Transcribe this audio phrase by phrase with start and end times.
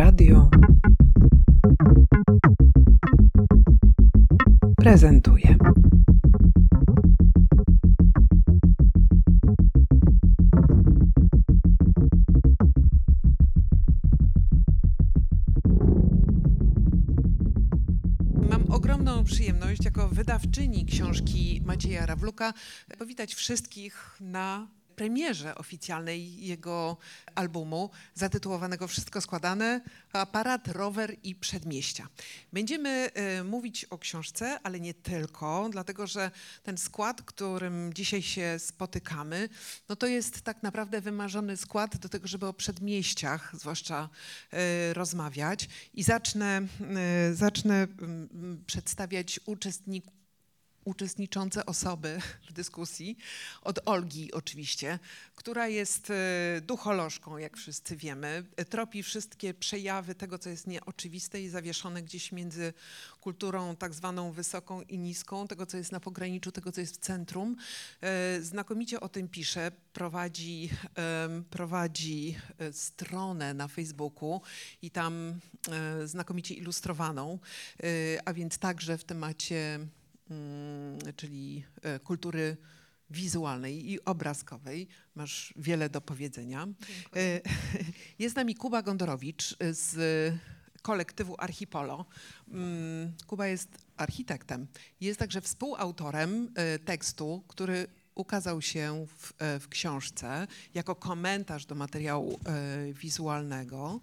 [0.00, 0.50] Radio
[4.76, 5.56] prezentuje.
[18.50, 22.52] Mam ogromną przyjemność jako wydawczyni książki Macieja Rawluka
[22.98, 26.96] powitać wszystkich na premierze oficjalnej jego
[27.34, 29.80] albumu zatytułowanego Wszystko składane,
[30.12, 32.08] aparat, rower i przedmieścia.
[32.52, 36.30] Będziemy e, mówić o książce, ale nie tylko, dlatego że
[36.62, 39.48] ten skład, którym dzisiaj się spotykamy,
[39.88, 44.08] no to jest tak naprawdę wymarzony skład do tego, żeby o przedmieściach zwłaszcza
[44.52, 50.19] e, rozmawiać i zacznę, e, zacznę mm, przedstawiać uczestników
[50.84, 53.16] uczestniczące osoby w dyskusji,
[53.62, 54.98] od Olgi oczywiście,
[55.34, 61.48] która jest e, ducholożką, jak wszyscy wiemy, tropi wszystkie przejawy tego, co jest nieoczywiste i
[61.48, 62.72] zawieszone gdzieś między
[63.20, 66.98] kulturą tak zwaną wysoką i niską, tego, co jest na pograniczu, tego, co jest w
[66.98, 67.56] centrum.
[68.00, 70.70] E, Znakomicie o tym pisze, prowadzi,
[71.50, 74.40] prowadzi e, stronę na Facebooku
[74.82, 77.38] i tam e, znakomicie ilustrowaną,
[77.82, 77.86] e,
[78.24, 79.78] a więc także w temacie
[81.16, 82.56] czyli e, kultury
[83.10, 84.88] wizualnej i obrazkowej.
[85.14, 86.68] Masz wiele do powiedzenia.
[87.16, 87.40] E,
[88.18, 89.96] Jest z nami Kuba Gondorowicz z
[90.82, 92.06] kolektywu Archipolo.
[92.48, 94.66] Mm, Kuba jest architektem.
[95.00, 101.74] Jest także współautorem e, tekstu, który ukazał się w, e, w książce jako komentarz do
[101.74, 104.00] materiału e, wizualnego.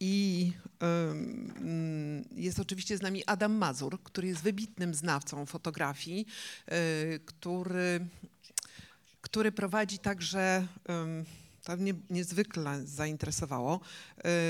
[0.00, 6.26] I mm, jest oczywiście z nami Adam Mazur, który jest wybitnym znawcą fotografii,
[6.72, 8.06] y, który,
[9.20, 10.66] który prowadzi także,
[11.64, 13.80] to mnie niezwykle zainteresowało,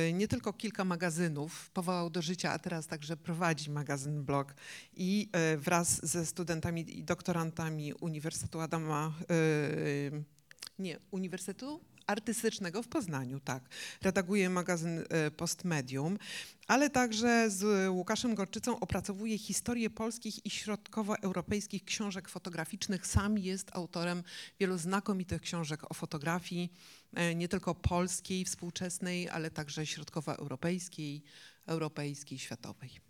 [0.09, 4.55] y, nie tylko kilka magazynów, powołał do życia, a teraz także prowadzi magazyn blog
[4.97, 9.13] i y, wraz ze studentami i doktorantami Uniwersytetu Adama,
[10.79, 13.63] nie, Uniwersytetu Artystycznego w Poznaniu, tak.
[14.03, 16.19] Redaguje magazyn e, Postmedium,
[16.67, 23.07] ale także z Łukaszem Gorczycą opracowuje historię polskich i środkowoeuropejskich książek fotograficznych.
[23.07, 24.23] Sam jest autorem
[24.61, 26.73] wielu znakomitych książek o fotografii,
[27.15, 31.23] e, nie tylko polskiej, współczesnej, ale także środkowoeuropejskiej,
[31.67, 33.08] europejskiej, światowej.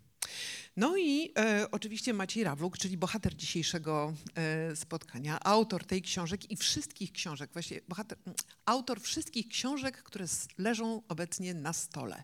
[0.77, 6.55] No i e, oczywiście Maciej Rawluk, czyli bohater dzisiejszego e, spotkania, autor tej książek i
[6.55, 8.17] wszystkich książek, właśnie bohater,
[8.65, 10.25] autor wszystkich książek, które
[10.57, 12.23] leżą obecnie na stole.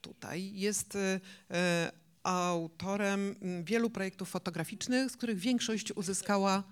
[0.00, 1.20] Tutaj jest e,
[1.50, 1.92] e,
[2.22, 6.64] autorem wielu projektów fotograficznych, z których większość uzyskała.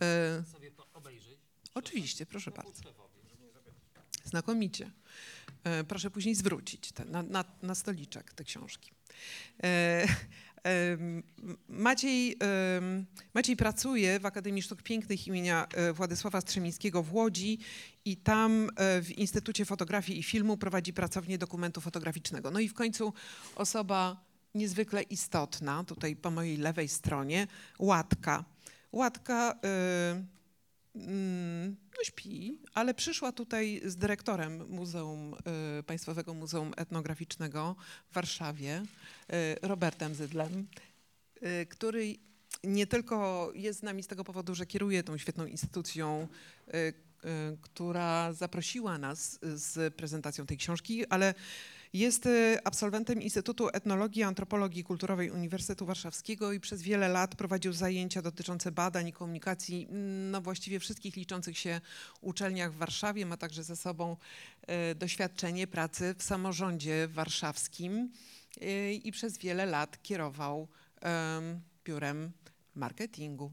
[0.00, 1.38] E, sobie to obejrzeć.
[1.74, 2.82] oczywiście, proszę bardzo.
[4.24, 4.90] Znakomicie.
[5.64, 8.90] E, Proszę później zwrócić te, na, na, na stoliczek te książki.
[9.62, 10.06] E,
[10.64, 11.22] em,
[11.68, 12.38] Maciej,
[13.34, 17.58] Maciej pracuje w Akademii Sztuk Pięknych imienia e, Władysława Strzemińskiego w Łodzi
[18.04, 22.50] i tam e, w Instytucie Fotografii i Filmu prowadzi pracownię dokumentu fotograficznego.
[22.50, 23.12] No i w końcu
[23.56, 27.46] osoba niezwykle istotna, tutaj po mojej lewej stronie,
[27.78, 28.44] Łatka.
[28.92, 30.33] Łatka e,
[30.94, 35.34] no śpi, ale przyszła tutaj z dyrektorem Muzeum,
[35.78, 37.76] y, Państwowego Muzeum Etnograficznego
[38.10, 40.66] w Warszawie, y, Robertem Zydlem,
[41.42, 42.14] y, który
[42.64, 46.28] nie tylko jest z nami z tego powodu, że kieruje tą świetną instytucją,
[47.62, 51.34] która zaprosiła nas z prezentacją tej książki, ale
[51.94, 57.72] jest y, absolwentem Instytutu Etnologii i Antropologii Kulturowej Uniwersytetu Warszawskiego i przez wiele lat prowadził
[57.72, 61.80] zajęcia dotyczące badań i komunikacji mm, na właściwie wszystkich liczących się
[62.20, 63.26] uczelniach w Warszawie.
[63.26, 64.16] Ma także ze sobą
[64.90, 68.12] y, doświadczenie pracy w samorządzie warszawskim
[68.62, 70.68] y, i przez wiele lat kierował
[71.00, 72.32] em, biurem
[72.74, 73.52] marketingu.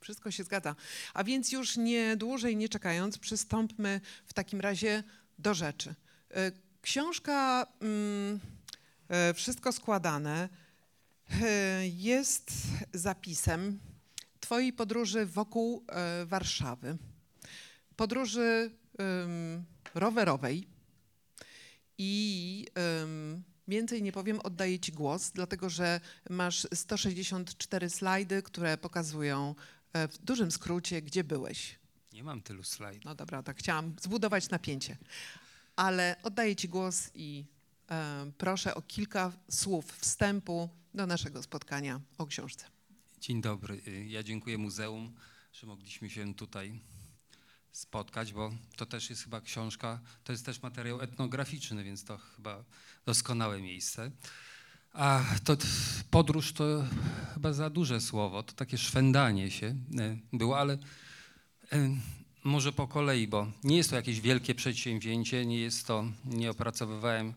[0.00, 0.74] Wszystko się zgadza.
[1.14, 5.02] A więc już nie dłużej nie czekając, przystąpmy w takim razie
[5.38, 5.94] do rzeczy.
[6.82, 8.40] Książka mm,
[9.08, 10.48] e, Wszystko składane
[11.42, 12.52] e, jest
[12.92, 13.78] zapisem
[14.40, 16.96] Twojej podróży wokół e, Warszawy.
[17.96, 18.70] Podróży
[19.94, 20.68] rowerowej
[21.98, 22.66] i
[23.68, 29.54] więcej nie powiem, oddaję Ci głos, dlatego że masz 164 slajdy, które pokazują
[29.94, 31.78] w dużym skrócie, gdzie byłeś.
[32.12, 33.04] Nie mam tylu slajdów.
[33.04, 34.96] No dobra, tak chciałam zbudować napięcie.
[35.78, 37.44] Ale oddaję Ci głos i
[37.90, 42.66] e, proszę o kilka słów wstępu do naszego spotkania o książce.
[43.20, 43.82] Dzień dobry.
[44.06, 45.14] Ja dziękuję muzeum,
[45.52, 46.80] że mogliśmy się tutaj
[47.72, 52.64] spotkać, bo to też jest chyba książka, to jest też materiał etnograficzny, więc to chyba
[53.06, 54.10] doskonałe miejsce.
[54.92, 55.56] A to
[56.10, 56.84] podróż to
[57.34, 59.76] chyba za duże słowo, to takie szwendanie się e,
[60.32, 60.78] było, ale
[61.72, 61.96] e,
[62.48, 67.34] może po kolei, bo nie jest to jakieś wielkie przedsięwzięcie, nie jest to, nie opracowywałem,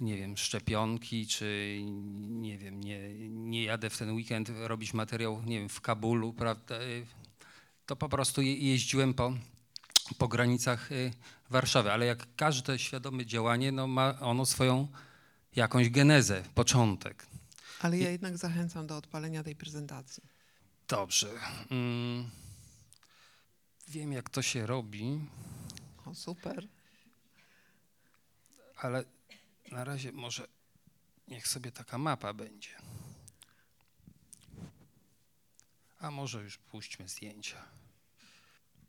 [0.00, 1.78] nie wiem, szczepionki, czy
[2.18, 6.74] nie wiem, nie, nie jadę w ten weekend robić materiał, nie wiem, w Kabulu, prawda?
[7.86, 9.32] To po prostu je- jeździłem po,
[10.18, 10.94] po granicach e,
[11.50, 14.88] Warszawy, ale jak każde świadome działanie, no ma ono swoją
[15.56, 17.26] jakąś genezę, początek.
[17.80, 20.22] Ale ja jednak zachęcam do odpalenia tej prezentacji.
[20.88, 21.28] Dobrze.
[21.70, 22.30] Mm.
[23.96, 25.20] Wiem, jak to się robi,
[26.06, 26.68] O, super.
[28.76, 29.04] ale
[29.72, 30.46] na razie może
[31.28, 32.70] niech sobie taka mapa będzie.
[35.98, 37.64] A może już puśćmy zdjęcia.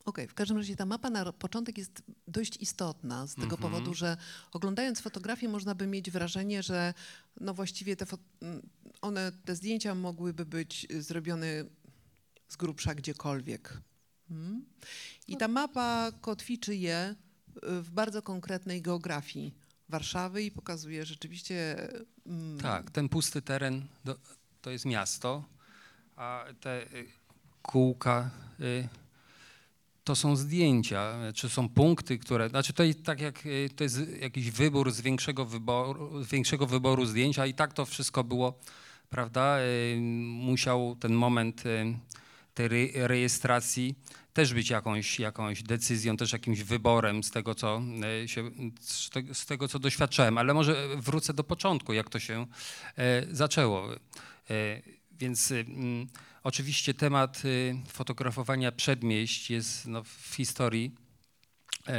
[0.05, 3.61] Okej, w każdym razie ta mapa na początek jest dość istotna z tego Mhm.
[3.61, 4.17] powodu, że
[4.51, 6.93] oglądając fotografię można by mieć wrażenie, że
[7.39, 8.05] no właściwie te,
[9.01, 11.47] one, te zdjęcia mogłyby być zrobione
[12.47, 13.81] z grubsza gdziekolwiek.
[14.31, 14.65] Mm?
[15.27, 17.15] I ta mapa kotwiczy je
[17.55, 19.53] y, w bardzo konkretnej geografii
[19.89, 21.87] Warszawy i pokazuje rzeczywiście
[22.25, 24.15] mm, Tak, ten pusty teren do,
[24.61, 25.43] to jest miasto,
[26.15, 27.07] a te y,
[27.61, 28.29] kółka
[28.59, 28.87] y,
[30.03, 32.49] to są zdjęcia, czy są punkty, które.
[32.49, 37.05] Znaczy to jest tak jak y, to jest jakiś wybór z większego wyboru, większego wyboru
[37.05, 38.59] zdjęć, a i tak to wszystko było,
[39.09, 39.57] prawda?
[40.23, 41.63] Musiał ten moment
[42.57, 43.95] tej re- rejestracji
[44.33, 47.81] też być jakąś, jakąś decyzją, też jakimś wyborem z tego, co
[48.23, 48.51] y, się,
[49.33, 50.37] z tego, co doświadczałem.
[50.37, 52.45] Ale może wrócę do początku, jak to się
[52.97, 53.93] e, zaczęło.
[53.93, 53.97] E,
[55.19, 56.07] Więc mm,
[56.43, 57.41] oczywiście temat
[57.87, 60.91] fotografowania przedmieść jest no, w historii
[61.87, 61.93] e,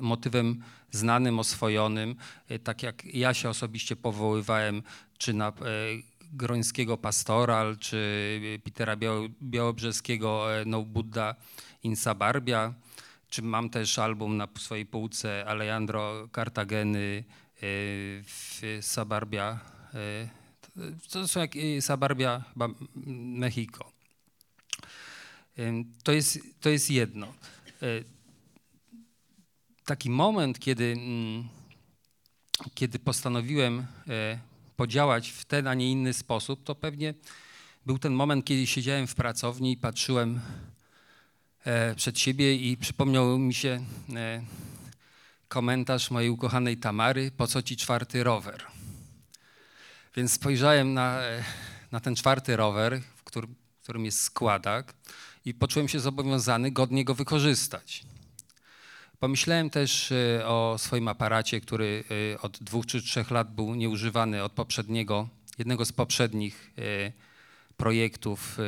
[0.00, 2.16] motywem znanym, oswojonym.
[2.48, 4.82] E, Tak jak ja się osobiście powoływałem,
[5.18, 5.52] czy na e,
[6.36, 11.34] Grońskiego Pastoral, czy Petera Biało- Białobrzeskiego e, No Buddha
[11.82, 12.74] in Sabarbia,
[13.28, 17.24] czy mam też album na swojej półce Alejandro Cartageny
[17.56, 17.60] e,
[18.22, 19.60] w Sabarbia.
[19.94, 20.28] e,
[21.10, 21.50] To są jak
[21.80, 22.44] Sabarbia
[23.40, 23.92] Mexico.
[26.02, 27.32] To jest, to jest jedno.
[29.84, 31.48] Taki moment, kiedy, mm,
[32.74, 33.86] kiedy postanowiłem
[34.76, 37.14] podziałać w ten, a nie inny sposób, to pewnie
[37.86, 40.40] był ten moment, kiedy siedziałem w pracowni i patrzyłem
[41.64, 43.80] e, przed siebie i przypomniał mi się
[44.14, 44.42] e,
[45.48, 48.64] komentarz mojej ukochanej Tamary, po co ci czwarty rower?
[50.16, 51.44] Więc spojrzałem na, e,
[51.92, 54.94] na ten czwarty rower, w którym, w którym jest składak
[55.44, 58.04] i poczułem się zobowiązany godnie go wykorzystać.
[59.20, 62.04] Pomyślałem też e, o swoim aparacie, który
[62.34, 65.28] e, od dwóch czy trzech lat był nieużywany od poprzedniego,
[65.58, 67.12] jednego z poprzednich e,
[67.76, 68.58] projektów,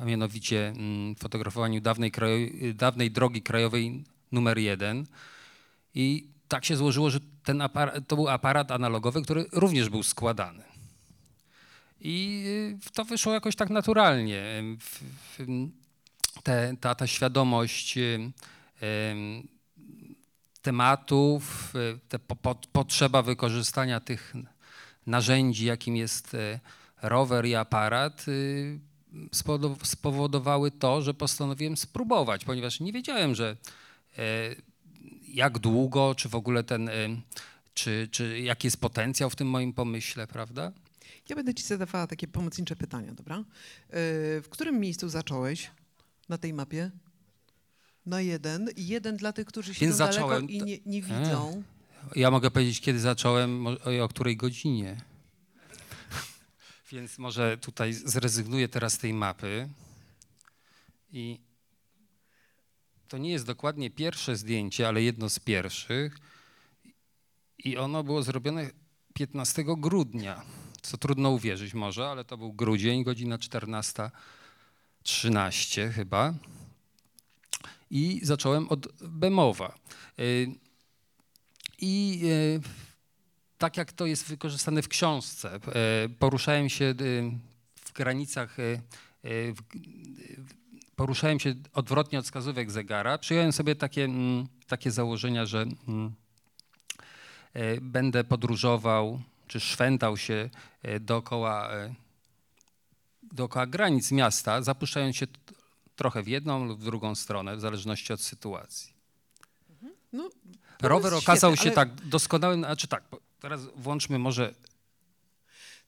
[0.00, 2.12] a mianowicie mm, fotografowaniu dawnej,
[2.74, 5.06] dawnej drogi krajowej numer jeden.
[5.94, 10.62] I tak się złożyło, że ten aparat, to był aparat analogowy, który również był składany.
[12.00, 12.44] I
[12.92, 14.62] to wyszło jakoś tak naturalnie.
[16.42, 17.98] Te, ta, ta świadomość
[20.62, 24.34] tematów, y, te po, po, potrzeba wykorzystania tych
[25.06, 26.60] narzędzi, jakim jest y,
[27.02, 28.80] rower i aparat, y,
[29.34, 33.56] spowodow- spowodowały to, że postanowiłem spróbować, ponieważ nie wiedziałem, że
[34.18, 34.22] e,
[35.28, 36.90] jak długo, czy w ogóle ten,
[37.74, 40.72] czy, czy jaki jest potencjał w tym moim pomyśle, prawda?
[41.28, 43.44] Ja będę ci zadawała takie pomocnicze pytania, dobra?
[44.42, 45.70] W którym miejscu zacząłeś
[46.28, 46.90] na tej mapie?
[48.06, 48.68] Na jeden.
[48.76, 51.62] I jeden dla tych, którzy siedzą Więc zacząłem i nie, nie widzą.
[52.16, 53.64] Ja mogę powiedzieć, kiedy zacząłem
[53.96, 55.00] i o której godzinie.
[56.92, 59.68] Więc może tutaj zrezygnuję teraz z tej mapy.
[61.12, 61.40] I
[63.08, 66.16] to nie jest dokładnie pierwsze zdjęcie, ale jedno z pierwszych.
[67.58, 68.70] I ono było zrobione
[69.14, 70.42] 15 grudnia,
[70.82, 76.34] co trudno uwierzyć może, ale to był grudzień, godzina 14.13 chyba.
[77.90, 79.74] I zacząłem od Bemowa.
[80.18, 80.46] Y,
[81.78, 82.22] I
[82.56, 82.60] e,
[83.58, 85.60] tak jak to jest wykorzystane w książce, e,
[86.18, 86.94] poruszałem się
[87.84, 88.56] w granicach,
[90.96, 93.18] poruszałem się odwrotnie od wskazówek zegara.
[93.18, 96.14] Przyjąłem sobie takie, mm, takie założenia, że mm,
[97.80, 100.50] będę podróżował czy szwendał się
[101.00, 101.70] dookoła,
[103.22, 105.26] dookoła granic miasta, zapuszczając się
[106.00, 108.94] trochę w jedną lub w drugą stronę, w zależności od sytuacji.
[110.12, 110.30] No,
[110.78, 114.54] to Rower okazał świetne, się ale- tak doskonałym, znaczy tak, bo teraz włączmy może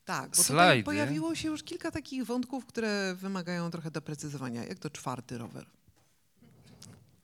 [0.05, 0.85] Tak, bo tutaj Slajdy.
[0.85, 4.65] pojawiło się już kilka takich wątków, które wymagają trochę doprecyzowania.
[4.65, 5.67] Jak to czwarty rower?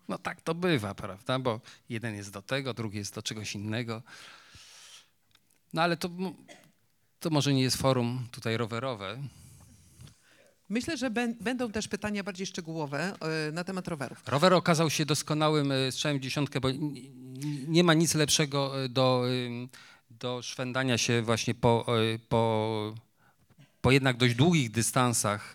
[0.08, 1.38] No tak to bywa, prawda?
[1.38, 4.02] Bo jeden jest do tego, drugi jest do czegoś innego.
[5.72, 6.08] No ale to,
[7.20, 9.18] to może nie jest forum tutaj rowerowe.
[10.68, 13.14] Myślę, że bę- będą też pytania bardziej szczegółowe
[13.48, 14.22] e, na temat rowerów.
[14.26, 16.68] Rower okazał się doskonałym e, strzałem w dziesiątkę, bo
[17.68, 19.24] nie ma nic lepszego e, do,
[20.10, 21.86] do szwendania się właśnie po,
[22.28, 22.94] po,
[23.80, 25.54] po jednak dość długich dystansach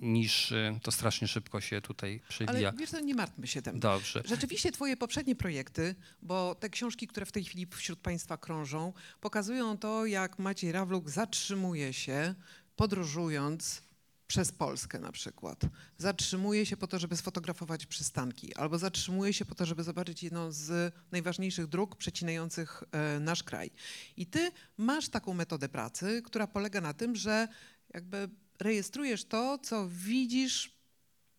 [0.00, 2.68] niż to strasznie szybko się tutaj przewija.
[2.68, 3.80] Ale wiesz co, nie martwmy się tym.
[3.80, 4.22] Dobrze.
[4.24, 9.78] Rzeczywiście twoje poprzednie projekty, bo te książki, które w tej chwili wśród państwa krążą, pokazują
[9.78, 12.34] to, jak Maciej Rawluk zatrzymuje się,
[12.76, 13.82] podróżując
[14.26, 15.60] przez Polskę na przykład.
[15.98, 20.52] Zatrzymuje się po to, żeby sfotografować przystanki, albo zatrzymuje się po to, żeby zobaczyć jedną
[20.52, 23.70] z najważniejszych dróg przecinających e, nasz kraj.
[24.16, 27.48] I ty masz taką metodę pracy, która polega na tym, że
[27.94, 28.28] jakby
[28.60, 30.76] rejestrujesz to, co widzisz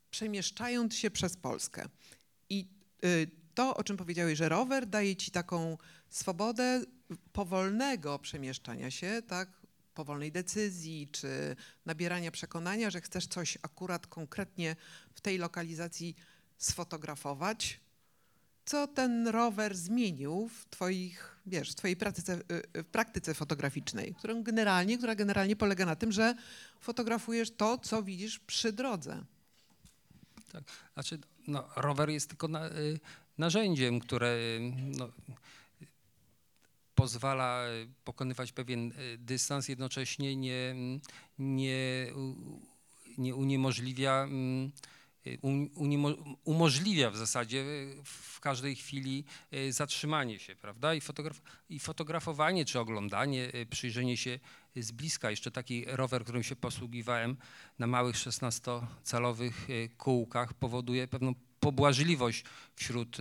[0.09, 1.89] przemieszczając się przez Polskę.
[2.49, 2.67] I
[3.05, 5.77] y, to, o czym powiedziałeś, że rower daje ci taką
[6.09, 6.81] swobodę
[7.31, 9.49] powolnego przemieszczania się, tak?
[9.97, 14.75] Powolnej decyzji, czy nabierania przekonania, że chcesz coś akurat konkretnie
[15.13, 16.15] w tej lokalizacji
[16.57, 17.79] sfotografować.
[18.65, 24.15] Co ten rower zmienił w twoich, wiesz, w twojej praktyce, y, y, w praktyce fotograficznej,
[24.15, 26.35] którą generalnie, która generalnie polega na tym, że
[26.79, 29.23] fotografujesz to, co widzisz przy drodze.
[30.93, 32.99] Znaczy, no, rower jest tylko na, y,
[33.37, 34.37] narzędziem, które
[34.97, 35.09] no,
[36.97, 40.75] pozwala y, pokonywać pewien y, dystans, jednocześnie nie,
[41.39, 42.07] nie,
[43.17, 44.27] nie uniemożliwia,
[45.41, 47.65] un- uniemo- umożliwia w zasadzie
[48.03, 49.25] w każdej chwili
[49.69, 50.93] zatrzymanie się, prawda?
[50.93, 54.39] I, fotograf, i fotografowanie czy oglądanie, przyjrzenie się
[54.75, 55.31] z bliska.
[55.31, 57.37] Jeszcze taki rower, którym się posługiwałem,
[57.79, 62.43] na małych 16-calowych y, kółkach powoduje pewną pobłażliwość
[62.75, 63.17] wśród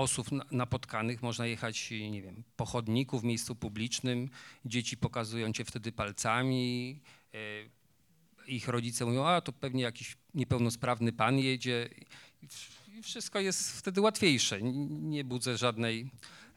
[0.00, 1.22] osób na- napotkanych.
[1.22, 4.30] Można jechać, nie wiem, po chodniku w miejscu publicznym,
[4.64, 7.00] dzieci pokazują cię wtedy palcami,
[7.34, 7.70] y,
[8.46, 11.88] ich rodzice mówią, a to pewnie jakiś niepełnosprawny pan jedzie.
[12.98, 14.62] I wszystko jest wtedy łatwiejsze.
[14.62, 16.10] Nie budzę żadnej,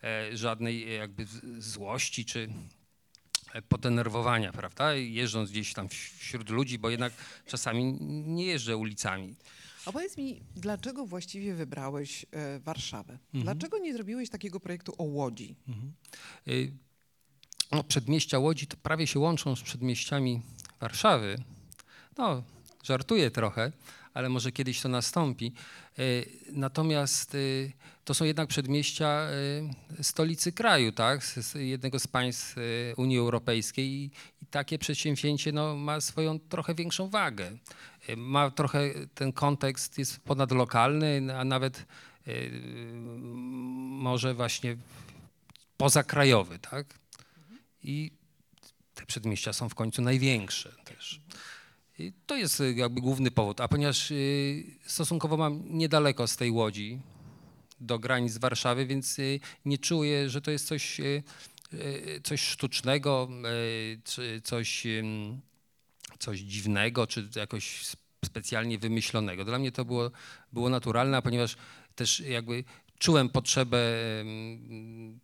[0.03, 2.49] e, żadnej e, jakby złości czy
[3.53, 4.93] e, podenerwowania, prawda?
[4.93, 7.13] Jeżdżąc gdzieś tam wś- wśród ludzi, bo jednak
[7.47, 7.83] czasami
[8.27, 9.35] nie jeżdżę ulicami.
[9.85, 13.13] A powiedz mi, dlaczego właściwie wybrałeś e, Warszawę?
[13.33, 13.43] Mhm.
[13.43, 15.55] Dlaczego nie zrobiłeś takiego projektu o Łodzi?
[16.47, 16.71] Y,
[17.71, 20.41] No, przedmieścia Łodzi to prawie się łączą z przedmieściami
[20.79, 21.37] Warszawy.
[22.17, 22.43] No,
[22.83, 23.71] żartuję trochę,
[24.13, 25.53] ale może kiedyś to nastąpi.
[25.99, 27.71] Y, Natomiast y,
[28.05, 29.27] to są jednak przedmieścia
[30.01, 31.25] stolicy kraju, tak?
[31.25, 32.55] z- z jednego z państw
[32.97, 34.11] Unii Europejskiej i,
[34.41, 37.51] i takie przedsięwzięcie no, ma swoją trochę większą wagę.
[38.17, 41.85] Ma trochę, ten kontekst jest ponadlokalny, a nawet
[42.27, 42.51] y,
[43.89, 44.77] może właśnie
[45.77, 46.99] pozakrajowy, tak?
[47.83, 48.11] I
[48.95, 51.21] te przedmieścia są w końcu największe też.
[51.99, 53.61] I to jest jakby główny powód.
[53.61, 56.99] A ponieważ y, stosunkowo mam niedaleko z tej łodzi
[57.79, 61.01] do granic Warszawy, więc y, nie czuję, że to jest coś,
[62.23, 63.29] coś sztucznego,
[64.03, 64.87] czy coś,
[66.23, 69.45] coś dziwnego, czy jakoś specjalnie wymyślonego.
[69.45, 70.11] Dla mnie to było,
[70.53, 71.55] było naturalne, ponieważ
[71.95, 72.63] też jakby
[72.99, 73.77] czułem potrzebę
[74.21, 75.19] ym,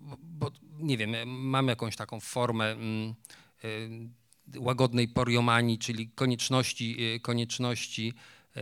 [0.00, 3.14] bo, bo nie wiem, mam jakąś taką formę mm,
[4.56, 8.14] łagodnej poriomanii, czyli konieczności, y, konieczności
[8.56, 8.60] y,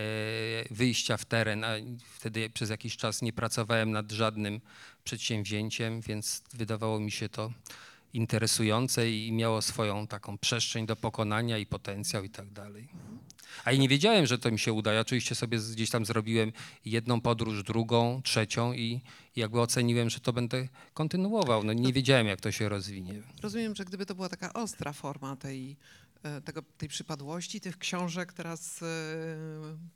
[0.70, 1.72] wyjścia w teren, a
[2.14, 4.60] wtedy przez jakiś czas nie pracowałem nad żadnym
[5.04, 7.52] przedsięwzięciem, więc wydawało mi się to
[8.12, 12.88] interesujące i miało swoją taką przestrzeń do pokonania i potencjał i tak dalej.
[13.64, 14.92] A i nie wiedziałem, że to mi się uda.
[14.92, 16.52] Ja oczywiście sobie gdzieś tam zrobiłem
[16.84, 19.00] jedną podróż, drugą, trzecią i
[19.36, 21.64] jakby oceniłem, że to będę kontynuował.
[21.64, 23.22] No nie wiedziałem, jak to się rozwinie.
[23.42, 25.76] Rozumiem, że gdyby to była taka ostra forma tej,
[26.22, 28.86] e, tego, tej przypadłości, tych książek teraz e,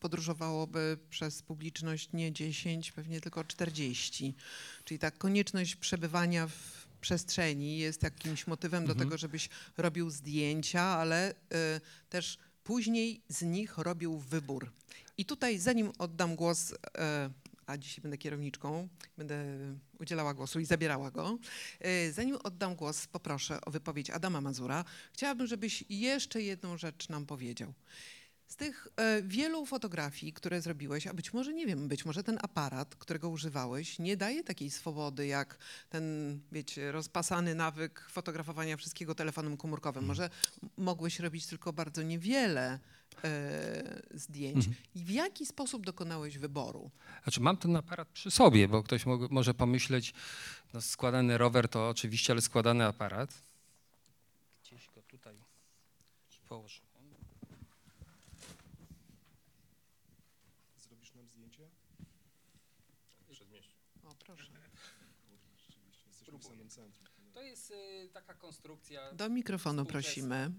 [0.00, 4.35] podróżowałoby przez publiczność nie 10, pewnie tylko 40.
[4.85, 9.09] Czyli ta konieczność przebywania w przestrzeni jest jakimś motywem do Mhm.
[9.09, 11.35] tego, żebyś robił zdjęcia, ale e,
[12.09, 14.73] też później z nich robił wybór.
[15.19, 17.31] I tutaj, zanim oddam głos, e,
[17.67, 18.88] a dzisiaj będę kierowniczką,
[19.19, 19.45] będę
[19.99, 21.38] udzielała głosu i zabierała go,
[21.81, 24.85] e, zanim oddam głos, poproszę o wypowiedź Adama Mazura.
[25.12, 27.73] Chciałabym, żebyś jeszcze jedną rzecz nam powiedział.
[28.49, 32.38] Z tych e, wielu fotografii, które zrobiłeś, a być może, nie wiem, być może ten
[32.43, 35.59] aparat, którego używałeś, nie daje takiej swobody jak
[35.91, 36.05] ten,
[36.53, 40.05] wiecie, rozpasany nawyk fotografowania wszystkiego telefonem komórkowym.
[40.05, 40.09] Mhm.
[40.09, 40.31] Może
[40.76, 42.79] mogłeś robić tylko bardzo niewiele
[43.25, 44.57] e, zdjęć.
[44.57, 44.75] Mhm.
[44.95, 46.91] I w jaki sposób dokonałeś wyboru?
[47.23, 50.15] Znaczy mam ten aparat przy sobie, bo ktoś mo- może pomyśleć,
[50.75, 53.43] no składany rower to oczywiście, ale składany aparat.
[54.62, 55.37] Gdzieś go tutaj
[56.49, 56.87] położyłem.
[60.79, 61.69] Zrobisz nam zdjęcie?
[64.05, 64.53] O, proszę.
[65.67, 67.07] Rzeczywiście, jesteśmy w samym centrum.
[67.35, 67.65] To jest y,
[68.12, 69.12] taka konstrukcja.
[69.12, 70.50] Do mikrofonu prosimy.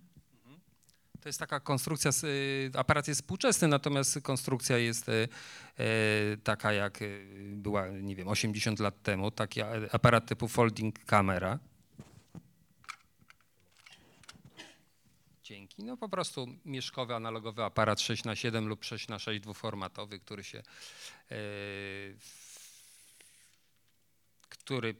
[1.21, 5.27] To jest taka konstrukcja, y, aparat jest współczesny, natomiast konstrukcja jest y,
[5.79, 11.59] y, taka jak y, była, nie wiem, 80 lat temu, taki aparat typu folding camera.
[15.43, 15.83] Dzięki.
[15.83, 20.43] No po prostu mieszkowy, analogowy aparat 6 na 7 lub 6 na 6 dwuformatowy, który
[20.43, 20.63] się,
[21.31, 22.17] y,
[24.49, 24.95] który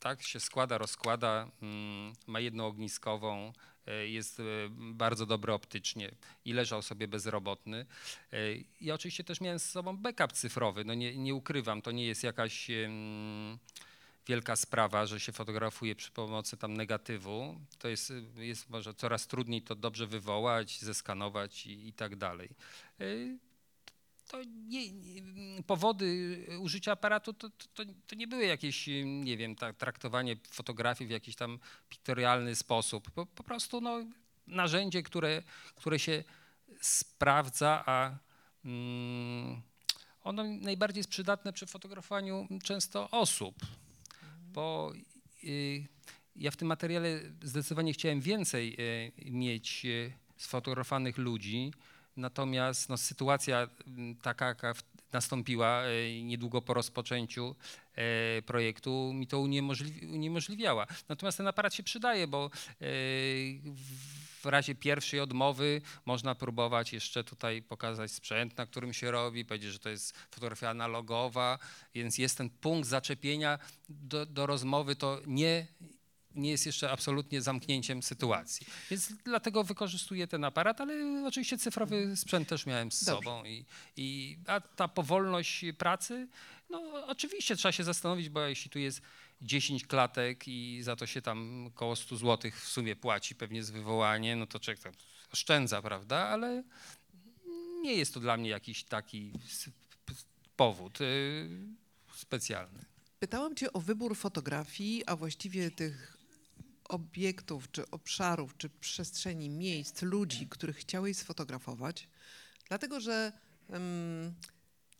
[0.00, 3.52] tak się składa, rozkłada, mm, ma jednoogniskową,
[3.86, 6.10] e, jest e, bardzo dobry optycznie
[6.44, 7.86] i leżał sobie bezrobotny.
[8.32, 8.36] E,
[8.80, 12.24] Ja oczywiście też miałem z sobą backup cyfrowy, no nie, nie ukrywam, to nie jest
[12.24, 12.70] jakaś
[14.26, 17.60] wielka sprawa, że się fotografuje przy pomocy tam negatywu.
[17.78, 22.50] To jest, e, jest może coraz trudniej to dobrze wywołać, zeskanować i, i tak dalej.
[24.30, 24.80] To nie,
[25.66, 31.10] powody użycia aparatu to, to, to, nie były jakieś, nie wiem, tak, traktowanie fotografii w
[31.10, 31.58] jakiś tam
[31.88, 33.10] piktorialny sposób.
[33.10, 34.04] Po, po prostu no,
[34.46, 35.42] narzędzie, które,
[35.74, 36.24] które się
[36.80, 38.18] sprawdza, a
[38.64, 39.62] mm,
[40.22, 43.54] ono najbardziej jest przydatne przy fotografowaniu często osób,
[44.52, 44.92] bo
[45.44, 45.86] y,
[46.36, 51.72] ja w tym materiale zdecydowanie chciałem więcej y, mieć y, sfotografowanych ludzi,
[52.20, 53.68] Natomiast no, sytuacja
[54.22, 54.74] taka, jaka
[55.12, 57.56] nastąpiła e, niedługo po rozpoczęciu
[57.94, 60.86] e, projektu, mi to uniemożliwi, uniemożliwiała.
[61.08, 62.50] Natomiast ten aparat się przydaje, bo e,
[64.42, 69.72] w razie pierwszej odmowy można próbować jeszcze tutaj pokazać sprzęt, na którym się robi, powiedzieć,
[69.72, 71.58] że to jest fotografia analogowa,
[71.94, 75.66] więc jest ten punkt zaczepienia do, do rozmowy, to nie,
[76.34, 78.66] nie jest jeszcze absolutnie zamknięciem sytuacji.
[78.90, 80.94] Więc dlatego wykorzystuję ten aparat, ale
[81.26, 83.24] oczywiście cyfrowy sprzęt też miałem z Dobrze.
[83.24, 83.44] sobą.
[83.44, 83.64] I,
[83.96, 86.28] i, a ta powolność pracy,
[86.70, 89.02] no oczywiście trzeba się zastanowić, bo jeśli tu jest
[89.42, 93.70] 10 klatek i za to się tam około 100 zł w sumie płaci pewnie z
[93.70, 94.92] wywołanie, no to człowiek tam
[95.32, 96.16] oszczędza, prawda?
[96.16, 96.62] Ale
[97.82, 99.32] nie jest to dla mnie jakiś taki
[100.56, 101.48] powód y,
[102.14, 102.84] specjalny.
[103.20, 106.19] Pytałam Cię o wybór fotografii, a właściwie tych
[106.90, 112.08] obiektów, czy obszarów, czy przestrzeni, miejsc, ludzi, których chciałeś sfotografować,
[112.68, 113.32] dlatego że
[113.68, 114.34] em,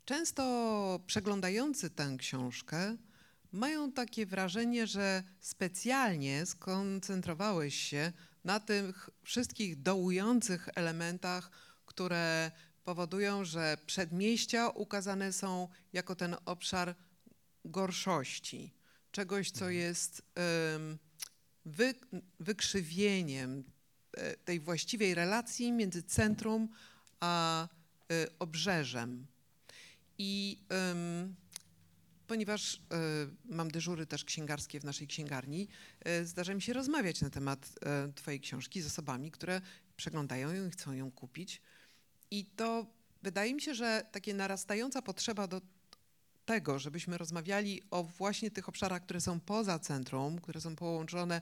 [0.04, 2.96] często przeglądający tę książkę
[3.52, 8.12] mają takie wrażenie, że specjalnie skoncentrowałeś się
[8.44, 11.50] na tych wszystkich dołujących elementach,
[11.86, 12.50] które
[12.84, 16.94] powodują, że przedmieścia ukazane są jako ten obszar
[17.64, 18.74] gorszości,
[19.12, 20.98] czegoś, co jest em,
[21.64, 21.94] wy,
[22.40, 23.64] wykrzywieniem
[24.12, 26.68] e, tej właściwej relacji między centrum
[27.20, 27.68] a
[28.12, 29.26] e, obrzeżem.
[30.18, 31.34] I em,
[32.26, 32.80] ponieważ e,
[33.44, 35.68] mam dyżury też księgarskie w naszej księgarni,
[36.24, 37.68] zdarza mi się rozmawiać na temat
[38.14, 39.60] Twojej książki z osobami, które
[39.96, 41.62] przeglądają ją i chcą ją kupić.
[42.30, 42.86] I to
[43.22, 45.60] wydaje mi się, że takie narastająca potrzeba do
[46.50, 51.40] tego, żebyśmy rozmawiali o właśnie tych obszarach, które są poza centrum, które są połączone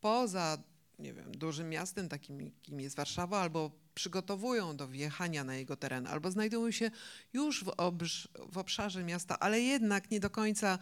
[0.00, 0.58] poza,
[0.98, 6.06] nie wiem, dużym miastem, takim jakim jest Warszawa, albo przygotowują do wjechania na jego teren,
[6.06, 6.90] albo znajdują się
[7.32, 10.78] już w, obrz, w obszarze miasta, ale jednak nie do końca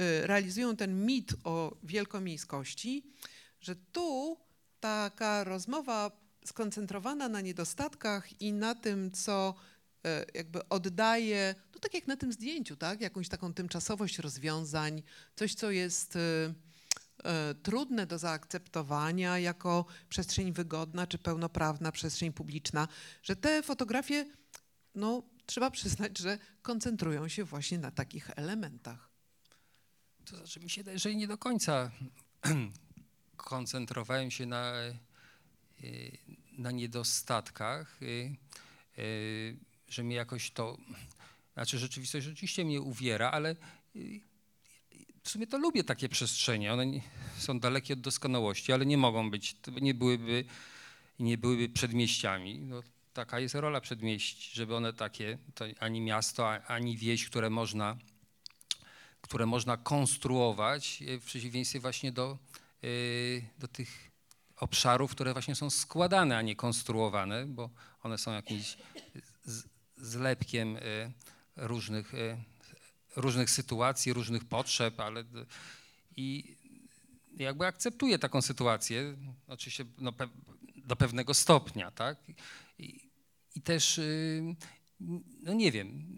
[0.00, 3.02] y, realizują ten mit o wielkomiejskości,
[3.60, 4.36] że tu
[4.80, 6.10] taka rozmowa
[6.44, 9.54] skoncentrowana na niedostatkach i na tym, co
[10.34, 13.00] jakby oddaje, no tak jak na tym zdjęciu, tak?
[13.00, 15.02] Jakąś taką tymczasowość rozwiązań,
[15.36, 16.20] coś, co jest e,
[17.24, 22.88] e, trudne do zaakceptowania jako przestrzeń wygodna czy pełnoprawna przestrzeń publiczna,
[23.22, 24.26] że te fotografie,
[24.94, 29.10] no trzeba przyznać, że koncentrują się właśnie na takich elementach.
[30.24, 31.90] To znaczy mi się że nie do końca
[33.36, 34.72] koncentrowałem się na,
[36.58, 38.00] na niedostatkach,
[39.92, 40.76] że mnie jakoś to,
[41.54, 43.56] znaczy rzeczywistość rzeczywiście mnie uwiera, ale
[43.96, 44.20] y,
[45.22, 46.72] w sumie to lubię takie przestrzenie.
[46.72, 46.84] One
[47.38, 50.44] są dalekie od doskonałości, ale nie mogą być, nie byłyby,
[51.18, 52.58] nie byłyby przedmieściami.
[52.58, 55.38] No, taka jest rola przedmieść, żeby one takie,
[55.80, 57.96] ani miasto, ani wieś, które można,
[59.20, 62.38] które można konstruować, e, w przeciwieństwie właśnie do,
[62.82, 62.86] e,
[63.58, 64.10] do tych
[64.56, 67.70] obszarów, które właśnie są składane, a nie konstruowane, bo
[68.02, 68.76] one są jakimś
[70.02, 70.80] zlepkiem e,
[71.56, 72.36] różnych, e,
[73.16, 75.24] różnych sytuacji, różnych potrzeb, ale
[76.16, 76.56] i
[77.36, 79.16] jakby akceptuję taką sytuację,
[79.48, 80.12] oczywiście no,
[80.76, 82.18] do pewnego stopnia, tak?
[82.78, 83.08] I,
[83.54, 84.56] i też, y,
[85.42, 86.16] no nie wiem,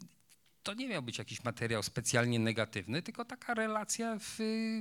[0.62, 4.36] to nie miał być jakiś materiał specjalnie negatywny, tylko taka relacja w,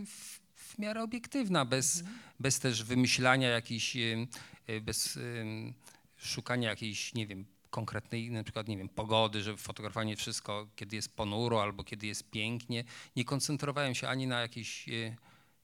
[0.06, 2.04] w, w miarę obiektywna, bez,
[2.40, 4.28] bez też wymyślania jakichś, y,
[4.70, 5.74] y, bez y,
[6.18, 11.16] szukania jakiejś, nie wiem, konkretnej, na przykład, nie wiem, pogody, żeby fotografowanie wszystko, kiedy jest
[11.16, 12.84] ponuro albo kiedy jest pięknie.
[13.16, 15.16] Nie koncentrowałem się ani na jakichś y,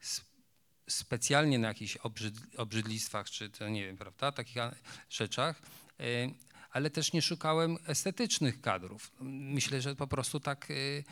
[0.01, 0.25] s-
[0.89, 4.55] specjalnie na jakichś obrzyd, obrzydlistwach, czy to nie wiem, prawda, takich
[5.09, 5.61] rzeczach,
[6.01, 6.33] y,
[6.71, 9.11] ale też nie szukałem estetycznych kadrów.
[9.21, 11.03] Myślę, że po prostu tak, y,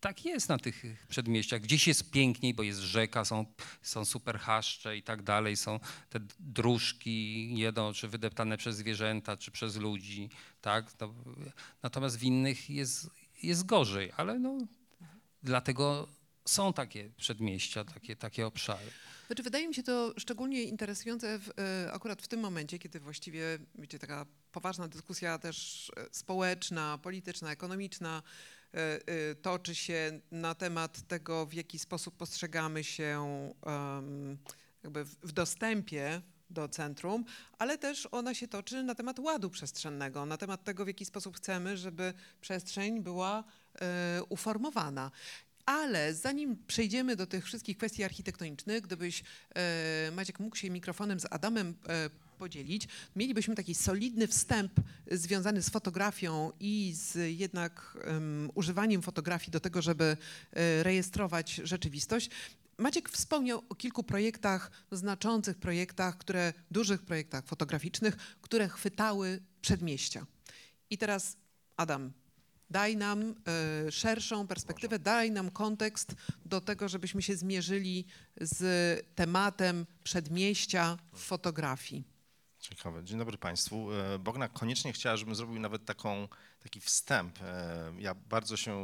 [0.00, 1.60] tak jest na tych przedmieściach.
[1.60, 3.46] Gdzieś jest piękniej, bo jest rzeka, są,
[3.82, 9.50] są super chaszcze i tak dalej, są te dróżki, jedno czy wydeptane przez zwierzęta, czy
[9.50, 10.92] przez ludzi, tak.
[11.00, 11.14] No,
[11.82, 13.10] natomiast w innych jest,
[13.42, 14.58] jest gorzej, ale no,
[15.42, 16.08] dlatego
[16.44, 18.90] są takie przedmieścia, takie, takie obszary.
[19.26, 23.58] Znaczy, wydaje mi się to szczególnie interesujące w, e, akurat w tym momencie, kiedy właściwie,
[23.74, 28.22] wiecie, taka poważna dyskusja też e, społeczna, polityczna, ekonomiczna
[29.42, 33.26] toczy się na temat tego, w jaki sposób postrzegamy się
[34.82, 37.24] jakby w, dostępie do centrum,
[37.58, 41.36] ale też ona się toczy na temat ładu przestrzennego, na temat tego, w jaki sposób
[41.36, 43.44] chcemy, żeby przestrzeń była
[43.80, 45.10] e, uformowana.
[45.66, 49.22] Ale zanim przejdziemy do tych wszystkich kwestii architektonicznych, gdybyś
[49.54, 54.72] e, Maciek mógł się mikrofonem z Adamem e, podzielić, mielibyśmy taki solidny wstęp
[55.10, 60.16] związany z fotografią i z jednak em, używaniem fotografii do tego, żeby
[60.52, 62.30] e, rejestrować rzeczywistość.
[62.78, 70.26] Maciek wspomniał o kilku projektach, znaczących projektach, które, dużych projektach fotograficznych, które chwytały przedmieścia.
[70.90, 71.36] I teraz
[71.76, 72.12] Adam,
[72.70, 73.34] daj nam
[73.86, 76.14] e, szerszą perspektywę, daj nam kontekst
[76.46, 78.04] do tego, żebyśmy się zmierzyli
[78.40, 78.60] z
[79.14, 82.09] tematem przedmieścia w fotografii.
[82.60, 83.04] Ciekawe.
[83.04, 83.92] Dzień dobry Państwu.
[83.92, 86.28] E, Bogna koniecznie chciała, żebym zrobił nawet taką,
[86.62, 87.38] taki wstęp.
[87.42, 88.76] E, Ja bardzo się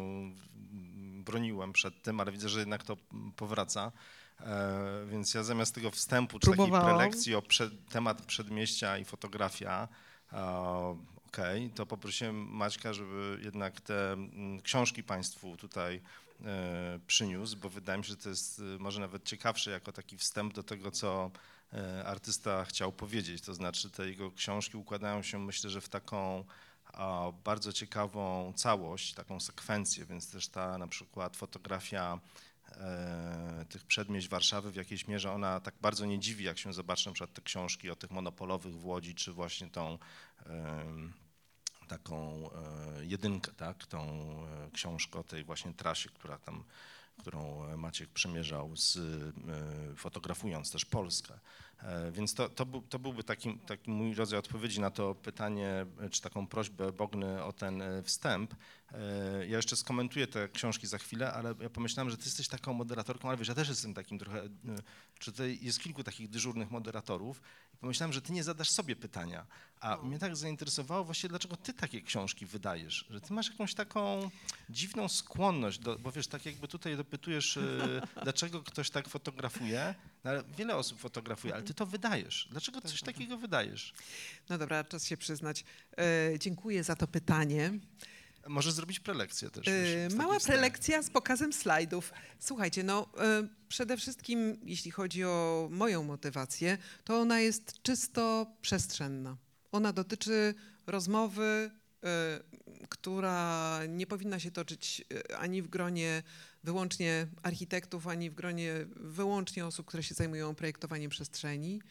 [1.24, 2.96] broniłem przed tym, ale widzę, że jednak to
[3.36, 3.92] powraca.
[4.40, 9.88] E, Więc ja zamiast tego wstępu, czy takiej prelekcji o przed, temat przedmieścia i fotografia,
[11.26, 16.00] okej, to poprosiłem Maćka, żeby jednak te mm, książki Państwu tutaj
[17.06, 20.62] przyniósł, bo wydaje mi się, że to jest może nawet ciekawsze jako taki wstęp do
[20.62, 21.30] tego, co
[22.04, 23.42] artysta chciał powiedzieć.
[23.42, 26.44] To znaczy te jego książki układają się myślę, że w taką
[27.44, 32.20] bardzo ciekawą całość, taką sekwencję, więc też ta na przykład fotografia
[32.68, 37.06] e, tych przedmieść Warszawy w jakiejś mierze ona tak bardzo nie dziwi, jak się zobaczy
[37.06, 39.98] na przykład te książki o tych monopolowych w Łodzi, czy właśnie tą
[41.88, 44.00] taką e, jedynkę, tak, tą
[44.46, 46.64] e, książkę o tej właśnie trasie, która tam,
[47.16, 51.38] którą Maciek przemierzał, z, e, fotografując też Polskę.
[51.82, 55.86] E, Więc to, to, był, to byłby taki, taki mój rodzaj odpowiedzi na to pytanie,
[56.10, 58.54] czy taką prośbę Bogny o ten e, wstęp.
[58.92, 62.72] E, Ja jeszcze skomentuję te książki za chwilę, ale ja pomyślałem, że ty jesteś taką
[62.72, 64.42] moderatorką, ale wiesz, ja też jestem takim trochę,
[65.18, 67.42] czy tutaj jest kilku takich dyżurnych moderatorów
[67.74, 69.46] i pomyślałem, że ty nie zadasz sobie pytania,
[69.80, 74.30] a mnie tak zainteresowało właśnie, dlaczego ty takie książki wydajesz, że ty masz jakąś taką
[74.70, 77.58] dziwną skłonność, do, bo wiesz, tak jakby tutaj dopytujesz,
[78.22, 79.94] dlaczego ktoś tak fotografuje,
[80.26, 82.48] no, ale wiele osób fotografuje, ale ty to wydajesz.
[82.50, 83.92] Dlaczego coś takiego wydajesz?
[84.48, 85.64] No dobra, czas się przyznać.
[85.98, 87.72] E, dziękuję za to pytanie.
[88.48, 89.68] Może zrobić prelekcję też.
[89.68, 92.12] E, z Mała prelekcja z pokazem slajdów.
[92.38, 99.36] Słuchajcie, no e, przede wszystkim, jeśli chodzi o moją motywację, to ona jest czysto przestrzenna.
[99.72, 100.54] Ona dotyczy
[100.86, 101.70] rozmowy,
[102.04, 102.40] e,
[102.88, 105.04] która nie powinna się toczyć
[105.38, 106.22] ani w gronie
[106.66, 111.82] wyłącznie architektów, ani w gronie wyłącznie osób, które się zajmują projektowaniem przestrzeni.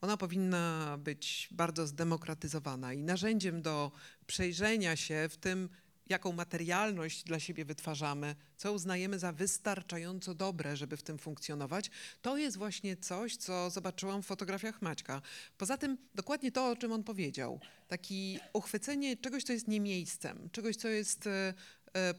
[0.00, 3.92] Ona powinna być bardzo zdemokratyzowana i narzędziem do
[4.26, 5.68] przejrzenia się w tym,
[6.10, 11.90] jaką materialność dla siebie wytwarzamy, co uznajemy za wystarczająco dobre, żeby w tym funkcjonować,
[12.22, 15.22] to jest właśnie coś, co zobaczyłam w fotografiach Maćka.
[15.58, 20.48] Poza tym dokładnie to, o czym on powiedział, taki uchwycenie czegoś, co jest nie miejscem,
[20.52, 21.54] czegoś, co jest e,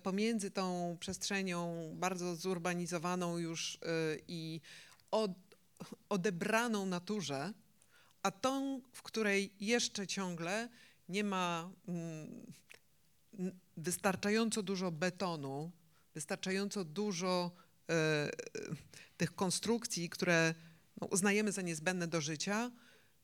[0.04, 3.78] pomiędzy tą przestrzenią bardzo zurbanizowaną już e,
[4.28, 4.62] i
[5.12, 5.32] od,
[6.10, 7.54] odebraną naturze,
[8.24, 10.70] a tą, w której jeszcze ciągle
[11.10, 12.46] nie ma mm,
[13.78, 15.72] wystarczająco dużo betonu,
[16.14, 17.52] wystarczająco dużo
[17.90, 18.32] e, e,
[19.18, 20.54] tych konstrukcji, które
[21.02, 22.72] no, uznajemy za niezbędne do życia,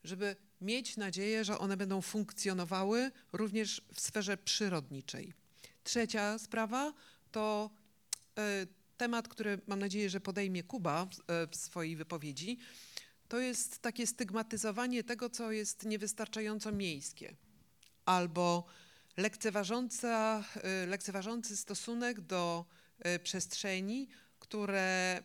[0.04, 5.34] żeby mieć nadzieję, że one będą funkcjonowały również w sferze przyrodniczej.
[5.88, 6.92] Trzecia sprawa
[7.32, 7.70] to
[8.38, 12.58] e, temat, który mam nadzieję, że podejmie Kuba w, e, w swojej wypowiedzi.
[13.28, 17.36] To jest takie stygmatyzowanie tego, co jest niewystarczająco miejskie,
[18.04, 18.64] albo
[19.16, 22.64] lekceważąca, e, lekceważący stosunek do
[23.22, 25.22] przestrzeni, które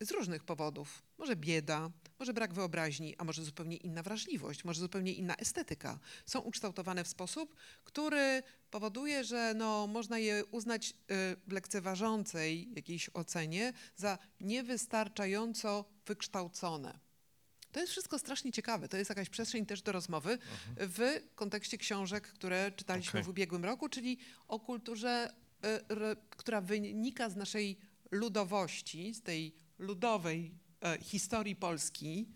[0.00, 5.12] z różnych powodów, może bieda, może brak wyobraźni, a może zupełnie inna wrażliwość, może zupełnie
[5.12, 10.94] inna estetyka, są ukształtowane w sposób, który powoduje, że no, można je uznać y,
[11.46, 16.98] w lekceważącej jakiejś ocenie za niewystarczająco wykształcone.
[17.72, 18.88] To jest wszystko strasznie ciekawe.
[18.88, 20.38] To jest jakaś przestrzeń też do rozmowy
[20.76, 23.22] w kontekście książek, które czytaliśmy Okej.
[23.22, 27.78] w ubiegłym roku, czyli o kulturze, y, która wynika z naszej
[28.10, 32.28] ludowości, z tej ludowej e, historii Polski,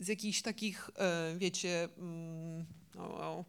[0.00, 3.44] z jakichś takich, e, wiecie, mm, no,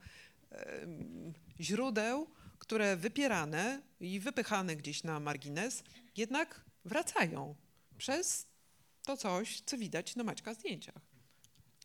[0.52, 2.28] em, źródeł,
[2.60, 5.84] które wypierane i wypychane gdzieś na margines,
[6.18, 7.56] jednak wracają
[7.98, 8.48] przez
[9.04, 11.15] to coś, co widać na Maćka zdjęciach.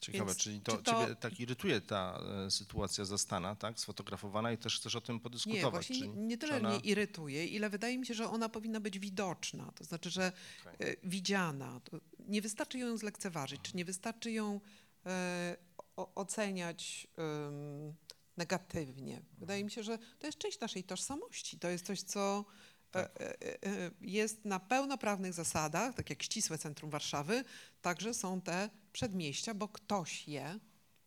[0.01, 4.53] Ciekawe, Więc czyli to, czy to- ciebie tak irytuje ta e, sytuacja zastana, tak, sfotografowana
[4.53, 5.65] i też chcesz o tym podyskutować.
[5.65, 8.29] Nie, właśnie czyli, nie, nie czy tyle ona- mnie irytuje, ile wydaje mi się, że
[8.31, 10.33] ona powinna być widoczna, to znaczy, że
[10.75, 10.91] Okej.
[10.91, 11.81] e, widziana.
[11.85, 14.61] To nie wystarczy ją zlekceważyć, czy nie wystarczy ją
[15.07, 15.57] e,
[15.97, 17.07] o, oceniać
[18.37, 19.23] negatywnie.
[19.39, 21.59] Wydaje mi się, że to jest część naszej tożsamości.
[21.59, 22.45] To jest coś, co
[22.95, 27.45] e, e, e, jest na pełnoprawnych zasadach, tak jak ścisłe centrum Warszawy,
[27.83, 30.59] także są te przedmieścia, bo ktoś je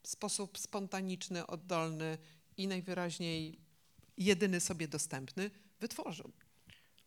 [0.03, 2.17] w sposób spontaniczny, oddolny
[2.57, 3.59] i najwyraźniej
[4.17, 6.31] jedyny sobie dostępny wytworzył.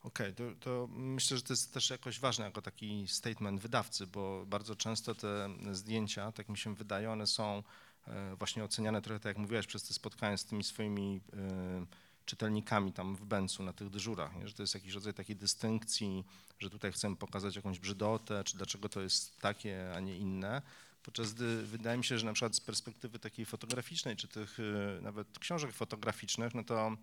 [0.03, 4.47] Okej, to, to myślę, że to jest też jakoś ważne jako taki statement wydawcy, bo
[4.47, 7.63] bardzo często te zdjęcia, tak mi się wydaje, one są
[8.07, 11.87] e, właśnie oceniane trochę tak jak mówiłaś przez te spotkania z tymi swoimi e,
[12.27, 14.49] czytelnikami tam w Bencu na tych dyżurach, nie?
[14.49, 16.25] że to jest jakiś rodzaj takiej dystynkcji,
[16.59, 20.63] że tutaj chcemy pokazać jakąś brzydotę, czy dlaczego to jest takie, a nie inne.
[21.03, 25.01] Podczas gdy wydaje mi się, że na przykład z perspektywy takiej fotograficznej, czy tych e,
[25.01, 26.97] nawet książek fotograficznych, no to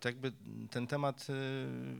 [0.00, 0.32] to jakby
[0.70, 1.26] ten temat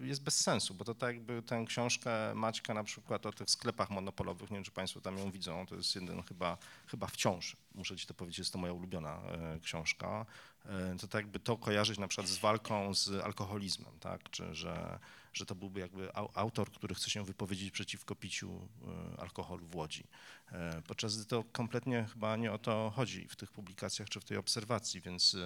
[0.03, 3.51] y, jest bez sensu, bo to tak jakby tę książkę Maćka na przykład o tych
[3.51, 7.57] sklepach monopolowych, nie wiem czy Państwo tam ją widzą, to jest jeden chyba, chyba wciąż,
[7.75, 10.27] muszę Ci to powiedzieć, jest to moja ulubiona e, książka,
[10.67, 14.99] E, to tak jakby to kojarzyć na przykład z walką z alkoholizmem, tak, czy że,
[15.33, 18.69] że to byłby jakby au- autor, który chce się wypowiedzieć przeciwko piciu
[19.17, 20.05] e, alkoholu w Łodzi.
[20.53, 24.25] E, Podczas gdy to kompletnie chyba nie o to chodzi w tych publikacjach czy w
[24.25, 25.37] tej obserwacji, więc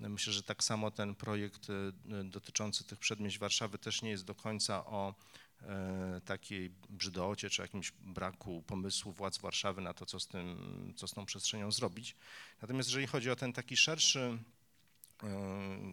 [0.00, 1.66] e, myślę, że tak samo ten projekt
[2.24, 5.14] dotyczący tych przedmieść Warszawy też nie jest do końca o
[6.24, 11.12] takiej brzydocie czy jakimś braku pomysłu władz Warszawy na to, co z, tym, co z
[11.12, 12.16] tą przestrzenią zrobić.
[12.62, 14.38] Natomiast jeżeli chodzi o ten taki szerszy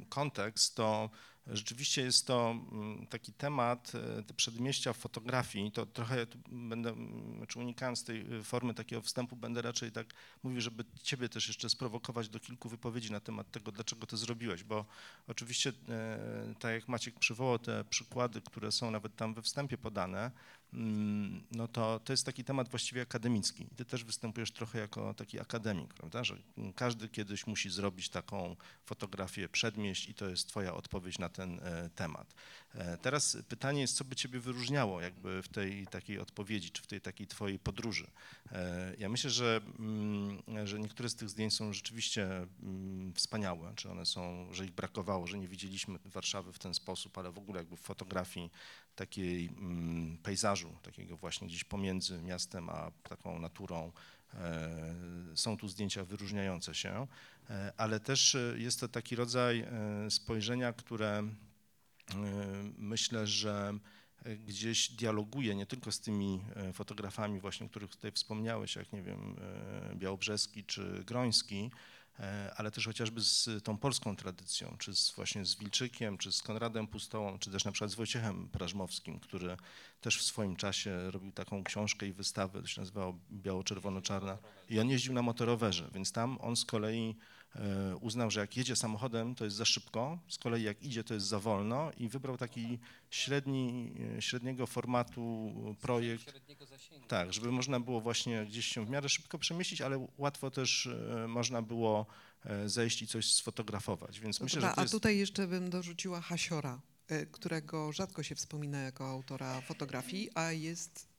[0.10, 1.10] kontekst, to
[1.48, 7.38] rzeczywiście jest to mm, taki temat, e, te przedmieścia w fotografii, to trochę będę, mm,
[7.38, 10.08] znaczy unikając tej e, formy takiego wstępu, będę raczej tak
[10.44, 14.64] mówił, żeby ciebie też jeszcze sprowokować do kilku wypowiedzi na temat tego, dlaczego to zrobiłeś,
[14.64, 14.86] bo
[15.28, 20.32] oczywiście, e, tak jak Maciek przywołał te przykłady, które są nawet tam we wstępie podane,
[21.52, 23.68] no to to jest taki temat właściwie akademicki.
[23.76, 26.38] Ty też występujesz trochę jako taki akademik, prawda, że
[26.76, 31.90] każdy kiedyś musi zrobić taką fotografię przedmieść i to jest twoja odpowiedź na ten e,
[31.96, 32.36] temat.
[32.76, 36.88] E, Teraz pytanie jest, co by ciebie wyróżniało jakby w tej takiej odpowiedzi, czy w
[36.88, 38.08] tej takiej twojej podróży.
[38.52, 43.90] E, Ja myślę, że, mm, że niektóre z tych zdjęć są rzeczywiście mm, wspaniałe, czy
[43.90, 47.60] one są, że ich brakowało, że nie widzieliśmy Warszawy w ten sposób, ale w ogóle
[47.60, 48.50] jakby w fotografii
[48.96, 53.92] takiej mm, pejzażu, takiego właśnie gdzieś pomiędzy miastem a taką naturą.
[54.34, 54.76] e,
[55.36, 57.08] Są tu zdjęcia wyróżniające się,
[57.50, 59.66] e, ale też e, jest to taki rodzaj
[60.10, 61.24] spojrzenia, które
[62.78, 63.74] myślę, że
[64.46, 66.42] gdzieś dialoguje nie tylko z tymi
[66.74, 69.36] fotografami właśnie, o których tutaj wspomniałeś, jak nie wiem,
[69.96, 71.72] Białobrzeski czy Groński,
[72.56, 76.88] ale też chociażby z tą polską tradycją, czy z, właśnie z Wilczykiem, czy z Konradem
[76.88, 79.58] Pustołą, czy też na przykład z Wojciechem Prażmowskim, który
[80.02, 84.38] też w swoim czasie robił taką książkę i wystawę, to się nazywało Biało-Czerwono-Czarna
[84.70, 87.16] i on jeździł na motorowerze, więc tam on z kolei
[87.56, 91.14] e, uznał, że jak jedzie samochodem, to jest za szybko, z kolei jak idzie, to
[91.14, 96.24] jest za wolno i wybrał taki średni, e, średniego formatu projekt.
[96.24, 96.66] Średniego.
[97.08, 101.28] Tak, żeby można było właśnie gdzieś się w miarę szybko przemieścić, ale łatwo też e,
[101.28, 102.06] można było
[102.46, 104.20] e, zejść i coś sfotografować.
[104.20, 104.92] Więc myślę, Dobra, że to a jest...
[104.92, 111.15] tutaj jeszcze bym dorzuciła Hasiora, y, którego rzadko się wspomina jako autora fotografii, a jest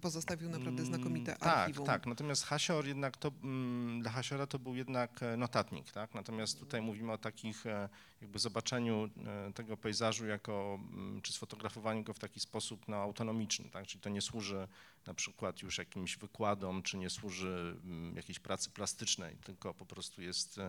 [0.00, 1.86] pozostawił naprawdę Mm, znakomite tak, archiwum.
[1.86, 6.14] Tak, natomiast Hasior jednak to, mm, dla Hasiora to był jednak e, notatnik, tak?
[6.14, 7.88] Natomiast tutaj mówimy o takich e,
[8.20, 13.70] jakby zobaczeniu e, tego pejzażu jako, mm, czy sfotografowaniu go w taki sposób no, autonomiczny,
[13.70, 13.86] tak?
[13.86, 14.68] Czyli to nie służy
[15.06, 20.22] na przykład już jakimś wykładom, czy nie służy mm, jakiejś pracy plastycznej, tylko po prostu
[20.22, 20.60] jest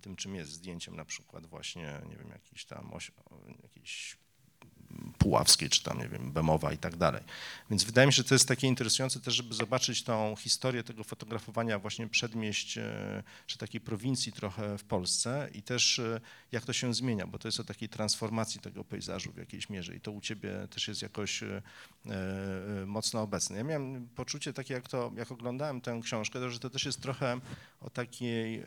[0.00, 2.92] tym, czym jest zdjęciem na przykład właśnie, nie wiem, jakiś tam
[3.62, 4.16] jakiś
[5.18, 7.22] Puławskiej, czy tam, nie wiem, Bemowa i tak dalej.
[7.70, 11.04] Więc wydaje mi się, że to jest takie interesujące też, żeby zobaczyć tą historię tego
[11.04, 16.20] fotografowania właśnie przedmieść, e, czy takiej prowincji trochę w Polsce i też e,
[16.52, 19.96] jak to się zmienia, bo to jest o takiej transformacji tego pejzażu w jakiejś mierze
[19.96, 21.62] i to u ciebie też jest jakoś e,
[22.86, 23.56] mocno obecne.
[23.56, 27.40] Ja miałem poczucie takie, jak to, jak oglądałem tę książkę, że to też jest trochę
[27.80, 28.62] o takiej,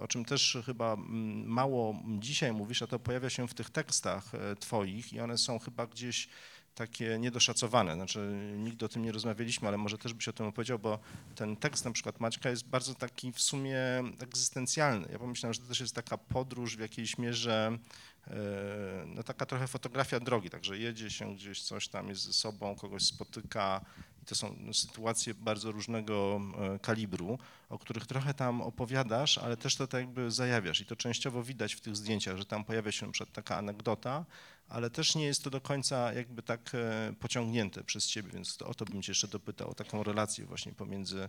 [0.00, 4.32] o czym też chyba mm, mało dzisiaj mówisz, a to pojawia się w tych tekstach
[4.60, 6.28] twoich i one są chyba gdzieś
[6.78, 7.94] takie niedoszacowane.
[7.94, 8.18] Znaczy,
[8.56, 10.98] nigdy o tym nie rozmawialiśmy, ale może też byś o tym opowiedział, bo
[11.34, 13.78] ten tekst na przykład Maćka jest bardzo taki w sumie
[14.20, 15.08] egzystencjalny.
[15.12, 17.78] Ja pomyślałem, że to też jest taka podróż w jakiejś mierze,
[18.26, 18.32] e,
[19.06, 23.02] no taka trochę fotografia drogi, także jedzie się gdzieś, coś tam jest ze sobą, kogoś
[23.02, 23.80] spotyka
[24.22, 26.40] i to są no, sytuacje bardzo różnego
[26.74, 30.96] e, kalibru, o których trochę tam opowiadasz, ale też to tak jakby zajawiasz i to
[30.96, 34.24] częściowo widać w tych zdjęciach, że tam pojawia się przykład taka anegdota,
[34.68, 38.66] ale też nie jest to do końca jakby tak e, pociągnięte przez ciebie, więc to,
[38.66, 41.28] o to bym cię jeszcze dopytał, o taką relację właśnie pomiędzy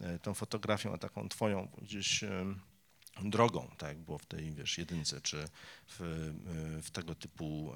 [0.00, 2.54] e, tą fotografią, a taką twoją gdzieś e,
[3.24, 5.48] drogą, tak jak było w tej, wiesz, jedynce, czy
[5.88, 6.30] w,
[6.82, 7.72] w tego typu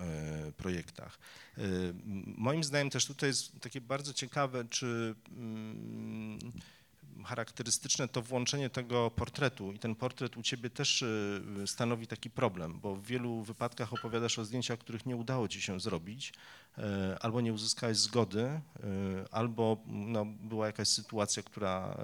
[0.56, 1.18] projektach.
[2.36, 6.38] Moim zdaniem też tutaj jest takie bardzo ciekawe, czy mm,
[7.24, 12.80] charakterystyczne to włączenie tego portretu i ten portret u ciebie też y, stanowi taki problem,
[12.80, 16.32] bo w wielu wypadkach opowiadasz o zdjęciach, których nie udało ci się zrobić,
[16.78, 18.60] e, albo nie uzyskałeś zgody, e,
[19.30, 21.96] albo no, była jakaś sytuacja, która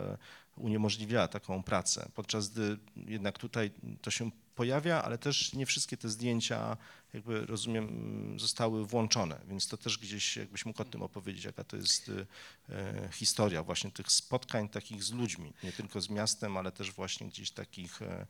[0.56, 3.70] uniemożliwiała taką pracę, podczas gdy jednak tutaj
[4.02, 6.76] to się pojawia, ale też nie wszystkie te zdjęcia,
[7.14, 11.76] jakby rozumiem, zostały włączone, więc to też gdzieś jakbyś mógł o tym opowiedzieć, jaka to
[11.76, 12.26] jest y,
[12.68, 17.28] e, historia właśnie tych spotkań takich z ludźmi, nie tylko z miastem, ale też właśnie
[17.28, 18.26] gdzieś takich e,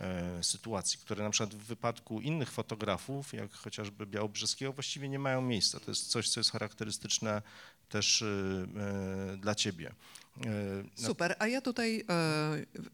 [0.00, 5.42] e, sytuacji, które na przykład w wypadku innych fotografów, jak chociażby Białobrzeskiego, właściwie nie mają
[5.42, 5.80] miejsca.
[5.80, 7.42] To jest coś, co jest charakterystyczne
[7.92, 8.66] też y,
[9.32, 9.88] e, dla ciebie.
[9.88, 10.48] E,
[10.98, 12.04] no- Super, a ja tutaj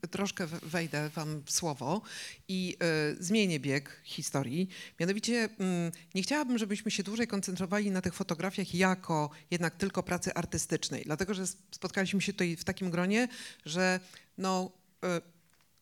[0.02, 2.02] e, troszkę wejdę wam w słowo
[2.48, 4.68] i e, zmienię bieg historii.
[5.00, 10.34] Mianowicie mm, nie chciałabym, żebyśmy się dłużej koncentrowali na tych fotografiach jako jednak tylko pracy
[10.34, 13.28] artystycznej, dlatego że spotkaliśmy się tutaj w takim gronie,
[13.64, 14.00] że
[14.38, 14.72] no,
[15.04, 15.20] e,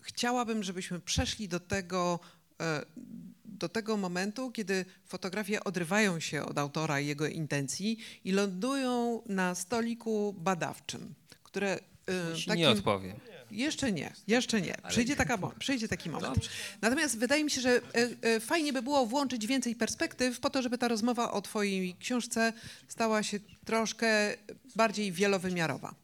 [0.03, 2.21] chciałabym, żebyśmy przeszli do tego,
[3.59, 9.55] do tego momentu, kiedy fotografie odrywają się od autora i jego intencji i lądują na
[9.55, 11.79] stoliku badawczym, które
[12.33, 13.17] e, Ci Nie odpowiem.
[13.51, 14.75] jeszcze nie, jeszcze nie.
[14.89, 16.49] Przyjdzie, taka, przyjdzie taki moment.
[16.83, 17.81] Natomiast wydaje mi się, że e,
[18.23, 22.53] e, fajnie by było włączyć więcej perspektyw po to, żeby ta rozmowa o twojej książce
[22.89, 24.37] stała się troszkę
[24.77, 25.95] bardziej wielowymiarowa.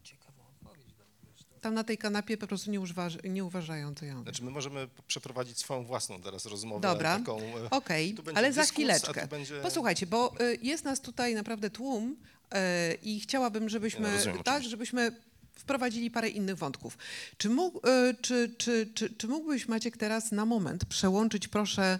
[1.62, 4.25] Tam na tej kanapie po prostu nie, uważa, nie uważają, co ja mówię.
[4.25, 6.81] Znaczy my możemy przeprowadzić swoją własną teraz rozmowę.
[6.81, 9.27] Dobra, Taką, e, Okej, będzie ale za dyskurs, a chwileczkę.
[9.27, 12.16] będzie- Posłuchajcie, bo y, jest nas tutaj naprawdę tłum
[12.55, 12.57] y,
[13.03, 14.70] i chciałabym, żebyśmy, Ja rozumiem, tak, oczywiście.
[14.70, 15.16] żebyśmy
[15.55, 16.98] wprowadzili parę innych wątków.
[17.37, 17.81] Czy, mógł,
[18.22, 21.98] czy, czy, czy, czy mógłbyś, Maciek, teraz na moment przełączyć, proszę,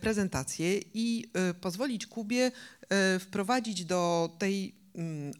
[0.00, 2.52] prezentację i pozwolić Kubie
[3.20, 4.79] wprowadzić do tej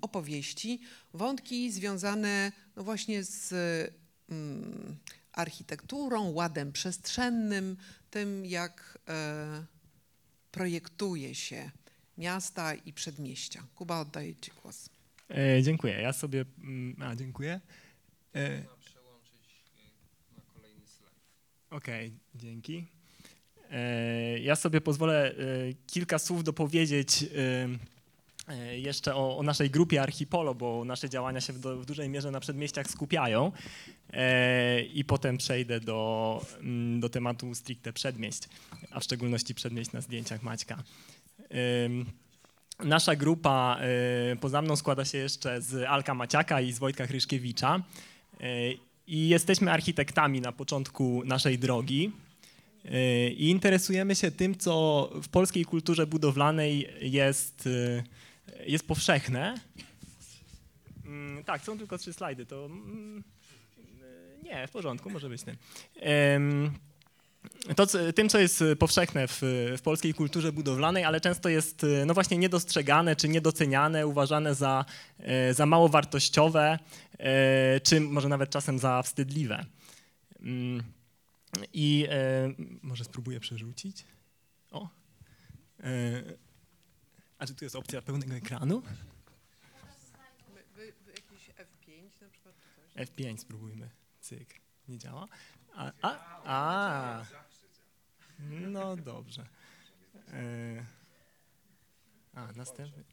[0.01, 0.81] opowieści
[1.15, 3.53] wątki związane no właśnie z
[4.29, 4.97] mm,
[5.33, 7.77] architekturą, ładem przestrzennym,
[8.11, 9.65] tym jak e,
[10.51, 11.71] projektuje się
[12.19, 13.67] miasta i przedmieścia.
[13.75, 14.91] Kuba, oddaję Ci głos.
[15.29, 15.95] E, dziękuję.
[15.95, 16.45] Ja sobie.
[16.59, 17.61] mm, A, dziękuję.
[18.35, 19.35] E, przełączyć
[20.37, 21.15] na kolejny slajd.
[21.71, 22.87] Okej, dzięki.
[23.71, 25.35] E, ja sobie pozwolę e,
[25.87, 27.27] kilka słów dopowiedzieć e,
[27.65, 27.69] e,
[28.77, 32.31] jeszcze o, o naszej grupie Archipolo, bo nasze działania się w, do, w dużej mierze
[32.31, 33.53] na przedmieściach skupiają.
[34.13, 38.43] E, I potem przejdę do, mm, do tematu stricte przedmieść,
[38.91, 40.83] a w szczególności przedmieść na zdjęciach Maćka.
[41.85, 42.07] Ym,
[42.85, 43.81] Nasza grupa
[44.33, 47.83] y, poza mną składa się jeszcze z Alka Maciaka i z Wojtka Hryszkiewicza.
[48.41, 52.13] Y, i jesteśmy architektami na początku naszej drogi.
[52.85, 57.69] Y, I interesujemy się tym, co w polskiej kulturze budowlanej jest,
[58.67, 59.55] jest powszechne.
[61.05, 63.25] Mm, Tak, są tylko trzy slajdy, to mm,
[63.79, 65.43] y, nie, w porządku, może być.
[66.01, 66.71] Em,
[67.77, 69.39] To, tym, co jest powszechne w,
[69.79, 74.85] w polskiej kulturze budowlanej, ale często jest no właśnie niedostrzegane czy niedoceniane, uważane za,
[75.19, 76.79] e, za mało wartościowe,
[77.19, 79.65] e, czy może nawet czasem za wstydliwe.
[80.41, 80.83] Mm,
[81.73, 84.05] I e, może spróbuję przerzucić.
[84.71, 84.89] O.
[87.41, 88.83] A czy tu jest opcja pełnego ekranu?
[91.07, 92.55] jakiś F5 na przykład?
[92.61, 93.09] czy coś?
[93.09, 93.91] F5 spróbujmy.
[94.21, 94.61] Cyk.
[94.89, 95.27] Nie działa?
[95.75, 97.25] A, a, a.
[98.51, 99.47] No dobrze.
[100.33, 100.85] E,
[102.35, 103.05] A, następny.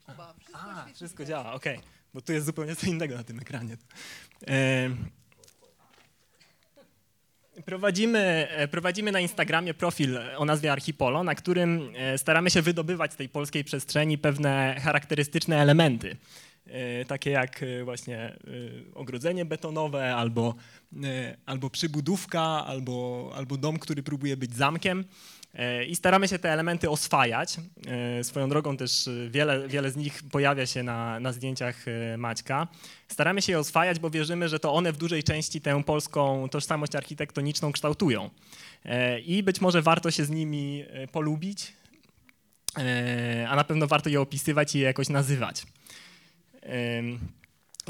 [0.54, 1.80] A, wszystko a działa, okej.
[2.14, 3.78] Bo tu jest zupełnie co innego na tym ekranie.
[4.48, 4.90] E,
[7.66, 13.14] Prowadzimy, e, prowadzimy na Instagramie profil o nazwie Archipolo, na którym e, staramy się wydobywać
[13.14, 16.18] z tej polskiej przestrzeni pewne charakterystyczne elementy.
[16.66, 18.38] E, Takie jak właśnie
[18.94, 20.56] ogrodzenie betonowe, albo,
[21.46, 25.06] albo przybudówka, albo, albo dom, który próbuje być zamkiem.
[25.58, 27.58] E, I staramy się te elementy oswajać.
[27.88, 31.86] E, Swoją drogą też e, wiele, wiele z nich pojawia się na, na zdjęciach
[32.18, 32.68] Maćka.
[33.08, 36.96] Staramy się je oswajać, bo wierzymy, że to one w dużej części tę polską tożsamość
[36.96, 38.30] architektoniczną kształtują.
[39.26, 41.74] I być może warto się z nimi polubić,
[43.48, 45.64] a na pewno warto je opisywać i je jakoś nazywać.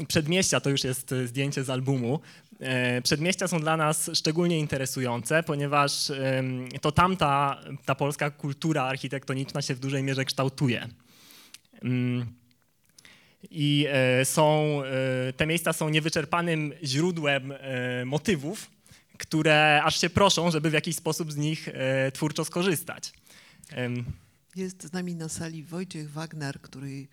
[0.08, 2.20] Przedmieścia to już jest zdjęcie z albumu.
[2.60, 6.12] E, Przedmieścia są dla nas szczególnie interesujące, ponieważ
[6.80, 10.88] to tamta ta polska kultura architektoniczna się w dużej mierze kształtuje.
[11.82, 12.26] Mm.
[13.50, 14.80] I e, są,
[15.28, 17.54] e, te miejsca są niewyczerpanym źródłem
[18.04, 18.70] motywów,
[19.18, 21.68] które aż się proszą, żeby w jakiś sposób z nich
[22.12, 23.12] twórczo skorzystać.
[24.56, 27.06] Jest z nami na sali Wojciech Wagner, który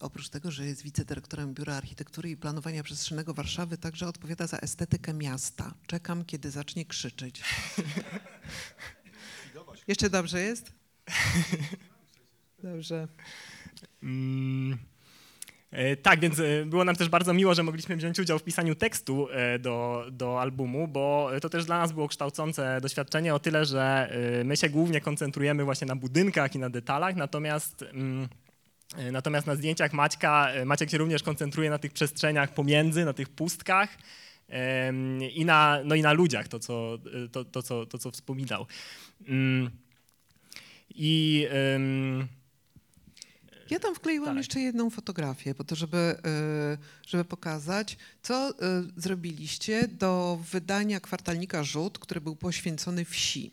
[0.00, 5.14] oprócz tego, że jest wicedyrektorem Biura Architektury i Planowania Przestrzennego Warszawy, także odpowiada za estetykę
[5.14, 5.74] miasta.
[5.86, 7.42] Czekam, kiedy zacznie krzyczeć.
[9.88, 10.72] Jeszcze dobrze jest?
[12.62, 13.08] Dobrze.
[14.02, 14.78] Mm,
[15.70, 18.74] e, Tak, więc e, było nam też bardzo miło, że mogliśmy wziąć udział w pisaniu
[18.74, 23.64] tekstu e, do, do albumu, bo to też dla nas było kształcące doświadczenie o tyle,
[23.64, 24.10] że
[24.44, 28.28] my się głównie koncentrujemy właśnie na budynkach i na detalach, natomiast, mm,
[29.12, 33.28] natomiast na zdjęciach Maćka, e, Maciek się również koncentruje na tych przestrzeniach pomiędzy, na tych
[33.28, 33.98] pustkach
[35.34, 38.66] i na, no i na ludziach, to co, e, to, to, co, to, co wspominał.
[39.28, 39.70] Mm,
[40.94, 41.46] I
[43.70, 44.36] Ja tam wkleiłam Tak.
[44.36, 46.16] jeszcze jedną fotografię, po to, żeby,
[47.06, 48.52] żeby pokazać, co
[48.96, 53.50] zrobiliście do wydania kwartalnika Rzut, który był poświęcony wsi.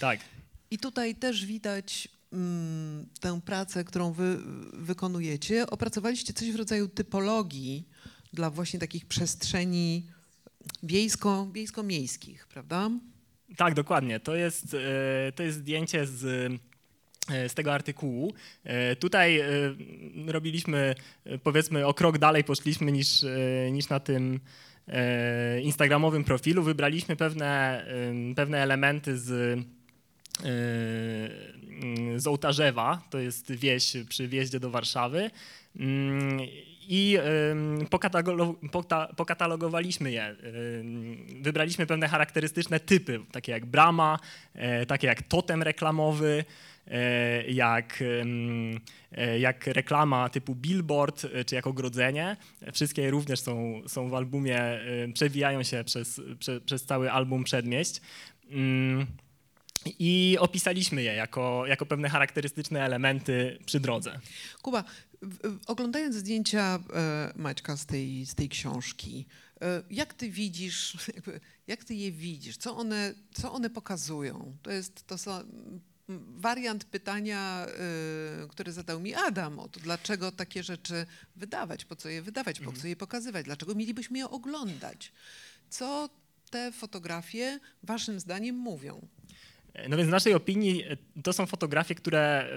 [0.00, 0.20] tak.
[0.70, 2.08] I tutaj też widać
[3.20, 4.38] tę pracę, którą wy
[4.72, 5.66] wykonujecie.
[5.66, 7.88] Opracowaliście coś w rodzaju typologii
[8.32, 10.06] dla właśnie takich przestrzeni
[10.82, 12.90] wiejsko, wiejsko-miejskich, prawda?
[13.56, 14.20] Tak, dokładnie.
[14.20, 16.24] To jest, e, to jest zdjęcie z,
[17.30, 18.32] e, z tego artykułu.
[18.64, 19.42] E, Tutaj
[20.26, 20.94] robiliśmy,
[21.42, 23.24] powiedzmy, o krok dalej poszliśmy niż,
[23.72, 24.40] niż na tym
[25.62, 26.62] instagramowym profilu.
[26.62, 27.86] Wybraliśmy pewne,
[28.36, 29.58] pewne elementy z,
[32.16, 35.30] z Ołtarzewa, to jest wieś przy wjeździe do Warszawy.
[35.76, 36.40] Mm,
[36.90, 37.18] I
[39.16, 40.36] pokatalogowaliśmy je.
[41.42, 44.18] Wybraliśmy pewne charakterystyczne typy, takie jak brama,
[44.54, 46.44] e, takie jak totem reklamowy,
[46.86, 48.04] e, jak,
[49.12, 52.36] e, jak reklama typu billboard, czy jak ogrodzenie.
[52.72, 54.60] Wszystkie również są, są w albumie,
[55.14, 58.00] przewijają się przez, prze, przez cały album Przedmieść.
[59.98, 64.20] I opisaliśmy je jako, jako pewne charakterystyczne elementy przy drodze.
[64.62, 64.84] Kuba,
[65.66, 69.26] oglądając zdjęcia e, Maćka z tej, z tej książki,
[69.60, 70.96] e, jak ty widzisz,
[71.66, 72.56] jak ty je widzisz?
[72.56, 74.56] Co one, co one pokazują?
[74.62, 75.42] To jest to są,
[76.36, 81.06] wariant pytania, e, który zadał mi Adam, o to, dlaczego takie rzeczy
[81.36, 85.12] wydawać, po co je wydawać, po co je pokazywać, dlaczego mielibyśmy je oglądać?
[85.70, 86.08] Co
[86.50, 89.08] te fotografie waszym zdaniem mówią?
[89.88, 92.48] No więc w naszej opinii e, to są fotografie, które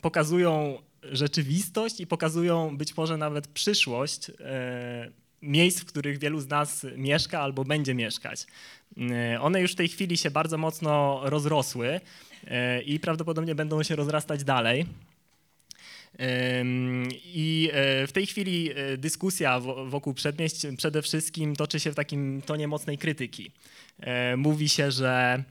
[0.00, 5.10] pokazują rzeczywistość i pokazują być może nawet przyszłość e,
[5.42, 8.46] miejsc, w których wielu z nas mieszka albo będzie mieszkać.
[9.10, 12.00] E, One już w tej chwili się bardzo mocno rozrosły
[12.86, 14.86] i prawdopodobnie będą się rozrastać dalej.
[17.24, 17.70] I
[18.06, 22.98] w tej chwili dyskusja wo- wokół przedmieść przede wszystkim toczy się w takim tonie mocnej
[22.98, 23.50] krytyki.
[24.36, 25.44] Mówi się, że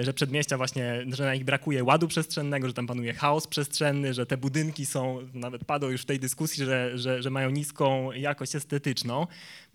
[0.00, 4.26] że przedmieścia właśnie, że na nich brakuje ładu przestrzennego, że tam panuje chaos przestrzenny, że
[4.26, 8.56] te budynki są, nawet padło już w tej dyskusji, że, że, że mają niską jakość
[8.56, 9.26] estetyczną.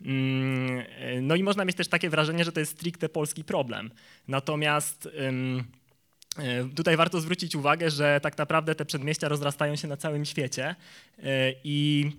[0.01, 3.91] Mm, e, No i można mieć też takie wrażenie, że to jest stricte polski problem.
[4.27, 10.25] Natomiast e, tutaj warto zwrócić uwagę, że tak naprawdę te przedmieścia rozrastają się na całym
[10.25, 10.75] świecie
[11.23, 12.11] e, i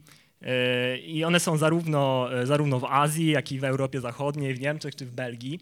[0.42, 4.60] e, i one są zarówno, e, zarówno w Azji, jak i w Europie Zachodniej, w
[4.60, 5.60] Niemczech czy w Belgii.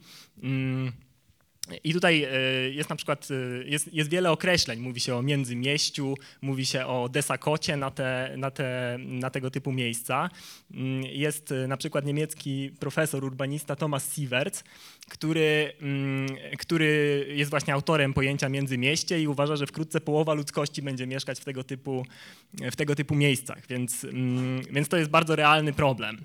[1.85, 2.31] I tutaj e,
[2.71, 4.81] jest na przykład e, jest, jest wiele określeń.
[4.81, 9.73] Mówi się o międzymieściu, mówi się o desakocie na, te, na, te, na tego typu
[9.73, 10.31] miejsca.
[10.71, 14.65] Mm, Jest e, na przykład niemiecki profesor, urbanista Thomas Sieverts,
[15.09, 21.07] który, mm, który jest właśnie autorem pojęcia międzymieście i uważa, że wkrótce połowa ludzkości będzie
[21.07, 22.07] mieszkać w tego typu,
[22.53, 26.25] w tego typu miejscach, więc, mm, więc to jest bardzo realny problem.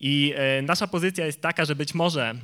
[0.00, 2.34] I nasza pozycja jest taka, że być może,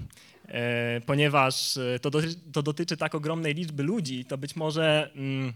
[1.07, 5.53] ponieważ e, to, doty, to dotyczy tak ogromnej liczby ludzi, to być może mm,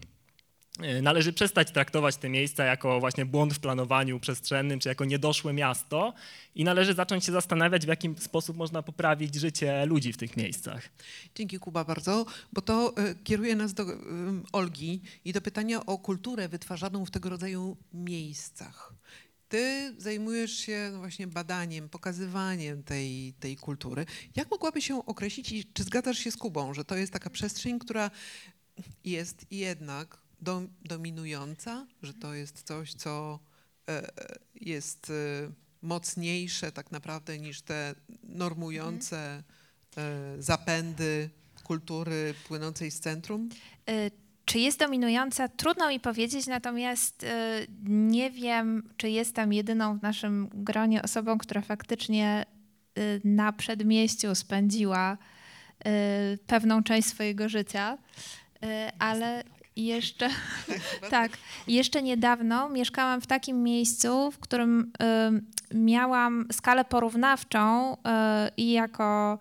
[0.79, 5.53] e, należy przestać traktować te miejsca jako właśnie błąd w planowaniu przestrzennym, czy jako niedoszłe
[5.53, 6.13] miasto
[6.55, 10.89] i należy zacząć się zastanawiać, w jaki sposób można poprawić życie ludzi w tych miejscach.
[11.35, 13.95] Dzięki Kuba bardzo, bo to e, kieruje nas do e,
[14.51, 18.93] Olgi i do pytania o kulturę wytwarzaną w tego rodzaju miejscach.
[19.49, 24.05] Ty zajmujesz się no właśnie badaniem, pokazywaniem tej, tej kultury.
[24.35, 27.79] Jak mogłaby się określić i czy zgadzasz się z Kubą, że to jest taka przestrzeń,
[27.79, 28.11] która
[29.03, 33.39] jest jednak dom, dominująca, że to jest coś, co
[33.89, 34.11] e,
[34.55, 39.43] jest e, mocniejsze tak naprawdę niż te normujące
[39.97, 41.29] e, zapędy
[41.63, 43.49] kultury płynącej z centrum?
[44.49, 45.47] Czy jest dominująca?
[45.47, 47.27] Trudno mi powiedzieć, natomiast y,
[47.89, 52.45] nie wiem, czy jestem jedyną w naszym gronie osobą, która faktycznie
[52.97, 57.97] y, na przedmieściu spędziła y, pewną część swojego życia,
[58.99, 59.43] ale
[59.75, 60.29] jeszcze,
[61.09, 61.31] tak,
[61.67, 64.91] jeszcze niedawno mieszkałam w takim miejscu, w którym
[65.73, 67.97] miałam skalę porównawczą
[68.57, 69.39] i jako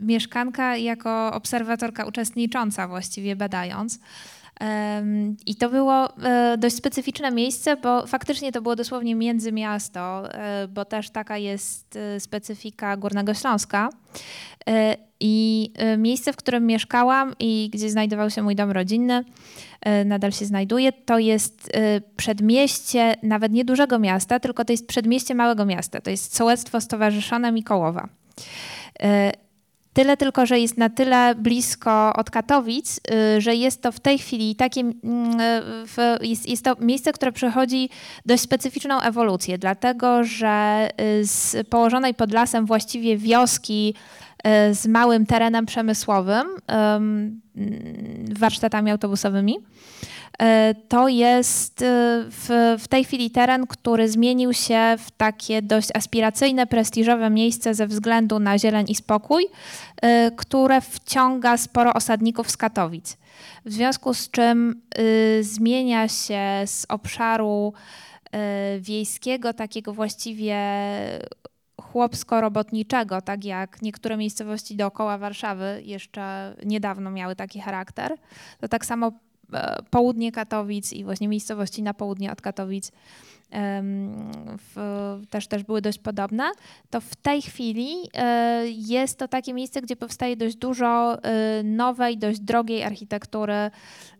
[0.00, 3.98] mieszkanka, i jako obserwatorka uczestnicząca właściwie badając.
[5.46, 10.84] I to było e, dość specyficzne miejsce, bo faktycznie to było dosłownie międzymiasto, e, bo
[10.84, 13.88] też taka jest e, specyfika Górnego Śląska.
[14.68, 19.24] E, I e, miejsce, w którym mieszkałam i gdzie znajdował się mój dom rodzinny,
[19.80, 24.86] e, nadal się znajduje, to jest e, przedmieście nawet nie dużego miasta, tylko to jest
[24.86, 26.00] przedmieście małego miasta.
[26.00, 28.08] To jest sołectwo stowarzyszone Mikołowa.
[29.02, 29.32] E,
[29.94, 33.00] Tyle tylko, że jest na tyle blisko od Katowic,
[33.36, 35.38] y, że jest to w tej chwili takie, mm,
[36.20, 37.90] jest, jest to miejsce, które przechodzi
[38.26, 40.88] dość specyficzną ewolucję, dlatego że
[41.20, 43.94] y, z położonej pod lasem właściwie wioski
[44.70, 46.46] y, z małym terenem przemysłowym,
[46.96, 47.40] ym,
[48.38, 49.56] warsztatami autobusowymi,
[50.88, 51.86] to jest e,
[52.30, 57.86] w, w tej chwili teren, który zmienił się w takie dość aspiracyjne, prestiżowe miejsce ze
[57.86, 59.46] względu na zieleń i spokój,
[60.02, 63.16] e, które wciąga sporo osadników z Katowic.
[63.64, 67.72] W związku z czym y, zmienia się z obszaru
[68.80, 70.56] wiejskiego, takiego właściwie
[71.94, 78.14] chłopsko-robotniczego, tak jak niektóre miejscowości dookoła Warszawy jeszcze niedawno miały taki charakter,
[78.60, 79.12] to tak samo e,
[79.90, 82.92] południe Katowic i właśnie miejscowości na południe od Katowic
[84.58, 86.50] w, też, też były dość podobne,
[86.90, 92.18] to w tej chwili e, jest to takie miejsce, gdzie powstaje dość dużo e, nowej,
[92.18, 93.70] dość drogiej architektury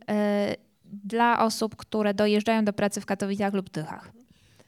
[0.08, 4.12] e, dla osób, które dojeżdżają do pracy w Katowicach lub Tychach.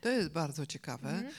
[0.00, 1.08] To jest bardzo ciekawe.
[1.08, 1.32] Mhm.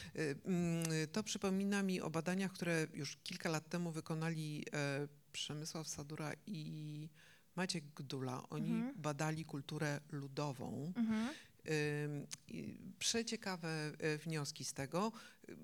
[0.46, 6.32] Mm, To przypomina mi o badaniach, które już kilka lat temu wykonali e, Przemysław Sadura
[6.46, 7.10] i
[7.58, 8.50] Maciek Gdula.
[8.50, 9.02] Oni Mhm.
[9.02, 10.94] badali kulturę ludową.
[10.96, 11.28] Mhm.
[13.00, 15.12] Przeciekawe e, wnioski z tego.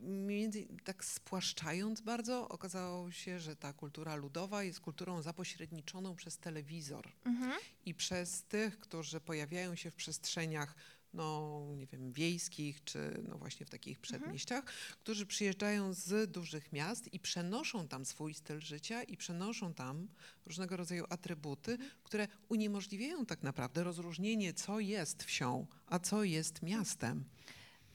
[0.04, 7.08] Między, tak spłaszczając bardzo, okazało się, że ta kultura ludowa jest kulturą zapośredniczoną przez telewizor
[7.26, 7.54] Mhm.
[7.86, 10.76] i przez tych, którzy pojawiają się w przestrzeniach,
[11.14, 14.64] no nie wiem, wiejskich, czy no właśnie w takich przedmieściach,
[15.04, 20.08] którzy przyjeżdżają z dużych miast i przenoszą tam swój styl życia i przenoszą tam
[20.46, 27.26] różnego rodzaju atrybuty, które uniemożliwiają tak naprawdę rozróżnienie, co jest wsią, a co jest miastem.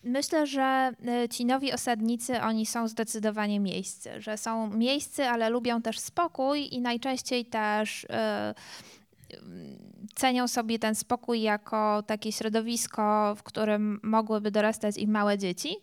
[0.02, 5.82] Myślę, że e, ci nowi osadnicy, oni są zdecydowanie miejscy, że są miejscy, ale lubią
[5.82, 14.00] też spokój i najczęściej też mm, cenią sobie ten spokój jako takie środowisko, w którym
[14.02, 15.76] mogłyby dorastać ich małe dzieci.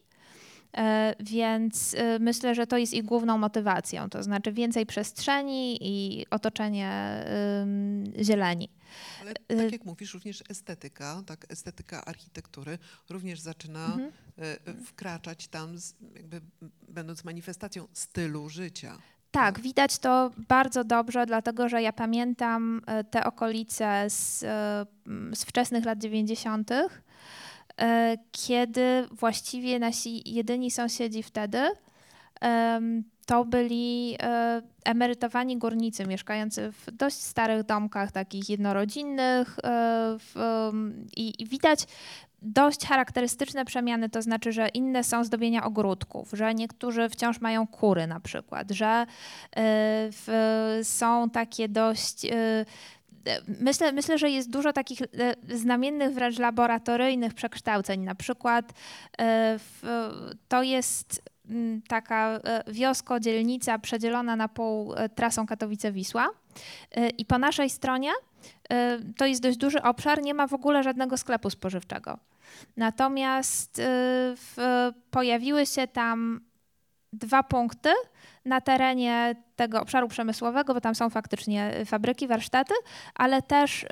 [0.78, 6.26] E, Więc y, myślę, że to jest ich główną motywacją, to znaczy więcej przestrzeni i
[6.30, 7.26] otoczenie
[8.23, 8.69] zieleni.
[9.21, 12.78] Ale tak jak mówisz, również estetyka, tak, estetyka architektury
[13.09, 14.11] również zaczyna Mhm.
[14.38, 16.41] e, wkraczać tam, z, jakby
[16.89, 18.97] będąc manifestacją stylu życia.
[19.36, 24.86] Tak, widać to bardzo dobrze, dlatego że ja pamiętam e, te okolice z, e,
[25.36, 31.59] z wczesnych lat 90., e, kiedy właściwie nasi jedyni sąsiedzi wtedy
[33.25, 34.17] to byli
[34.86, 39.59] emerytowani górnicy mieszkający w dość starych domkach, takich jednorodzinnych
[41.17, 41.86] i widać
[42.45, 48.07] dość charakterystyczne przemiany, to znaczy, że inne są zdobienia ogródków, że niektórzy wciąż mają kury
[48.07, 49.05] na przykład, że
[50.11, 52.25] w, są takie dość.
[52.25, 52.65] e,
[53.59, 55.07] Myślę, myślę, że jest dużo takich e,
[55.57, 58.01] znamiennych, wręcz laboratoryjnych przekształceń.
[58.01, 58.73] Na przykład
[59.19, 59.59] e,
[60.47, 61.21] to jest
[61.87, 66.25] taka wiosko, dzielnica przedzielona na pół trasą Katowice-Wisła.
[67.17, 68.11] I po naszej stronie
[69.17, 72.17] to jest dość duży obszar, nie ma w ogóle żadnego sklepu spożywczego.
[72.78, 73.84] Natomiast y,
[74.36, 74.58] w,
[75.12, 76.41] pojawiły się tam
[77.14, 77.89] dwa punkty
[78.45, 82.74] na terenie tego obszaru przemysłowego, bo tam są faktycznie fabryki, warsztaty,
[83.16, 83.88] ale też y,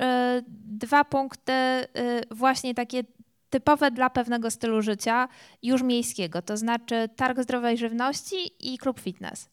[0.48, 1.86] dwa punkty y,
[2.30, 3.04] właśnie takie
[3.50, 5.28] typowe dla pewnego stylu życia,
[5.62, 9.50] już miejskiego, to znaczy targ zdrowej żywności i klub fitness.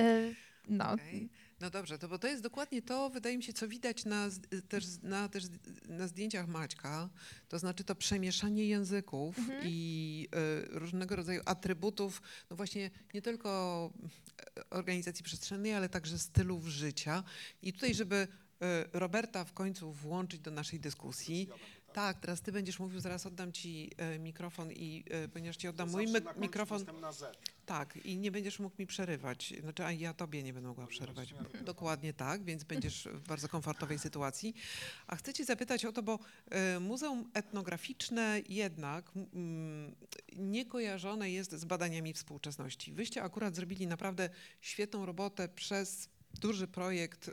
[0.00, 0.34] Y,
[0.68, 1.28] No, Okej.
[1.64, 4.28] No dobrze, to bo to jest dokładnie to, wydaje mi się, co widać na,
[4.68, 5.44] też, na, też
[5.88, 7.08] na zdjęciach Maćka,
[7.48, 9.62] to znaczy to przemieszanie języków Mhm.
[9.66, 10.28] i
[10.74, 13.90] y, różnego rodzaju atrybutów, no właśnie nie tylko
[14.58, 17.24] e, organizacji przestrzennej, ale także stylów życia.
[17.62, 21.48] I tutaj, żeby y, Roberta w końcu włączyć do naszej dyskusji.
[21.92, 26.38] Tak, teraz ty będziesz mówił, zaraz oddam ci mikrofon i ponieważ ci oddam mój mik-
[26.40, 26.84] mikrofon.
[27.66, 29.54] Tak, i nie będziesz mógł mi przerywać.
[29.60, 31.34] Znaczy, a ja tobie nie będę mogła przerywać.
[31.64, 34.54] Dokładnie tak, więc będziesz w bardzo komfortowej sytuacji.
[35.06, 36.18] A chcę cię zapytać o to, bo
[36.50, 39.12] e, Muzeum Etnograficzne jednak
[40.36, 42.92] nie kojarzone jest z badaniami współczesności.
[42.92, 46.08] Wyście akurat zrobili naprawdę świetną robotę przez
[46.40, 47.30] duży projekt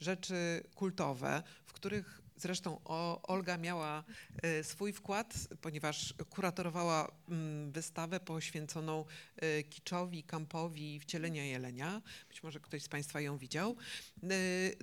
[0.00, 2.80] Rzeczy Kultowe, w których Zresztą
[3.22, 4.04] Olga miała
[4.42, 9.04] e, swój wkład, ponieważ kuratorowała mm, wystawę poświęconą
[9.36, 12.02] e, kiczowi, kampowi wcielenia jelenia.
[12.28, 13.76] Być może ktoś z Państwa ją widział.
[14.22, 14.26] E,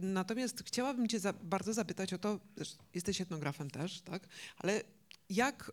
[0.02, 2.40] Natomiast chciałabym Cię bardzo zapytać o to,
[2.94, 4.28] jesteś etnografem też, tak?
[4.58, 4.82] Ale
[5.30, 5.72] jak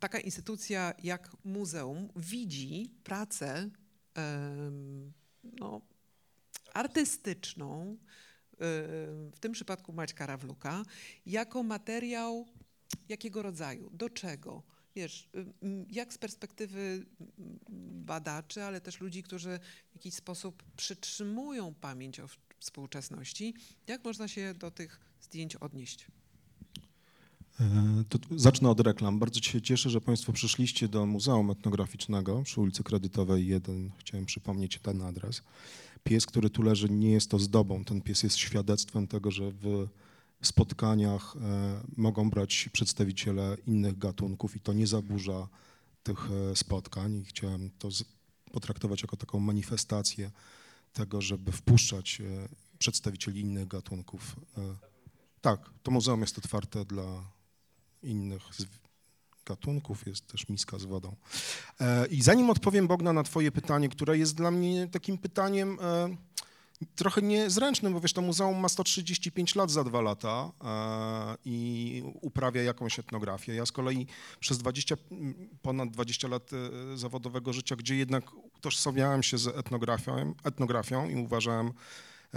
[0.00, 3.70] taka instytucja jak muzeum widzi pracę
[5.44, 5.80] no,
[6.74, 7.96] artystyczną,
[8.58, 10.82] w tym przypadku Maćka Rawluka,
[11.26, 12.46] jako materiał
[13.08, 14.62] jakiego rodzaju, do czego?
[14.96, 15.28] Wiesz,
[15.62, 17.06] ym, jak z perspektywy
[18.04, 19.58] badaczy, ale też ludzi, którzy
[19.92, 22.28] w jakiś sposób przytrzymują pamięć o
[22.58, 23.54] współczesności,
[23.86, 26.06] jak można się do tych zdjęć odnieść?
[27.60, 29.18] E, To zacznę od reklam.
[29.18, 33.90] Bardzo się cieszę, że Państwo przyszliście do Muzeum Etnograficznego przy ulicy Kredytowej 1.
[33.98, 35.42] Chciałem przypomnieć ten adres.
[36.08, 37.84] Pies, który tu leży, nie jest ozdobą.
[37.84, 39.88] Ten pies jest świadectwem tego, że w
[40.42, 45.48] spotkaniach e, mogą brać przedstawiciele innych gatunków i to nie zaburza
[46.02, 47.16] tych e, spotkań.
[47.16, 47.88] I chciałem to
[48.52, 50.30] potraktować jako taką manifestację
[50.92, 52.48] tego, żeby wpuszczać e,
[52.78, 54.36] przedstawicieli innych gatunków.
[55.40, 57.24] Tak, to muzeum jest otwarte dla
[58.02, 58.42] innych
[59.48, 61.16] gatunków, jest też miska z wodą.
[61.80, 66.16] E, I zanim odpowiem Bogna na twoje pytanie, które jest dla mnie takim pytaniem e,
[66.94, 72.62] trochę niezręcznym, bo wiesz, to muzeum ma 135 lat za dwa lata e, i uprawia
[72.62, 73.54] jakąś etnografię.
[73.54, 74.06] Ja z kolei
[74.40, 76.50] przez 20, m, ponad 20 lat
[76.94, 81.72] zawodowego życia, gdzie jednak utożsamiałem się z etnografią, etnografią i uważałem,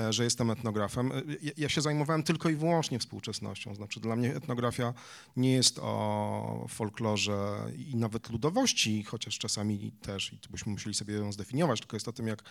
[0.09, 1.11] że jestem etnografem.
[1.11, 3.75] E, Ja, ja się zajmowałem tylko i wyłącznie współczesnością.
[3.75, 4.93] Znaczy dla mnie etnografia
[5.35, 11.13] nie jest o folklorze i nawet ludowości, chociaż czasami też, i tu byśmy musieli sobie
[11.13, 12.43] ją zdefiniować, tylko jest o tym, jak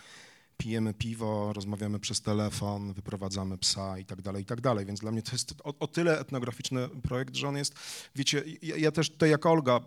[0.60, 4.86] pijemy piwo, rozmawiamy przez telefon, wyprowadzamy psa i tak dalej, i tak dalej.
[4.86, 7.74] Więc dla mnie to jest o, o tyle etnograficzny projekt, że on jest,
[8.16, 9.80] wiecie, ja, ja też tutaj jak Olga e,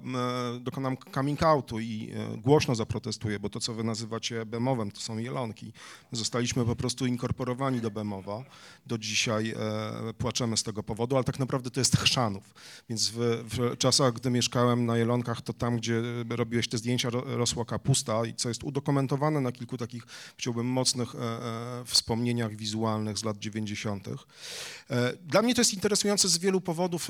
[0.60, 5.18] dokonam coming outu i e, głośno zaprotestuję, bo to, co wy nazywacie Bemowem, to są
[5.18, 5.74] jelonki.
[6.12, 8.44] Zostaliśmy po prostu inkorporowani do Bemowa.
[8.86, 12.54] Do dzisiaj e, płaczemy z tego powodu, ale tak naprawdę to jest chrzanów.
[12.90, 13.18] Więc w,
[13.50, 18.26] w czasach, gdy mieszkałem na Jelonkach, to tam, gdzie robiłeś te zdjęcia, ro, rosła kapusta
[18.26, 20.04] i co jest udokumentowane na kilku takich,
[20.38, 24.08] chciałbym mocnych e, e, wspomnieniach wizualnych z lat 90.
[24.08, 27.10] E, Dla mnie to jest interesujące z wielu powodów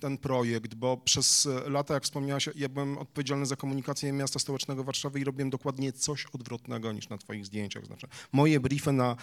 [0.00, 5.20] ten projekt, bo przez lata, jak wspomniałaś, ja byłem odpowiedzialny za komunikację miasta stołecznego Warszawy
[5.20, 7.86] i robiłem dokładnie coś odwrotnego niż na twoich zdjęciach.
[7.86, 9.16] Znaczy, moje briefy na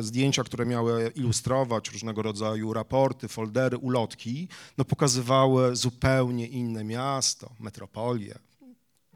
[0.00, 8.38] zdjęcia, które miały ilustrować różnego rodzaju raporty, foldery, ulotki, no pokazywały zupełnie inne miasto, metropolię,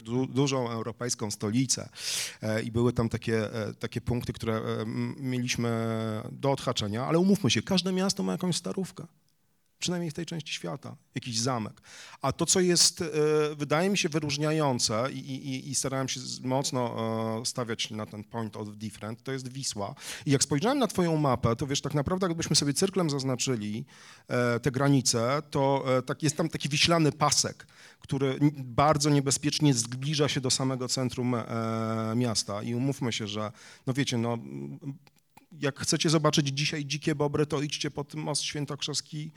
[0.02, 1.88] du, dużą europejską stolicę
[2.42, 4.62] e, i były tam takie, e, takie punkty, które e,
[5.16, 5.70] mieliśmy
[6.32, 9.06] do odhaczenia, ale umówmy się, każde miasto ma jakąś starówkę.
[9.80, 11.80] Przynajmniej w tej części świata, jakiś zamek.
[12.22, 13.06] A to, co jest, e,
[13.56, 16.96] wydaje mi się, wyróżniające i, i, i starałem się mocno
[17.40, 19.94] e, stawiać na ten point of different, to jest Wisła.
[20.26, 23.84] I jak spojrzałem na twoją mapę, to wiesz, tak naprawdę jakbyśmy sobie cyrklem zaznaczyli
[24.28, 27.66] e, te granice, to tak, jest tam taki wiślany pasek,
[28.00, 31.36] który bardzo niebezpiecznie zbliża się do samego centrum
[32.16, 32.62] miasta.
[32.62, 33.52] I umówmy się, że,
[33.86, 34.38] no wiecie, no,
[35.52, 39.30] jak chcecie zobaczyć dzisiaj dzikie bobry, to idźcie pod most Świętokrzyski,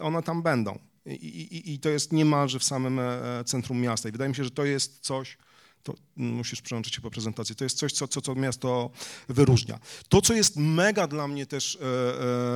[0.00, 0.78] one tam będą.
[1.06, 4.08] I, i, I to jest niemalże w samym e, centrum miasta.
[4.08, 5.38] I wydaje mi się, że to jest coś,
[5.82, 8.90] to mm, musisz przełączyć się po prezentacji, to jest coś, co, co, co miasto
[9.28, 9.78] wyróżnia.
[10.08, 11.80] To, co jest mega dla mnie też e,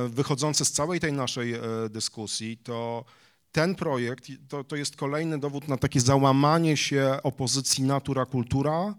[0.05, 3.05] e, wychodzące z całej tej naszej e, dyskusji, to
[3.51, 8.95] ten projekt to, to jest kolejny dowód na takie załamanie się opozycji natura-kultura,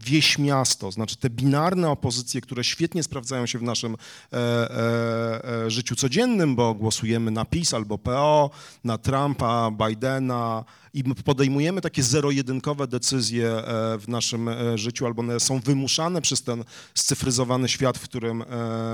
[0.00, 3.96] wieś miasto, znaczy te binarne opozycje, które świetnie sprawdzają się w naszym
[4.32, 8.50] e, e, e, życiu codziennym, bo głosujemy na PiS albo PO,
[8.84, 10.64] na Trumpa, Bidena
[10.94, 16.22] i my podejmujemy takie zero-jedynkowe decyzje e, w naszym e, życiu, albo one są wymuszane
[16.22, 16.64] przez ten
[16.94, 18.44] scyfryzowany świat, w którym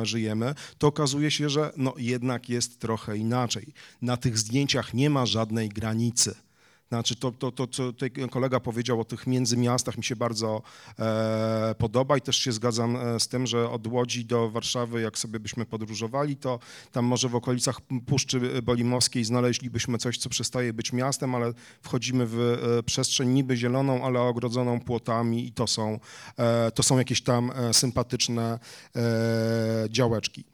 [0.03, 3.67] żyjemy, to okazuje się, że no jednak jest trochę inaczej.
[4.03, 6.46] Na tych zdjęciach nie ma żadnej granicy.
[6.89, 10.63] Znaczy to, to, to, co tutaj kolega powiedział o tych międzymiastach mi się bardzo
[10.99, 15.19] e, podoba i też się zgadzam e, z tym, że od Łodzi do Warszawy, jak
[15.19, 16.59] sobie byśmy podróżowali, to
[16.93, 22.59] tam może w okolicach Puszczy Bolimowskiej znaleźlibyśmy coś, co przestaje być miastem, ale wchodzimy w
[22.79, 26.01] e, przestrzeń niby zieloną, ale ogrodzoną płotami i to są,
[26.39, 28.59] e, to są jakieś tam e, sympatyczne
[28.97, 30.45] e, działeczki.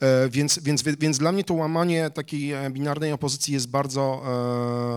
[0.00, 4.22] E, Więc, więc, więc dla mnie to łamanie takiej e, binarnej opozycji jest bardzo,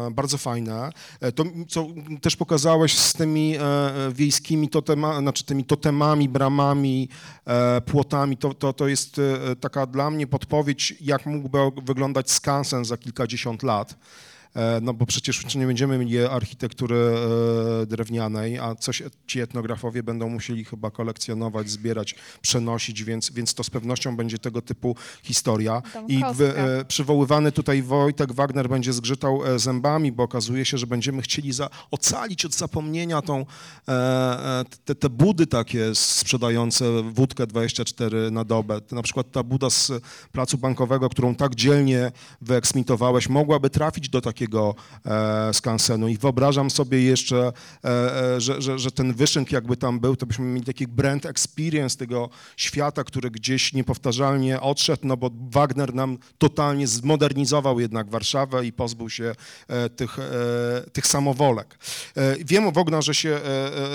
[0.07, 0.89] e, bardzo fajne.
[1.35, 1.87] To, co
[2.21, 3.55] też pokazałeś z tymi
[4.11, 7.09] wiejskimi totema, znaczy tymi totemami, bramami,
[7.85, 9.21] płotami, to, to, to jest
[9.59, 13.95] taka dla mnie podpowiedź, jak mógłby wyglądać skansen za kilkadziesiąt lat.
[14.55, 20.29] E, No bo przecież nie będziemy mieli architektury e, drewnianej, a coś ci etnografowie będą
[20.29, 25.81] musieli chyba kolekcjonować, zbierać, przenosić, więc, więc to z pewnością będzie tego typu historia.
[26.07, 31.53] I e, przywoływany tutaj Wojtek Wagner będzie zgrzytał zębami, bo okazuje się, że będziemy chcieli
[31.53, 33.45] za, ocalić od zapomnienia tą,
[34.85, 38.81] te, te budy takie sprzedające wódkę 24 na dobę.
[38.91, 39.91] Na przykład ta buda z
[40.31, 44.75] placu bankowego, którą tak dzielnie wyeksmitowałeś, mogłaby trafić do takiego
[45.05, 46.07] e, skansenu.
[46.07, 47.51] I wyobrażam sobie jeszcze,
[47.83, 51.25] e, e, że, że, że ten wyszynk jakby tam był, to byśmy mieli taki brand
[51.25, 58.65] experience tego świata, który gdzieś niepowtarzalnie odszedł, no bo Wagner nam totalnie zmodernizował jednak Warszawę
[58.65, 59.35] i pozbył się
[59.95, 60.17] tych,
[60.93, 61.77] tych samowolek.
[62.45, 63.39] Wiem, Wogna, że się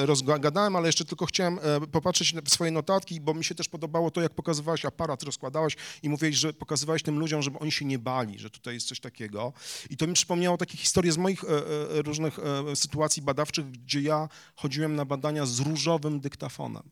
[0.05, 1.59] rozgadałem, ale jeszcze tylko chciałem
[1.93, 6.09] popatrzeć w swoje notatki, bo mi się też podobało to, jak pokazywałeś aparat, rozkładałeś i
[6.09, 9.53] mówiłeś, że pokazywałeś tym ludziom, żeby oni się nie bali, że tutaj jest coś takiego.
[9.91, 14.01] I to mi przypomniało takie historie z moich e, e, różnych e, sytuacji badawczych, gdzie
[14.01, 16.83] ja chodziłem na badania z różowym dyktafonem.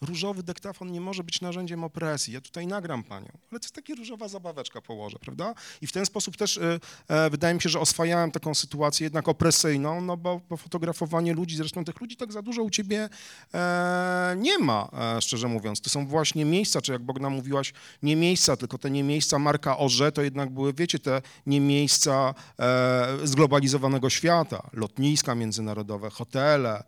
[0.00, 2.34] Różowy dyktafon nie może być narzędziem opresji.
[2.34, 5.54] Ja tutaj nagram panią, ale to jest taka różowa zabaweczka położę, prawda?
[5.82, 9.28] I w ten sposób też e, e, wydaje mi się, że oswajałem taką sytuację jednak
[9.28, 13.08] opresyjną, no bo, bo fotografowanie ludzi, zresztą tych ludzi tak za dużo u ciebie
[13.54, 15.80] e, nie ma, e, szczerze mówiąc.
[15.80, 17.72] To są właśnie miejsca, czy jak Bogna mówiłaś,
[18.02, 22.34] nie miejsca, tylko te nie miejsca Marka Orze, to jednak były, wiecie, te nie miejsca
[22.58, 24.70] e, zglobalizowanego świata.
[24.72, 26.84] Lotniska międzynarodowe, hotele,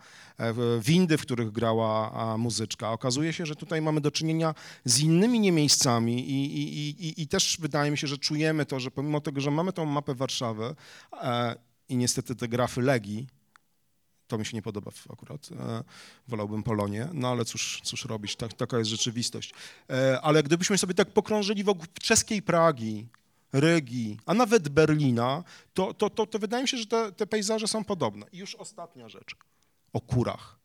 [0.81, 2.91] windy, w których grała muzyczka.
[2.93, 7.29] Okazuje się, że tutaj mamy do czynienia z innymi niemieńcami i, i, i, i- i
[7.29, 10.75] też wydaje mi się, że czujemy to, że pomimo tego, że mamy tą mapę Warszawy
[11.13, 11.55] e,
[11.89, 13.27] i niestety te grafy Legii,
[14.27, 15.49] to mi się nie podoba akurat.
[15.61, 15.85] E,
[16.29, 19.55] wolałbym Polonię, no ale cóż, cóż robić, tak, taka jest rzeczywistość.
[19.91, 23.07] E, ale gdybyśmy sobie tak pokrążyli wokół czeskiej Pragi,
[23.53, 27.69] Rygi, a nawet Berlina, to, to, to, to wydaje mi się, że te, te pejzaże
[27.69, 28.27] są podobne.
[28.33, 29.37] I już ostatnia rzecz
[29.93, 30.59] o kurach.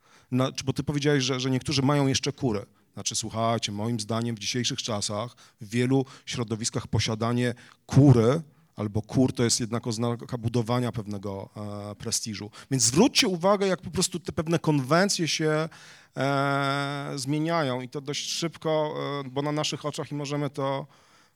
[0.66, 2.66] Bo ty powiedziałeś, że, że niektórzy mają jeszcze kury.
[2.94, 7.54] Znaczy, słuchajcie, moim zdaniem w dzisiejszych czasach w wielu środowiskach posiadanie
[7.86, 8.42] kury
[8.76, 11.50] albo kur to jest jednak oznaka budowania pewnego
[11.92, 12.52] e, prestiżu.
[12.72, 15.70] Więc zwróćcie uwagę, jak po prostu te pewne konwencje się
[16.18, 18.96] e, zmieniają i to dość szybko,
[19.26, 20.88] e, bo na naszych oczach i możemy to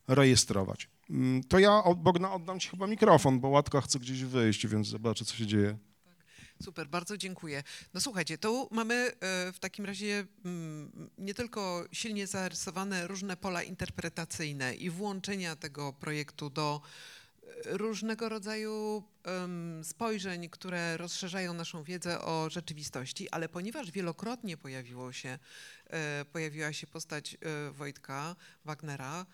[0.08, 0.88] rejestrować.
[1.10, 5.24] Mm, To ja, Bogna, oddam Ci chyba mikrofon, bo Łatka chce gdzieś wyjść, więc zobaczę,
[5.24, 5.76] co się dzieje.
[6.64, 7.62] Super, bardzo dziękuję.
[7.94, 9.12] No słuchajcie, tu mamy e,
[9.52, 16.50] w takim razie mm, nie tylko silnie zarysowane różne pola interpretacyjne i włączenia tego projektu
[16.50, 16.80] do
[17.42, 19.02] e, różnego rodzaju
[19.82, 25.38] spojrzeń, które rozszerzają naszą wiedzę o rzeczywistości, ale ponieważ wielokrotnie pojawiło się,
[25.86, 27.36] e, pojawiła się postać
[27.72, 29.26] Wojtka Wagnera,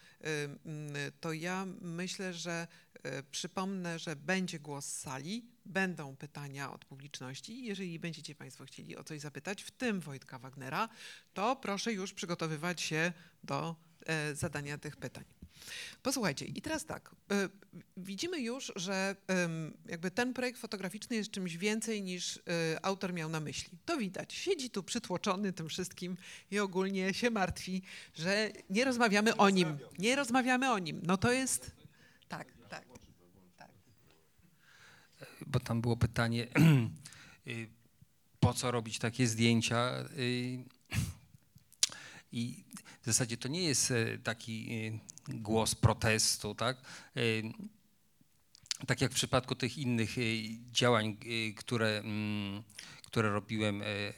[1.20, 2.66] to ja myślę, że
[3.30, 7.64] przypomnę, że będzie głos z sali, będą pytania od publiczności.
[7.64, 10.88] Jeżeli będziecie Państwo chcieli o coś zapytać, w tym Wojtka Wagnera,
[11.34, 13.12] to proszę już przygotowywać się
[13.44, 13.76] do
[14.06, 15.24] e, zadania tych pytań.
[16.02, 17.10] Posłuchajcie, i teraz tak.
[17.30, 17.48] e,
[17.96, 19.16] Widzimy już, że
[19.88, 22.40] jakby ten projekt fotograficzny jest czymś więcej niż e,
[22.84, 23.78] autor miał na myśli.
[23.84, 24.34] To widać.
[24.34, 26.16] Siedzi tu przytłoczony tym wszystkim
[26.50, 27.82] i ogólnie się martwi,
[28.14, 29.78] że nie rozmawiamy o nim.
[29.98, 31.02] Nie rozmawiamy o nim.
[31.06, 31.70] No to jest.
[32.28, 32.86] Tak, tak.
[35.56, 36.46] Bo tam było pytanie,
[37.46, 37.68] y,
[38.40, 40.04] po co robić takie zdjęcia.
[40.18, 40.64] y,
[42.32, 42.64] I
[43.02, 46.76] w zasadzie to nie jest e, taki y, głos protestu, tak?
[48.86, 50.16] Tak jak w przypadku tych innych
[50.72, 51.16] działań,
[51.56, 52.62] które, mm,
[53.06, 54.12] które robiłem, y,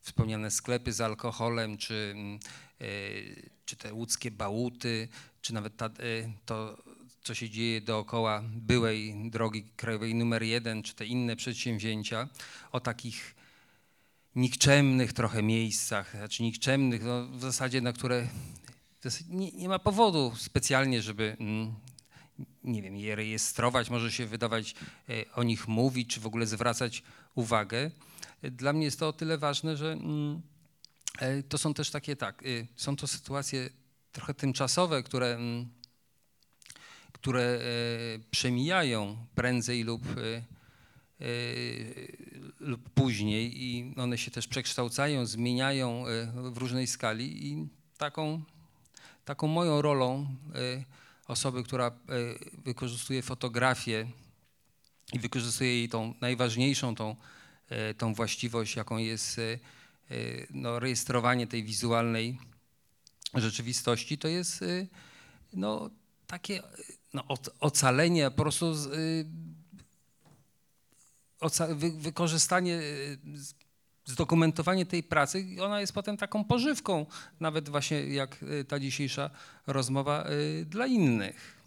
[0.00, 2.38] wspomniane sklepy z alkoholem, czy, mm,
[2.80, 5.08] y, czy te łódzkie bałuty,
[5.42, 5.90] czy nawet ta,
[6.46, 6.82] to,
[7.24, 12.28] co się dzieje dookoła byłej drogi krajowej numer jeden, czy te inne przedsięwzięcia,
[12.72, 13.34] o takich
[14.34, 18.28] nikczemnych trochę miejscach, znaczy nikczemnych, no w zasadzie na które
[19.28, 21.74] nie, nie ma powodu specjalnie, żeby mm,
[22.64, 24.74] nie wiem, je rejestrować, może się wydawać
[25.08, 27.02] e, o nich mówić, czy w ogóle zwracać
[27.34, 27.90] uwagę.
[28.42, 30.42] Dla mnie jest to o tyle ważne, że mm,
[31.18, 33.70] e, to są też takie, tak, y, są to sytuacje
[34.12, 35.68] trochę tymczasowe, które, mm,
[37.22, 37.60] które e,
[38.30, 40.44] przemijają prędzej lub, e, e,
[42.60, 46.04] lub później i one się też przekształcają, zmieniają
[46.34, 47.68] w różnej skali i
[47.98, 48.42] taką,
[49.24, 50.26] taką moją rolą
[51.28, 51.90] osoby, która
[52.64, 54.06] wykorzystuje fotografię
[55.12, 57.16] i wykorzystuje jej tą najważniejszą, tą,
[57.98, 59.40] tą właściwość, jaką jest
[60.50, 62.38] no, rejestrowanie tej wizualnej
[63.34, 64.64] rzeczywistości, to jest
[65.52, 65.90] no,
[66.26, 66.62] takie
[67.12, 69.26] no, oc- ocalenie, po prostu z, y,
[71.74, 73.18] wy, wykorzystanie, y,
[74.04, 77.06] zdokumentowanie tej pracy, i ona jest potem taką pożywką,
[77.40, 79.30] nawet właśnie jak y, ta dzisiejsza
[79.66, 81.62] rozmowa y, dla innych.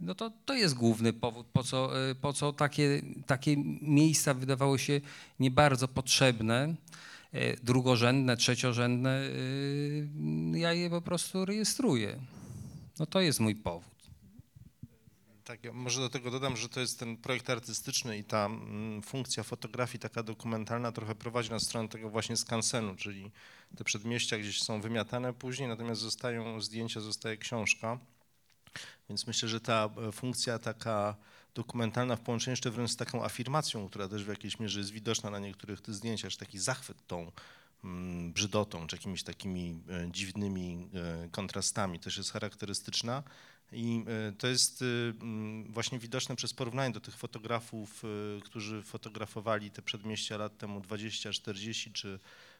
[0.00, 4.78] No to, to jest główny powód, po co, y, po co takie, takie miejsca wydawało
[4.78, 5.00] się
[5.40, 6.74] nie bardzo potrzebne,
[7.34, 9.20] y, drugorzędne, trzeciorzędne.
[10.54, 12.16] Ja je po prostu rejestruję.
[12.98, 13.95] No to jest mój powód.
[15.46, 19.02] Tak, ja może do tego dodam, że to jest ten projekt artystyczny i ta mm,
[19.02, 23.30] funkcja fotografii taka dokumentalna trochę prowadzi na stronę tego właśnie skansenu, czyli
[23.76, 27.98] te przedmieścia gdzieś są wymiatane później, natomiast zostają zdjęcia, zostaje książka.
[29.08, 31.16] Więc myślę, że ta e, funkcja taka
[31.54, 35.30] dokumentalna w połączeniu jeszcze wręcz z taką afirmacją, która też w jakiejś mierze jest widoczna
[35.30, 37.32] na niektórych tych zdjęciach, taki zachwyt tą
[38.34, 43.22] brzydotą, czy jakimiś takimi e, dziwnymi e, kontrastami też jest charakterystyczna.
[43.72, 44.84] I e, to jest e,
[45.22, 50.80] mm, właśnie widoczne przez porównanie do tych fotografów, e, którzy fotografowali te przedmieścia lat temu
[50.80, 52.18] 20, 40 czy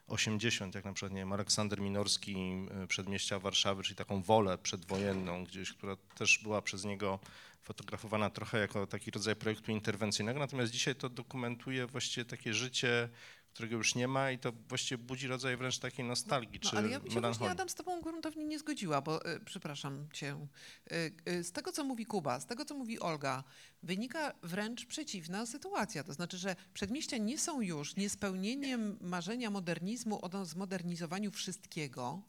[0.08, 2.36] 80, jak na przykład nie wiem, Aleksander Minorski,
[2.70, 7.18] e, przedmieścia Warszawy, czyli taką wolę przedwojenną gdzieś, która też była przez niego
[7.62, 13.08] fotografowana trochę jako taki rodzaj projektu interwencyjnego, natomiast dzisiaj to dokumentuje właściwie takie życie,
[13.56, 16.88] którego już nie ma i to właściwie budzi rodzaj wręcz takiej nostalgii No, czy ale
[16.88, 17.50] ja bym się właśnie.
[17.50, 20.46] Adam, z tobą gruntownie nie zgodziła, bo y, przepraszam cię.
[20.92, 23.44] Y, y, z tego, co mówi Kuba, z tego, co mówi Olga,
[23.82, 26.04] wynika wręcz przeciwna sytuacja.
[26.04, 32.22] To znaczy, że przedmieścia nie są już niespełnieniem marzenia modernizmu o zmodernizowaniu wszystkiego,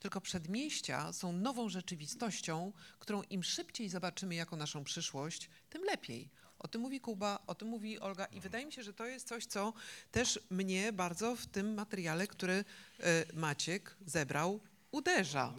[0.00, 6.30] tylko przedmieścia są nową rzeczywistością, którą im szybciej zobaczymy jako naszą przyszłość, tym lepiej.
[6.60, 9.28] O tym mówi Kuba, o tym mówi Olga i wydaje mi się, że to jest
[9.28, 9.72] coś, co
[10.10, 13.04] też mnie bardzo w tym materiale, który y,
[13.34, 14.60] Maciek zebrał,
[14.92, 15.54] uderza.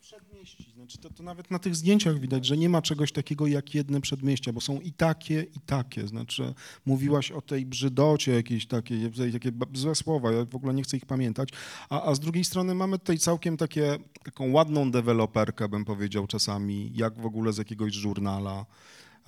[0.00, 0.72] Przedmieści.
[0.74, 4.00] Znaczy to, to nawet na tych zdjęciach widać, że nie ma czegoś takiego jak jedne
[4.00, 6.08] przedmieścia, bo są i takie, i takie.
[6.08, 10.96] Znaczy mówiłaś o tej brzydocie jakiejś takiej, takie złe słowa, ja w ogóle nie chcę
[10.96, 11.48] ich pamiętać.
[11.88, 16.92] A, a z drugiej strony mamy tutaj całkiem takie, taką ładną deweloperkę, bym powiedział czasami,
[16.94, 18.66] jak w ogóle z jakiegoś żurnala.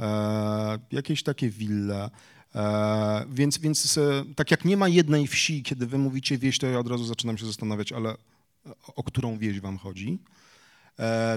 [0.01, 2.11] E, jakieś takie wille.
[2.55, 6.67] E, więc, więc e, tak jak nie ma jednej wsi, kiedy wy mówicie wieś, to
[6.67, 8.15] ja od razu zaczynam się zastanawiać, ale
[8.97, 10.19] o, którą wieś wam chodzi?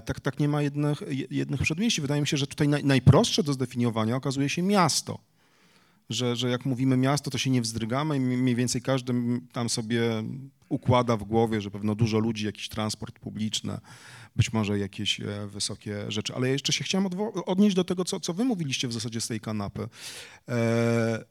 [0.05, 1.01] Tak, tak nie ma jednych,
[1.31, 2.01] jednych przedmieści.
[2.01, 5.19] Wydaje mi się, że tutaj naj, najprostsze do zdefiniowania okazuje się miasto.
[6.09, 9.13] Że, że jak mówimy miasto, to się nie wzdrygamy i mniej więcej każdy
[9.51, 10.23] tam sobie
[10.69, 13.77] układa w głowie, że pewno dużo ludzi, jakiś transport publiczny,
[14.35, 16.35] być może jakieś e, wysokie rzeczy.
[16.35, 17.07] Ale ja jeszcze się chciałem
[17.45, 19.87] odnieść do tego, co, co wy mówiliście w zasadzie z tej kanapy.
[20.49, 21.25] E,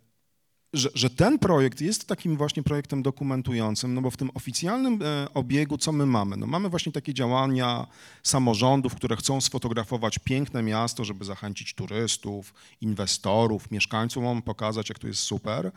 [0.73, 5.35] że, że, ten projekt jest takim właśnie projektem dokumentującym, no bo w tym oficjalnym e,
[5.35, 6.37] obiegu co my mamy?
[6.37, 7.87] No mamy właśnie takie działania
[8.23, 15.07] samorządów, które chcą sfotografować piękne miasto, żeby zachęcić turystów, inwestorów, mieszkańców, mamy pokazać, jak to
[15.07, 15.73] jest super.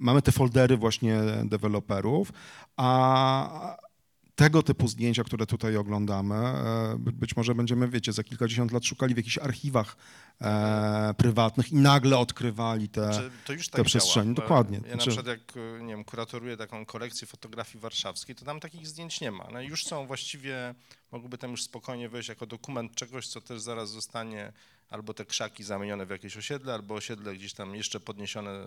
[0.00, 2.32] Mamy te foldery właśnie deweloperów,
[2.76, 3.76] a,
[4.36, 9.14] tego typu zdjęcia, które tutaj oglądamy, e, być może będziemy, wiecie, za kilkadziesiąt lat szukali
[9.14, 9.96] w jakichś archiwach
[10.40, 14.34] e, prywatnych i nagle odkrywali te, znaczy, to już tak te przestrzenie.
[14.34, 14.48] Działa.
[14.48, 14.76] Dokładnie.
[14.76, 14.96] Ja znaczy...
[14.96, 19.30] na przykład jak nie wiem, kuratoruję taką kolekcję fotografii warszawskiej, to tam takich zdjęć nie
[19.30, 19.48] ma.
[19.52, 20.74] No już są właściwie,
[21.12, 24.52] mogłyby tam już spokojnie wejść jako dokument czegoś, co też zaraz zostanie
[24.90, 28.64] albo te krzaki zamienione w jakieś osiedle, albo osiedle gdzieś tam jeszcze podniesione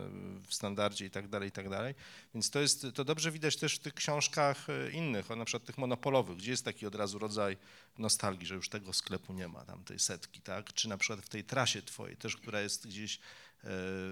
[0.47, 1.95] w standardzie i tak dalej, i tak dalej.
[2.33, 5.77] Więc to jest, to dobrze widać też w tych książkach e, innych, na przykład tych
[5.77, 7.57] monopolowych, gdzie jest taki od razu rodzaj
[7.97, 10.73] nostalgii, że już tego sklepu nie ma, tam tej setki, tak?
[10.73, 13.19] Czy na przykład w tej trasie twojej też, która jest gdzieś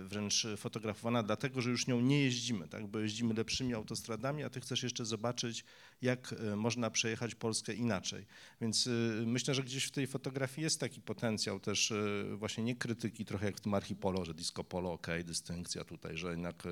[0.06, 2.88] wręcz fotografowana, dlatego że już nią nie jeździmy, tak?
[2.88, 5.64] bo jeździmy lepszymi autostradami, a ty chcesz jeszcze zobaczyć,
[6.02, 8.26] jak e, można przejechać Polskę inaczej.
[8.62, 8.90] Więc
[9.26, 11.94] myślę, że gdzieś w tej fotografii jest taki potencjał też
[12.34, 16.32] właśnie nie krytyki, trochę jak w tym archipolo, że disco polo, ok, dystynkcja tutaj, że
[16.32, 16.64] jednak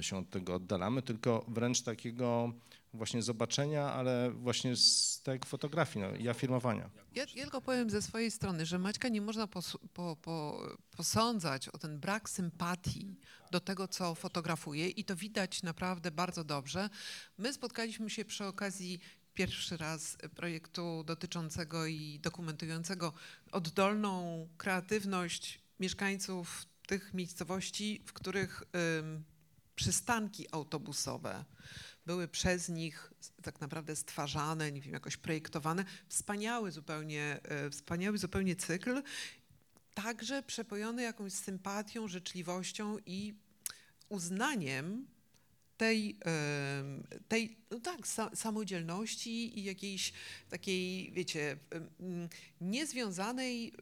[0.00, 2.52] się od tego oddalamy, tylko wręcz takiego
[2.92, 6.90] właśnie zobaczenia, ale właśnie z tej fotografii no, i afirmowania.
[7.14, 10.66] Ja, ja, tylko powiem ze swojej strony, że Maćka nie można pos, po, po,
[10.96, 13.16] posądzać o ten brak sympatii
[13.50, 16.90] do tego, co fotografuje i to widać naprawdę bardzo dobrze.
[17.38, 19.00] My spotkaliśmy się przy okazji
[19.34, 23.12] pierwszy raz projektu dotyczącego i dokumentującego
[23.52, 28.62] oddolną kreatywność mieszkańców tych miejscowości, w których
[29.74, 31.44] przystanki autobusowe
[32.06, 35.84] były przez nich tak naprawdę stwarzane, nie wiem, jakoś projektowane.
[36.08, 39.02] Wspaniały zupełnie, e, wspaniały zupełnie cykl,
[39.94, 43.34] także przepojony jakąś sympatią, życzliwością i
[44.08, 45.06] uznaniem
[45.76, 46.18] tej,
[47.28, 48.00] tej no tak,
[48.34, 50.12] samodzielności i jakiejś
[50.50, 51.56] takiej, wiecie,
[52.60, 53.72] niezwiązanej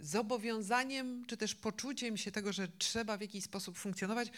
[0.00, 4.30] zobowiązaniem, czy też poczuciem się tego, że trzeba w jakiś sposób funkcjonować,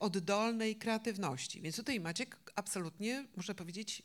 [0.00, 1.60] oddolnej kreatywności.
[1.60, 4.02] Więc tutaj Maciek absolutnie, muszę powiedzieć,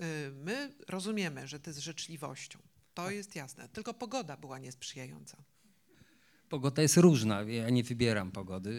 [0.00, 2.58] y, my rozumiemy, że to jest życzliwością.
[2.94, 3.14] To tak.
[3.14, 3.68] jest jasne.
[3.68, 5.42] Tylko pogoda była niesprzyjająca.
[6.48, 7.42] Pogoda jest różna.
[7.42, 8.70] Ja nie wybieram pogody.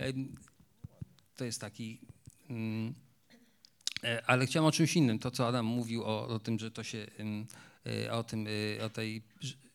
[0.00, 0.14] Y,
[1.36, 2.00] to jest taki.
[2.48, 2.94] Mm,
[4.04, 5.18] e, ale chciałem o czymś innym.
[5.18, 7.46] To, co Adam mówił o, o tym, że to się Y,
[8.10, 9.22] o, tym, y, o tej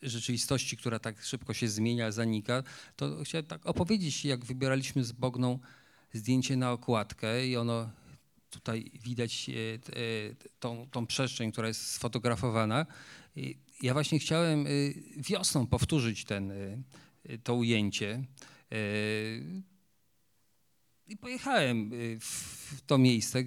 [0.02, 2.64] rzeczywistości, która tak szybko się zmienia, zanika,
[2.96, 5.60] to chciałem tak opowiedzieć, jak wybieraliśmy z Bogną
[6.14, 7.90] zdjęcie na okładkę i ono
[8.50, 9.80] tutaj widać y,
[10.60, 12.86] tą, tą przestrzeń, która jest sfotografowana.
[13.82, 14.66] Ja właśnie chciałem
[15.18, 16.54] wiosną powtórzyć ten,
[17.44, 18.24] to ujęcie.
[21.12, 23.44] I pojechałem y, w to miejsce.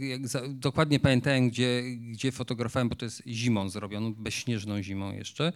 [0.48, 5.52] dokładnie pamiętałem, gdzie, gdzie fotografowałem, bo to jest zimą zrobioną, bezśnieżną zimą jeszcze.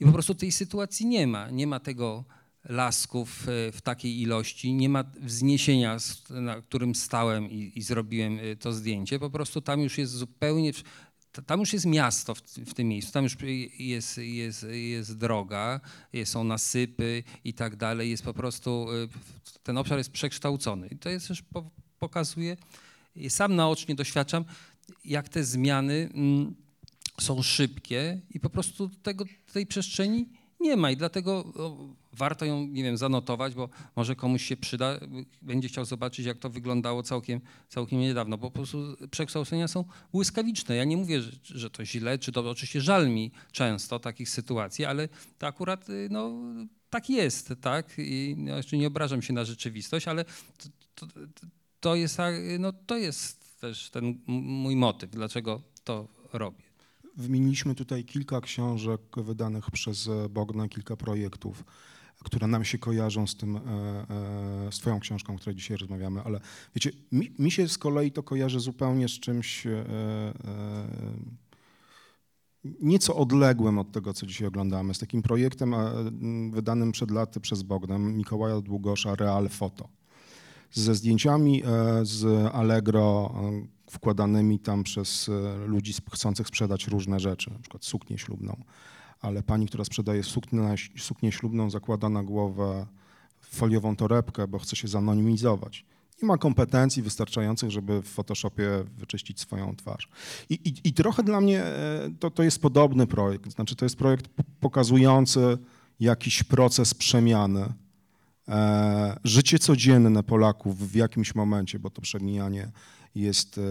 [0.00, 1.50] I po prostu tej sytuacji nie ma.
[1.50, 2.24] Nie ma tego
[2.64, 5.96] lasków w, w takiej ilości, nie ma wzniesienia,
[6.30, 9.18] na którym stałem i, i, zrobiłem y, to zdjęcie.
[9.18, 10.72] Po prostu tam już jest zupełnie,
[11.42, 13.36] tam już jest miasto w, w, tym miejscu, tam już
[13.78, 15.80] jest, jest, jest droga,
[16.24, 19.08] są nasypy i tak dalej, jest po prostu, y,
[19.62, 20.88] ten obszar jest przekształcony.
[20.88, 21.42] I to jest też
[21.98, 22.56] pokazuje,
[23.28, 24.44] sam naocznie doświadczam,
[25.04, 26.54] jak te zmiany mm,
[27.20, 30.28] są szybkie i po prostu tego, tej przestrzeni
[30.64, 31.52] nie ma i dlatego
[32.12, 35.00] warto ją, nie wiem, zanotować, bo może komuś się przyda,
[35.42, 40.76] będzie chciał zobaczyć, jak to wyglądało całkiem, całkiem niedawno, bo po prostu przekształcenia są błyskawiczne.
[40.76, 44.84] Ja nie mówię, że, że to źle, czy to oczywiście żal mi często takich sytuacji,
[44.84, 45.08] ale
[45.38, 46.32] to akurat y, no,
[46.90, 47.94] tak jest, tak?
[47.98, 50.24] I no, jeszcze nie obrażam się na rzeczywistość, ale
[50.94, 51.06] to, to,
[51.80, 52.18] to, jest,
[52.58, 56.73] no, to jest też ten mój motyw, dlaczego to robię.
[57.16, 61.64] Wymieniliśmy tutaj kilka książek wydanych przez Bogna, kilka projektów,
[62.24, 66.22] które nam się kojarzą z tym, e, e, z twoją książką, o której dzisiaj rozmawiamy,
[66.24, 66.40] ale
[66.74, 69.84] wiecie, mi, mi się z kolei to kojarzy zupełnie z czymś, e,
[72.80, 75.90] nieco odległym od tego, co dzisiaj oglądamy, z takim projektem e,
[76.50, 79.88] wydanym przed laty przez Bogdan Mikołaja Długosza Real Foto.
[80.74, 81.66] Ze zdjęciami e,
[82.02, 85.30] z Allegro e, wkładanymi tam przez
[85.66, 88.64] ludzi chcących sprzedać różne rzeczy, na przykład suknię ślubną.
[89.20, 92.86] Ale pani, która sprzedaje suknię, suknię ślubną, zakłada na głowę
[93.40, 95.84] foliową torebkę, bo chce się zanonimizować
[96.22, 100.08] nie ma kompetencji wystarczających, żeby w Photoshopie wyczyścić swoją twarz.
[100.50, 103.52] I, i, i trochę dla mnie e, to, to jest podobny projekt.
[103.52, 104.28] Znaczy, to jest projekt
[104.60, 105.58] pokazujący
[106.00, 107.72] jakiś proces przemiany.
[108.48, 112.70] E, życie codzienne Polaków w jakimś momencie, bo to przemijanie
[113.14, 113.62] jest e,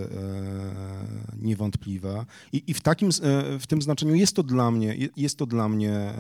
[1.42, 2.26] niewątpliwe.
[2.52, 5.70] I, I, w, takim, e, w tym znaczeniu jest to dla mnie, jest to dla
[5.70, 6.14] mnie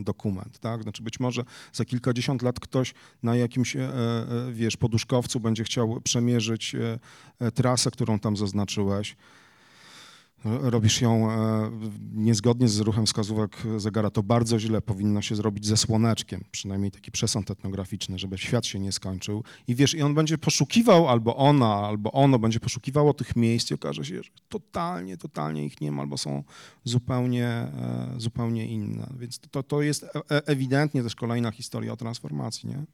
[0.00, 0.58] dokument.
[0.58, 0.82] Tak?
[0.82, 3.76] Znaczy być może za kilkadziesiąt lat ktoś na jakimś,
[4.52, 6.76] wiesz, poduszkowcu będzie chciał przemierzyć
[7.54, 9.16] trasę, którą tam zaznaczyłeś
[10.44, 11.70] robisz ją e,
[12.14, 17.10] niezgodnie z ruchem wskazówek zegara, to bardzo źle powinno się zrobić ze słoneczkiem, przynajmniej taki
[17.10, 19.44] przesąd etnograficzny, żeby świat się nie skończył.
[19.68, 23.74] I wiesz, i on będzie poszukiwał, albo ona, albo ono będzie poszukiwało tych miejsc i
[23.74, 26.44] okaże się, że totalnie, totalnie ich nie ma, albo są
[26.84, 29.06] zupełnie, e, zupełnie inne.
[29.18, 32.84] Więc to, to jest e, ewidentnie też kolejna historia o transformacji, nie?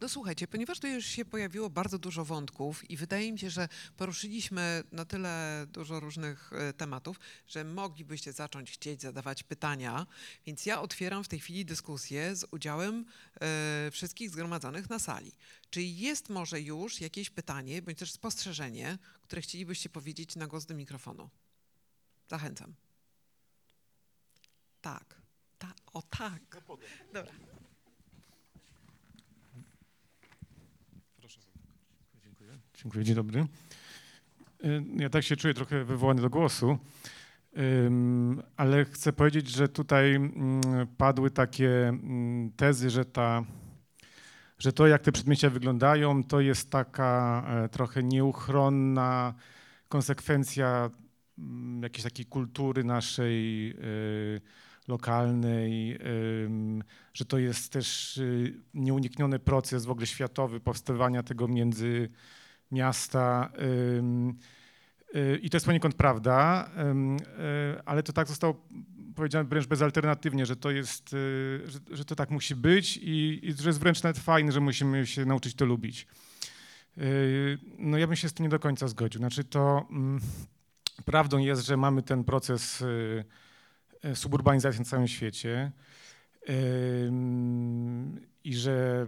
[0.00, 3.68] No słuchajcie, ponieważ tu już się pojawiło bardzo dużo wątków i wydaje mi się, że
[3.96, 10.06] poruszyliśmy na tyle dużo różnych e, tematów, że moglibyście zacząć chcieć zadawać pytania,
[10.46, 13.04] więc ja otwieram w tej chwili dyskusję z udziałem
[13.40, 15.32] e, wszystkich zgromadzonych na sali.
[15.70, 20.74] Czy jest może już jakieś pytanie, bądź też spostrzeżenie, które chcielibyście powiedzieć na głos do
[20.74, 21.30] mikrofonu?
[22.28, 22.74] Zachęcam.
[24.80, 25.14] Tak.
[25.58, 26.62] Ta, o tak.
[27.12, 27.32] Dobra.
[32.86, 33.46] Dziękuję, dzień dobry.
[34.64, 36.78] Y, ja tak się czuję trochę wywołany do głosu,
[38.56, 40.60] ale chcę powiedzieć, że tutaj mm,
[40.96, 43.44] padły takie mm, tezy, że, ta,
[44.58, 49.34] że to, jak te przedmieścia wyglądają, to jest taka e, trochę nieuchronna
[49.88, 50.90] konsekwencja
[51.38, 54.40] mm, jakiejś takiej kultury naszej y,
[54.88, 55.98] lokalnej,
[57.14, 62.10] że to jest też y, nieunikniony proces w ogóle światowy powstawania tego między
[62.70, 63.50] miasta.
[65.14, 66.68] Y, I to jest poniekąd prawda,
[67.76, 68.66] y, ale to tak zostało
[69.14, 73.52] powiedziane wręcz bezalternatywnie, że to jest, y, że, że to tak musi być i, i,
[73.52, 76.06] że jest wręcz nawet fajne, że musimy się nauczyć to lubić.
[77.78, 79.18] No ja bym się z tym nie do końca zgodził.
[79.18, 80.20] Znaczy to mm,
[81.04, 82.84] prawdą jest, że mamy ten proces
[84.14, 85.72] suburbanizacji na całym świecie
[88.44, 89.06] i że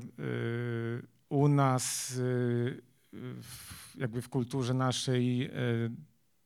[1.29, 2.13] u nas
[3.43, 5.51] w, jakby w kulturze naszej e,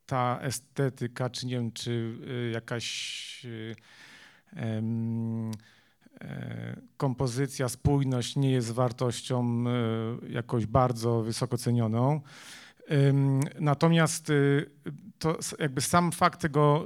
[0.07, 3.75] ta estetyka, czy nie wiem, czy e, jakaś e,
[6.97, 9.64] kompozycja, spójność nie jest wartością
[10.29, 12.20] jakoś bardzo wysoko cenioną.
[13.61, 14.33] Natomiast
[15.18, 16.85] to jakby sam fakt tego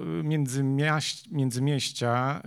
[1.30, 2.42] międzymieścia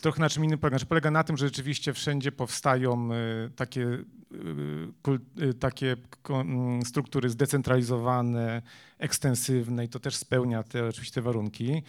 [0.00, 0.78] trochę na czym innym polega.
[0.78, 3.08] Znaczy polega na tym, że rzeczywiście wszędzie powstają
[3.56, 5.96] takie Y, y, takie
[6.28, 8.62] mm, struktury zdecentralizowane,
[8.98, 11.82] ekstensywne i to też spełnia te oczywiście warunki.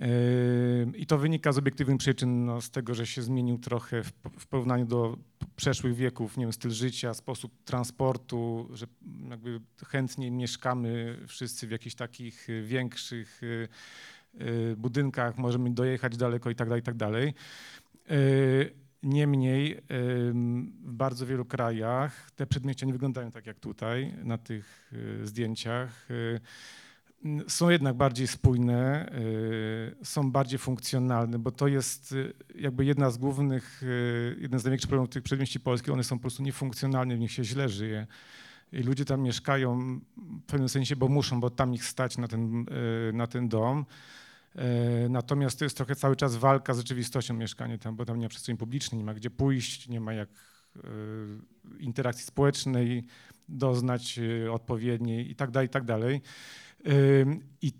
[0.00, 4.12] Y, I to wynika z obiektywnych przyczyn, no, z tego, że się zmienił trochę w,
[4.38, 5.16] w, porównaniu do
[5.56, 8.86] przeszłych wieków, nie wiem, styl życia, sposób transportu, że
[9.30, 13.40] jakby chętnie mieszkamy wszyscy w jakichś takich większych
[14.76, 17.34] budynkach, możemy dojechać daleko i tak dalej, i tak dalej.
[19.02, 19.80] Niemniej
[20.84, 26.10] w bardzo wielu krajach te przedmieścia nie wyglądają tak jak tutaj na tych y, zdjęciach.
[26.10, 26.40] Y,
[27.48, 29.12] są jednak bardziej spójne,
[30.02, 32.14] y, są bardziej funkcjonalne, bo to jest
[32.54, 33.82] jakby jedna z głównych,
[34.38, 35.92] jeden z największych problemów tych przedmieści polskich.
[35.92, 38.06] One są po prostu niefunkcjonalne, w nich się źle żyje.
[38.72, 42.66] I ludzie tam mieszkają w pewnym sensie, bo muszą, bo tam ich stać na ten,
[43.12, 43.86] na ten dom.
[44.54, 48.24] E, natomiast to jest trochę cały czas walka z rzeczywistością mieszkania tam, bo tam nie
[48.24, 50.28] ma przestrzeni publicznej, nie ma gdzie pójść, nie ma jak
[50.76, 50.80] e,
[51.78, 53.04] interakcji społecznej
[53.48, 56.20] doznać e, odpowiedniej i tak dalej, i tak dalej.
[57.62, 57.72] I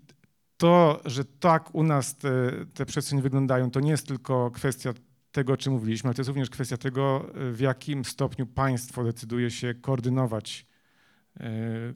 [0.57, 4.93] to, że tak u nas te, te przestrzenie wyglądają, to nie jest tylko kwestia
[5.31, 9.51] tego, o czym mówiliśmy, ale to jest również kwestia tego, w jakim stopniu państwo decyduje
[9.51, 10.65] się koordynować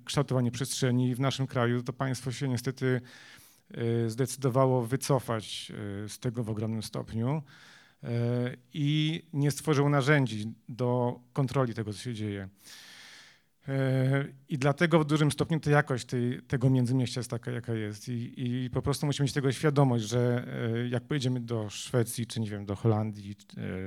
[0.05, 1.15] kształtowanie przestrzeni.
[1.15, 3.01] W naszym kraju to państwo się niestety
[4.07, 5.71] zdecydowało wycofać
[6.05, 7.41] y, z tego w ogromnym stopniu
[8.03, 8.07] y,
[8.73, 12.49] i nie stworzyło narzędzi do kontroli tego, co się dzieje.
[14.49, 18.09] I dlatego w dużym stopniu ta jakość tej, tego międzymieścia jest taka, jaka jest.
[18.09, 20.47] I, I po prostu musimy mieć tego świadomość, że
[20.89, 23.35] jak pojedziemy do Szwecji, czy nie wiem, do Holandii,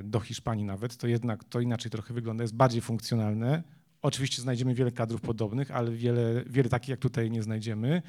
[0.04, 3.62] do Hiszpanii nawet, to jednak to inaczej trochę wygląda, jest bardziej funkcjonalne.
[4.02, 8.02] Oczywiście znajdziemy wiele kadrów podobnych, ale wiele, wiele takich jak tutaj nie znajdziemy.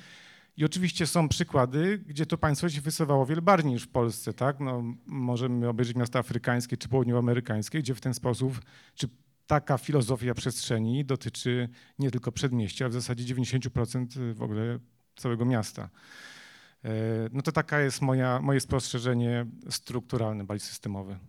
[0.59, 4.59] I oczywiście są przykłady, gdzie to państwo się wysuwało wiele bardziej niż w Polsce, tak?
[4.59, 8.61] No, możemy obejrzeć miasta afrykańskie czy południowoamerykańskie, gdzie w ten sposób,
[8.95, 9.07] czy
[9.47, 11.69] taka filozofia przestrzeni dotyczy
[11.99, 14.79] nie tylko przedmieścia, a w zasadzie 90% w ogóle
[15.15, 15.89] całego miasta.
[16.85, 16.89] E,
[17.31, 21.19] no to taka jest moja, moje spostrzeżenie strukturalne, bardziej systemowe.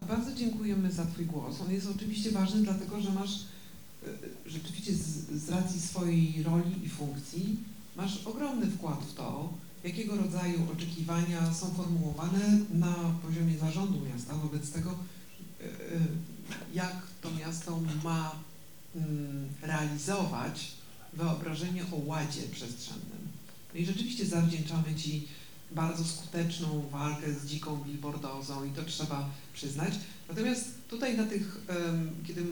[0.00, 1.60] Tak, bardzo dziękujemy za Twój głos.
[1.60, 4.06] On jest oczywiście ważny, dlatego że masz e,
[4.46, 7.56] rzeczywiście z, z racji swojej roli i funkcji,
[7.96, 9.52] masz ogromny wkład w to,
[9.84, 14.34] jakiego rodzaju oczekiwania są formułowane na poziomie zarządu miasta.
[14.34, 15.64] Wobec tego e,
[16.74, 18.32] jak to miasto ma
[18.96, 20.72] mm, realizować
[21.12, 23.28] wyobrażenie o ładzie przestrzennym.
[23.74, 25.28] No i rzeczywiście zawdzięczamy Ci
[25.74, 29.94] bardzo skuteczną walkę z dziką billboardozą i to trzeba przyznać.
[30.28, 31.66] Natomiast tutaj na tych,
[32.26, 32.46] kiedy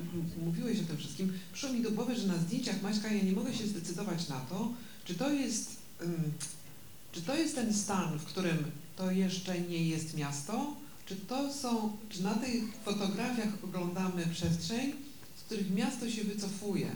[0.45, 3.55] mówiłeś o tym wszystkim, przyszło mi do głowy, że na zdjęciach Maćka ja nie mogę
[3.55, 4.73] się zdecydować na to,
[5.11, 5.77] czy to jest,
[7.13, 10.77] czy to jest ten stan, w którym to jeszcze nie jest miasto,
[11.07, 14.93] czy to są, czy na tych fotografiach oglądamy przestrzeń,
[15.37, 16.91] z których miasto się wycofuje?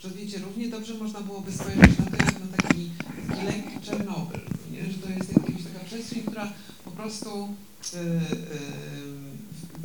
[0.00, 2.90] Że wiecie, równie dobrze można byłoby spojrzeć na to na taki,
[3.28, 4.40] taki lekki Czernobyl,
[4.72, 4.92] nie?
[4.92, 6.52] że to jest jakaś taka przestrzeń, która
[6.84, 7.54] po prostu
[7.92, 8.00] yy,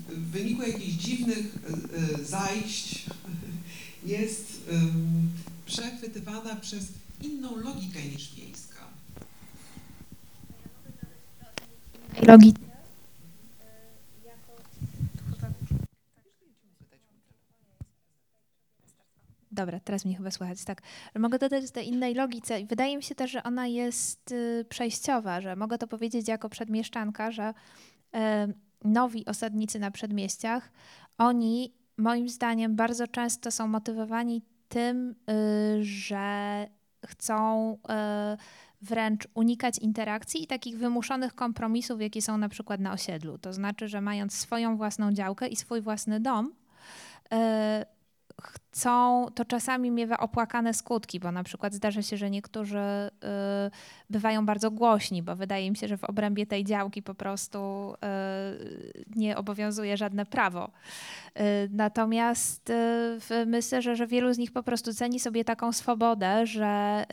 [0.10, 1.56] yy, w wyniku jakichś dziwnych
[2.18, 3.06] yy, zajść
[4.06, 4.62] jest
[5.66, 6.86] przechwytywana przez
[7.22, 8.86] inną logikę niż wiejska.
[12.28, 12.66] Logika
[19.56, 20.82] Dobra, teraz mnie chyba słychać, tak.
[21.20, 25.56] Mogę dodać do innej logice wydaje mi się też, że ona jest y, przejściowa, że
[25.56, 27.54] mogę to powiedzieć jako przedmieszczanka, że
[28.16, 28.20] y,
[28.84, 30.72] nowi osadnicy na przedmieściach,
[31.18, 35.16] oni moim zdaniem bardzo często są motywowani tym,
[35.80, 36.68] y, że
[37.07, 37.77] chcą
[38.82, 43.38] wręcz unikać interakcji i takich wymuszonych kompromisów, jakie są na przykład na osiedlu.
[43.38, 46.53] To znaczy, że mając swoją własną działkę i swój własny dom,
[48.41, 53.72] chcą, to czasami miewa opłakane skutki, bo na przykład zdarza się, że niektórzy y,
[54.10, 57.60] bywają bardzo głośni, bo wydaje mi się, że w obrębie tej działki po prostu
[57.94, 60.72] y, nie obowiązuje żadne prawo.
[61.40, 61.41] Y,
[61.72, 67.06] natomiast y, myślę, że, że wielu z nich po prostu ceni sobie taką swobodę, że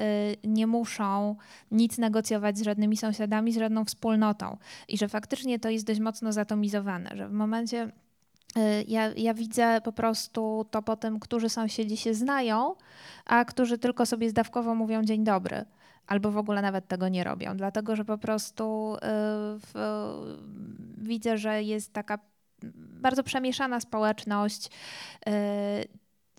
[0.45, 1.37] y, nie muszą
[1.71, 4.57] nic negocjować z żadnymi sąsiadami, z żadną wspólnotą
[4.89, 7.93] i że faktycznie to jest dość mocno zatomizowane, że w momencie
[8.89, 12.75] ja, ja, widzę po prostu to po tym, którzy sąsiedzi się znają,
[13.27, 15.65] a którzy tylko sobie zdawkowo mówią dzień dobry,
[16.07, 18.99] albo w ogóle nawet tego nie robią, dlatego że po prostu y,
[19.59, 19.75] w,
[20.99, 22.19] widzę, że jest taka
[23.03, 24.71] bardzo przemieszana społeczność.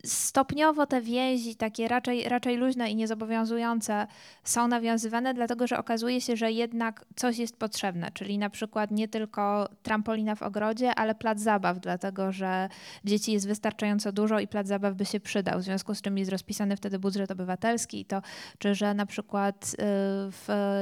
[0.05, 4.07] Stopniowo te więzi, takie raczej, raczej luźne i niezobowiązujące,
[4.43, 9.07] są nawiązywane, dlatego że okazuje się, że jednak coś jest potrzebne, czyli na przykład nie
[9.07, 12.69] tylko trampolina w ogrodzie, ale plac zabaw, dlatego że
[13.05, 16.31] dzieci jest wystarczająco dużo i plac zabaw by się przydał, w związku z czym jest
[16.31, 18.21] rozpisany wtedy budżet obywatelski i to,
[18.57, 19.75] czy że na przykład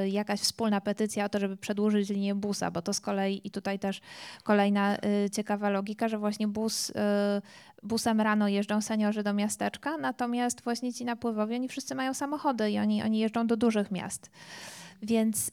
[0.03, 3.51] y, jakaś wspólna petycja o to, żeby przedłużyć linię busa, bo to z kolei i
[3.51, 4.01] tutaj też
[4.43, 6.93] kolejna y, ciekawa logika, że właśnie bus y,
[7.83, 12.79] busem rano jeżdżą seniorzy do miasteczka, natomiast właśnie ci napływowi, oni wszyscy mają samochody i
[12.79, 14.31] oni, oni jeżdżą do dużych miast.
[15.01, 15.51] Więc y,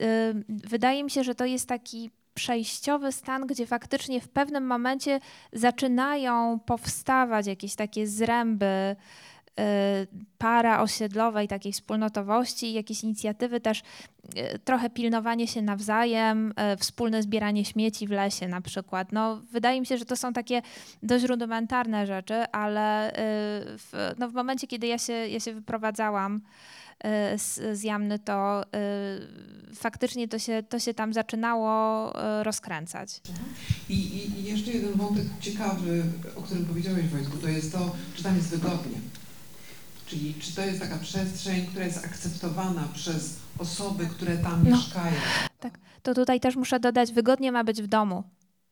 [0.49, 5.21] wydaje mi się, że to jest taki przejściowy stan, gdzie faktycznie w pewnym momencie
[5.53, 8.97] zaczynają powstawać jakieś takie zręby,
[10.39, 13.83] para osiedlowej, takiej wspólnotowości, jakieś inicjatywy też,
[14.39, 19.13] y, trochę pilnowanie się nawzajem, y, wspólne zbieranie śmieci w lesie na przykład.
[19.13, 20.63] No, wydaje mi się, że to są takie
[21.03, 23.13] dość rudymentarne rzeczy, ale
[23.79, 26.41] w, no, w momencie, kiedy ja się, ja się wyprowadzałam,
[27.37, 28.63] z, z Jamny, to
[29.73, 32.11] y, faktycznie to się, to się tam zaczynało
[32.41, 33.21] y, rozkręcać.
[33.89, 36.03] I, I, jeszcze jeden wątek ciekawy,
[36.37, 38.99] o którym powiedziałeś Wojtku, to jest to, czy tam jest wygodnie.
[40.09, 45.15] Czyli czy to jest taka przestrzeń, która jest akceptowana przez osoby, które tam no, mieszkają?
[45.61, 48.25] Tak, to tutaj też muszę dodać, wygodnie ma być w domu.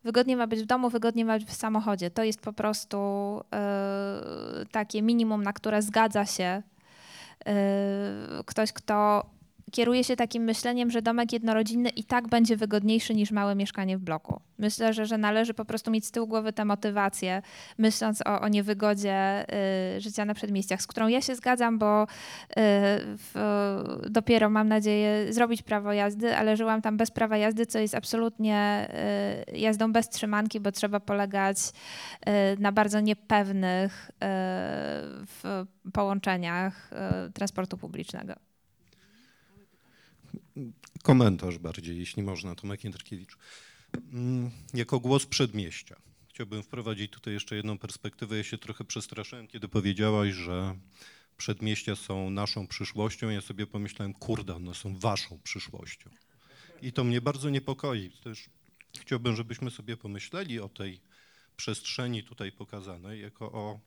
[0.05, 2.11] Wygodnie ma być w domu, wygodnie ma być w samochodzie.
[2.11, 2.97] To jest po prostu
[4.59, 6.63] yy, takie minimum, na które zgadza się
[7.47, 7.53] yy,
[8.47, 9.27] ktoś, kto
[9.73, 14.01] kieruję się takim myśleniem, że domek jednorodzinny i tak będzie wygodniejszy niż małe mieszkanie w
[14.01, 14.41] bloku.
[14.59, 17.43] Myślę, że, że należy po prostu mieć z tyłu głowy tę motywację,
[17.79, 19.47] myśląc o, o niewygodzie
[19.97, 22.07] y, życia na przedmieściach, z którą ja się zgadzam, bo y,
[22.57, 23.35] w,
[24.11, 28.89] dopiero mam nadzieję zrobić prawo jazdy, ale żyłam tam bez prawa jazdy, co jest absolutnie
[29.53, 34.11] y, jazdą bez trzymanki, bo trzeba polegać y, na bardzo niepewnych
[35.87, 36.91] y, połączeniach
[37.29, 38.35] y, transportu publicznego.
[41.03, 43.37] Komentarz bardziej, jeśli można, Tomek Jędrkiewicz.
[44.13, 45.97] Mm, Jako głos przedmieścia.
[46.29, 48.37] Chciałbym wprowadzić tutaj jeszcze jedną perspektywę.
[48.37, 50.79] Ja się trochę przestraszyłem, kiedy powiedziałaś, że
[51.37, 53.29] przedmieścia są naszą przyszłością.
[53.29, 56.11] Ja sobie pomyślałem, kurde, one są waszą przyszłością.
[56.83, 58.11] I to mnie bardzo niepokoi.
[58.11, 58.51] Też
[59.01, 61.01] chciałbym, żebyśmy sobie pomyśleli o tej
[61.57, 63.81] przestrzeni tutaj pokazanej jako o,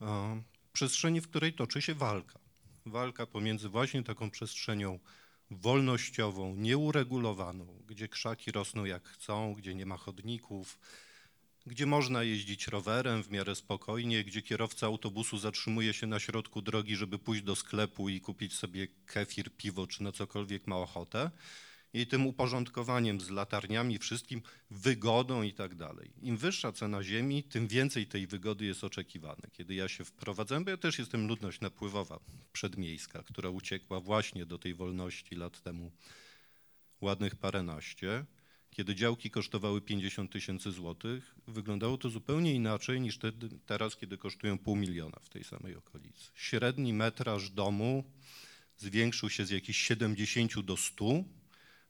[0.00, 0.36] o
[0.72, 2.38] przestrzeni, w której toczy się walka.
[2.86, 4.98] Walka pomiędzy właśnie taką przestrzenią
[5.50, 10.78] wolnościową, nieuregulowaną, gdzie krzaki rosną jak chcą, gdzie nie ma chodników,
[11.66, 16.96] gdzie można jeździć rowerem w miarę spokojnie, gdzie kierowca autobusu zatrzymuje się na środku drogi,
[16.96, 21.30] żeby pójść do sklepu i kupić sobie kefir, piwo czy na cokolwiek ma ochotę.
[21.92, 26.10] I tym uporządkowaniem z latarniami, wszystkim, wygodą i tak dalej.
[26.22, 29.48] Im wyższa cena ziemi, tym więcej tej wygody jest oczekiwane.
[29.52, 32.20] Kiedy ja się wprowadzałem, bo ja też jestem ludność napływowa
[32.52, 35.92] przedmiejska, która uciekła właśnie do tej wolności lat temu
[37.00, 38.24] ładnych paręnaście,
[38.70, 43.32] kiedy działki kosztowały 50 tysięcy złotych, wyglądało to zupełnie inaczej niż te,
[43.66, 46.30] teraz, kiedy kosztują pół miliona w tej samej okolicy.
[46.34, 48.04] Średni metraż domu
[48.76, 51.24] zwiększył się z jakichś 70 do 100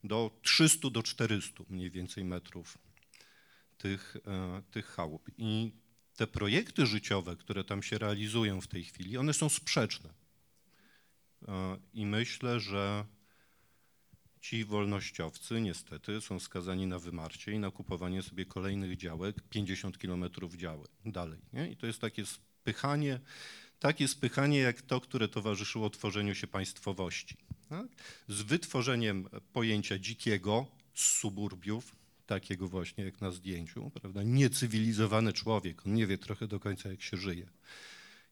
[0.05, 2.78] do 300 do 400 mniej więcej metrów
[3.78, 5.31] tych, e, tych chałup.
[5.39, 5.72] I
[6.16, 10.10] te projekty życiowe, które tam się realizują w tej chwili, one są sprzeczne.
[11.48, 13.05] E, I myślę, że
[14.40, 20.55] ci wolnościowcy niestety są skazani na wymarcie i na kupowanie sobie kolejnych działek 50 kilometrów
[20.55, 21.40] działek dalej.
[21.52, 21.70] Nie?
[21.70, 23.20] I to jest takie spychanie,
[23.78, 27.36] takie spychanie jak to, które towarzyszyło tworzeniu się państwowości.
[27.70, 27.86] Tak?
[28.28, 34.22] Z wytworzeniem pojęcia dzikiego z suburbiów, takiego właśnie jak na zdjęciu, prawda?
[34.22, 37.47] niecywilizowany człowiek, on nie wie trochę do końca jak się żyje.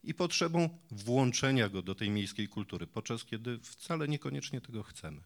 [0.04, 5.20] I potrzebą włączenia go do tej miejskiej kultury, podczas kiedy wcale niekoniecznie tego chcemy.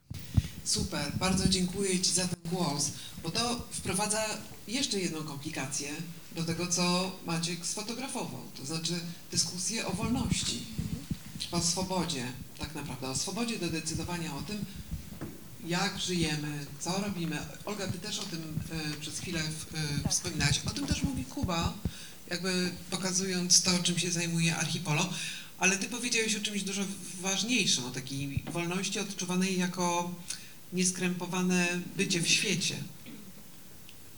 [0.65, 4.25] Super, bardzo dziękuję Ci za ten głos, bo to wprowadza
[4.69, 5.89] jeszcze jedną komplikację
[6.37, 10.67] do tego, co Maciek sfotografował, to znaczy dyskusję o wolności,
[11.51, 14.65] o swobodzie, tak naprawdę, o swobodzie do decydowania o tym,
[15.67, 17.39] jak żyjemy, co robimy.
[17.65, 19.41] Olga, Ty też o tym e, przez chwilę
[20.05, 20.61] e, wspominałaś.
[20.67, 21.75] O tym też mówi Kuba,
[22.31, 25.13] jakby pokazując to, czym się zajmuje Archipolo,
[25.59, 26.83] ale Ty powiedziałeś o czymś dużo
[27.21, 30.15] ważniejszym, o takiej wolności odczuwanej jako
[30.73, 32.77] nieskrępowane bycie w świecie.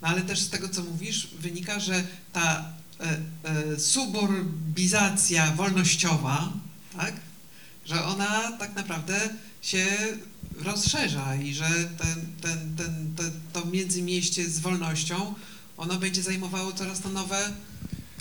[0.02, 6.52] No ale też z tego, co mówisz, wynika, że ta e, e, suburbizacja wolnościowa,
[6.96, 7.14] tak,
[7.84, 9.28] że ona tak naprawdę
[9.62, 9.86] się
[10.56, 11.68] rozszerza i że
[11.98, 15.34] ten, ten, ten, ten, to międzymieście z wolnością,
[15.76, 17.52] ono będzie zajmowało coraz to nowe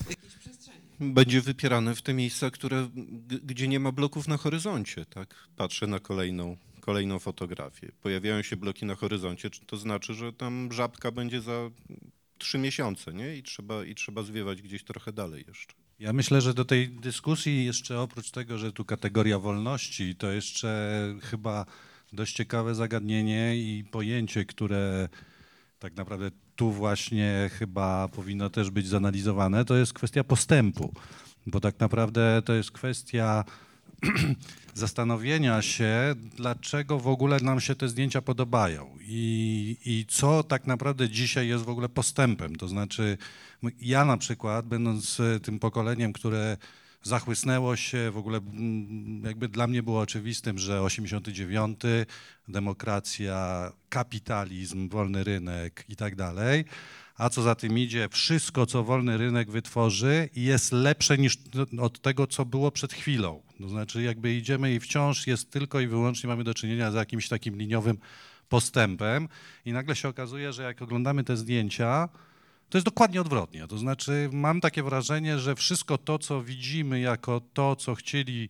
[0.09, 0.79] jakieś przestrzenie.
[0.99, 2.89] Będzie wypierane w te miejsca, które,
[3.43, 5.05] gdzie nie ma bloków na horyzoncie.
[5.05, 5.35] Tak?
[5.55, 7.91] Patrzę na kolejną, kolejną fotografię.
[8.01, 11.69] Pojawiają się bloki na horyzoncie, to znaczy, że tam żabka będzie za
[12.37, 13.35] trzy miesiące nie?
[13.37, 15.82] I, trzeba, i trzeba zwiewać gdzieś trochę dalej jeszcze.
[16.03, 20.99] Ja myślę, że do tej dyskusji jeszcze oprócz tego, że tu kategoria wolności, to jeszcze
[21.21, 21.65] chyba
[22.13, 25.09] dość ciekawe zagadnienie i pojęcie, które
[25.79, 30.93] tak naprawdę tu właśnie chyba powinno też być zanalizowane, to jest kwestia postępu.
[31.47, 33.43] Bo tak naprawdę to jest kwestia
[34.73, 41.09] zastanowienia się, dlaczego w ogóle nam się te zdjęcia podobają i, i co tak naprawdę
[41.09, 42.55] dzisiaj jest w ogóle postępem.
[42.55, 43.17] To znaczy,
[43.81, 46.57] ja na przykład, będąc e, tym pokoleniem, które
[47.03, 48.39] zachłysnęło się, w ogóle
[49.23, 51.79] jakby dla mnie było oczywistym, że 89,
[52.47, 56.65] demokracja, kapitalizm, wolny rynek i tak dalej,
[57.17, 61.37] a co za tym idzie, wszystko, co wolny rynek wytworzy, jest lepsze niż
[61.79, 63.41] od tego, co było przed chwilą.
[63.59, 67.27] To znaczy, jakby idziemy i wciąż jest tylko i wyłącznie mamy do czynienia z jakimś
[67.27, 67.97] takim liniowym
[68.49, 69.27] postępem
[69.65, 72.09] i nagle się okazuje, że jak oglądamy te zdjęcia,
[72.69, 73.67] to jest dokładnie odwrotnie.
[73.67, 78.49] To znaczy, mam takie wrażenie, że wszystko to, co widzimy jako to, co chcieli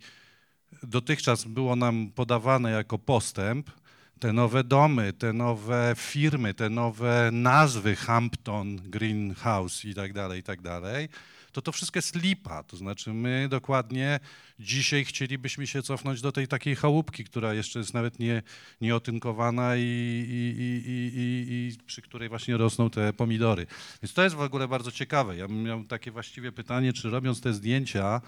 [0.84, 3.72] dotychczas było nam podawane jako postęp,
[4.20, 10.44] te nowe domy, te nowe firmy, te nowe nazwy Hampton, Greenhouse i tak dalej, i
[10.44, 11.10] tak dalej,
[11.54, 12.64] to to wszystko jest lipa.
[12.64, 14.20] To znaczy my dokładnie
[14.60, 18.42] dzisiaj chcielibyśmy się cofnąć do tej takiej chałupki, która jeszcze jest nawet nie,
[18.82, 23.68] nieotynkowana i, i, i, i, przy której właśnie rosną te pomidory.
[24.04, 25.38] Więc to jest w ogóle bardzo ciekawe.
[25.38, 28.22] Ja bym miał takie właściwie pytanie, czy robiąc te zdjęcia,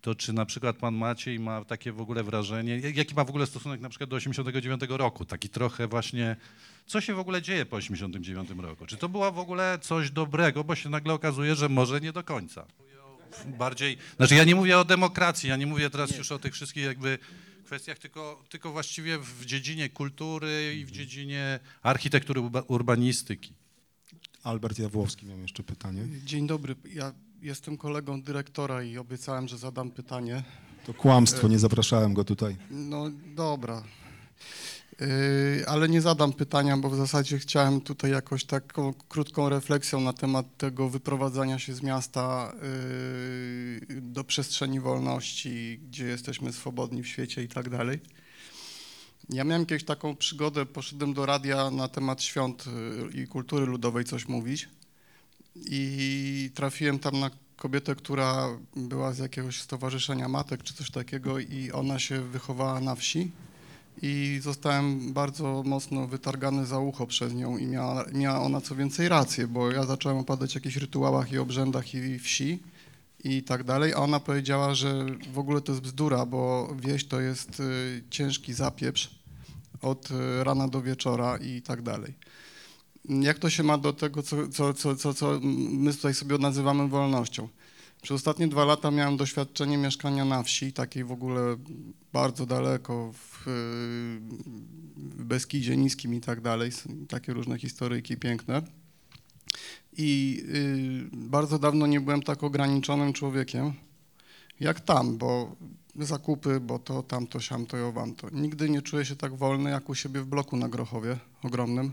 [0.00, 3.46] to czy na przykład pan Maciej ma takie w ogóle wrażenie, jaki ma w ogóle
[3.46, 6.36] stosunek na przykład do 89 roku, taki trochę właśnie,
[6.86, 8.86] co się w ogóle dzieje po 89 roku?
[8.86, 12.24] Czy to było w ogóle coś dobrego, bo się nagle okazuje, że może nie do
[12.24, 12.66] końca.
[13.46, 16.84] Bardziej, znaczy ja nie mówię o demokracji, ja nie mówię teraz już o tych wszystkich
[16.84, 17.18] jakby
[17.64, 23.54] kwestiach, tylko, tylko właściwie w dziedzinie kultury i w dziedzinie architektury urba- urbanistyki.
[24.42, 26.02] Albert Jawłowski miał jeszcze pytanie.
[26.24, 26.76] Dzień dobry.
[26.94, 30.42] Ja jestem kolegą dyrektora i obiecałem, że zadam pytanie.
[30.86, 32.56] To kłamstwo, nie zapraszałem go tutaj.
[32.70, 33.82] No dobra.
[35.00, 40.12] Yy, ale nie zadam pytania, bo w zasadzie chciałem tutaj jakoś taką krótką refleksją na
[40.12, 42.52] temat tego wyprowadzania się z miasta
[43.88, 48.00] yy, do przestrzeni wolności, gdzie jesteśmy swobodni w świecie i tak dalej.
[49.30, 52.64] Ja miałem kiedyś taką przygodę, poszedłem do radia na temat świąt
[53.12, 54.68] yy, i kultury ludowej coś mówić
[55.56, 61.70] i trafiłem tam na kobietę, która była z jakiegoś stowarzyszenia matek czy coś takiego i
[61.72, 63.30] ona się wychowała na wsi
[64.02, 69.08] i zostałem bardzo mocno wytargany za ucho przez nią i miała, miała ona co więcej
[69.08, 72.58] rację, bo ja zacząłem opadać w jakichś rytuałach i obrzędach i wsi
[73.24, 77.20] i tak dalej, a ona powiedziała, że w ogóle to jest bzdura, bo wieś to
[77.20, 79.10] jest y, ciężki zapieprz
[79.82, 82.14] od y, rana do wieczora i tak dalej.
[83.04, 85.40] Jak to się ma do tego, co, co, co, co, co
[85.70, 87.48] my tutaj sobie nazywamy wolnością?
[88.02, 91.56] Przez ostatnie dwa lata miałem doświadczenie mieszkania na wsi, takiej w ogóle
[92.12, 93.46] bardzo daleko, w,
[95.24, 96.70] Beskidzie Niskim i tak dalej,
[97.08, 98.62] takie różne historyjki piękne.
[99.96, 100.42] I
[101.12, 103.72] y, bardzo dawno nie byłem tak ograniczonym człowiekiem,
[104.60, 105.56] jak tam, bo
[105.96, 108.28] zakupy, bo to, tamto, siamto i owamto.
[108.32, 111.92] Nigdy nie czuję się tak wolny, jak u siebie w bloku na Grochowie ogromnym,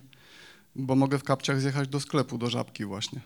[0.77, 3.21] bo mogę w kapciach zjechać do sklepu, do Żabki właśnie.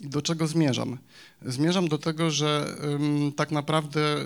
[0.00, 0.98] Do czego zmierzam?
[1.46, 2.76] Zmierzam do tego, że
[3.36, 4.16] tak naprawdę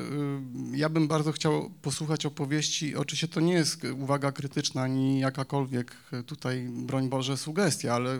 [0.73, 2.97] ja bym bardzo chciał posłuchać opowieści.
[2.97, 5.97] Oczywiście to nie jest uwaga krytyczna ani jakakolwiek
[6.27, 8.19] tutaj, broń Boże, sugestia, ale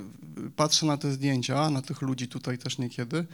[0.57, 3.27] patrzę na te zdjęcia, na tych ludzi tutaj też niekiedy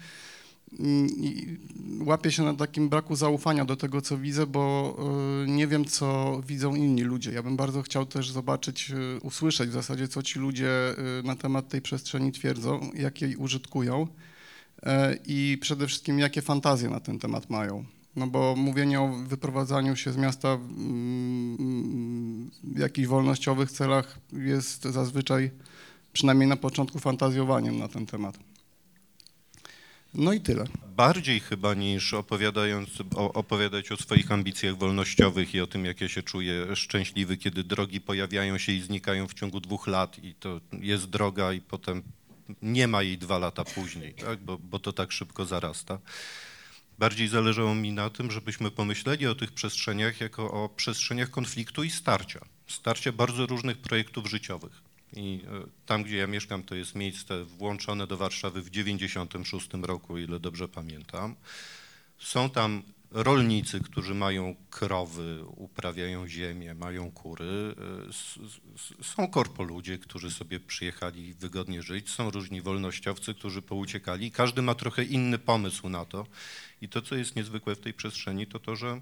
[0.78, 1.56] i
[2.00, 4.96] łapię się na takim braku zaufania do tego, co widzę, bo
[5.44, 7.32] y, nie wiem, co widzą inni ludzie.
[7.32, 10.70] Ja bym bardzo chciał też zobaczyć, y, usłyszeć w zasadzie, co ci ludzie
[11.20, 14.06] y, na temat tej przestrzeni twierdzą, jak jej użytkują
[15.26, 17.84] i przede wszystkim, jakie fantazje na ten temat mają.
[18.16, 20.58] No bo mówienie o wyprowadzaniu się z miasta
[22.64, 25.50] w jakichś wolnościowych celach jest zazwyczaj,
[26.12, 28.49] przynajmniej na początku, fantazjowaniem na ten temat.
[30.14, 30.64] No i tyle.
[30.96, 36.22] Bardziej chyba niż opowiadając, opowiadać o swoich ambicjach wolnościowych i o tym, jak ja się
[36.22, 41.06] czuję szczęśliwy, kiedy drogi pojawiają się i znikają w ciągu dwóch lat i to jest
[41.06, 42.02] droga i potem
[42.62, 44.38] nie ma jej dwa lata później, tak?
[44.38, 45.98] bo, bo to tak szybko zarasta.
[46.98, 51.90] Bardziej zależało mi na tym, żebyśmy pomyśleli o tych przestrzeniach jako o przestrzeniach konfliktu i
[51.90, 52.40] starcia.
[52.66, 54.89] Starcia bardzo różnych projektów życiowych.
[55.12, 60.18] I e, tam, gdzie ja mieszkam, to jest miejsce włączone do Warszawy w 96 roku,
[60.18, 61.36] ile dobrze pamiętam.
[62.18, 67.74] Są tam rolnicy, którzy mają krowy, uprawiają ziemię, mają kury.
[68.98, 72.10] E, Są korpoludzie, którzy sobie przyjechali wygodnie żyć.
[72.10, 74.30] Są różni wolnościowcy, którzy pouciekali.
[74.30, 76.26] Każdy ma trochę inny pomysł na to.
[76.82, 79.00] I to, co jest niezwykłe w tej przestrzeni, to to, że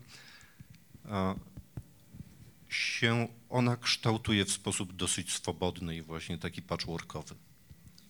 [2.68, 7.34] się ona kształtuje w sposób dosyć swobodny i właśnie taki patchworkowy.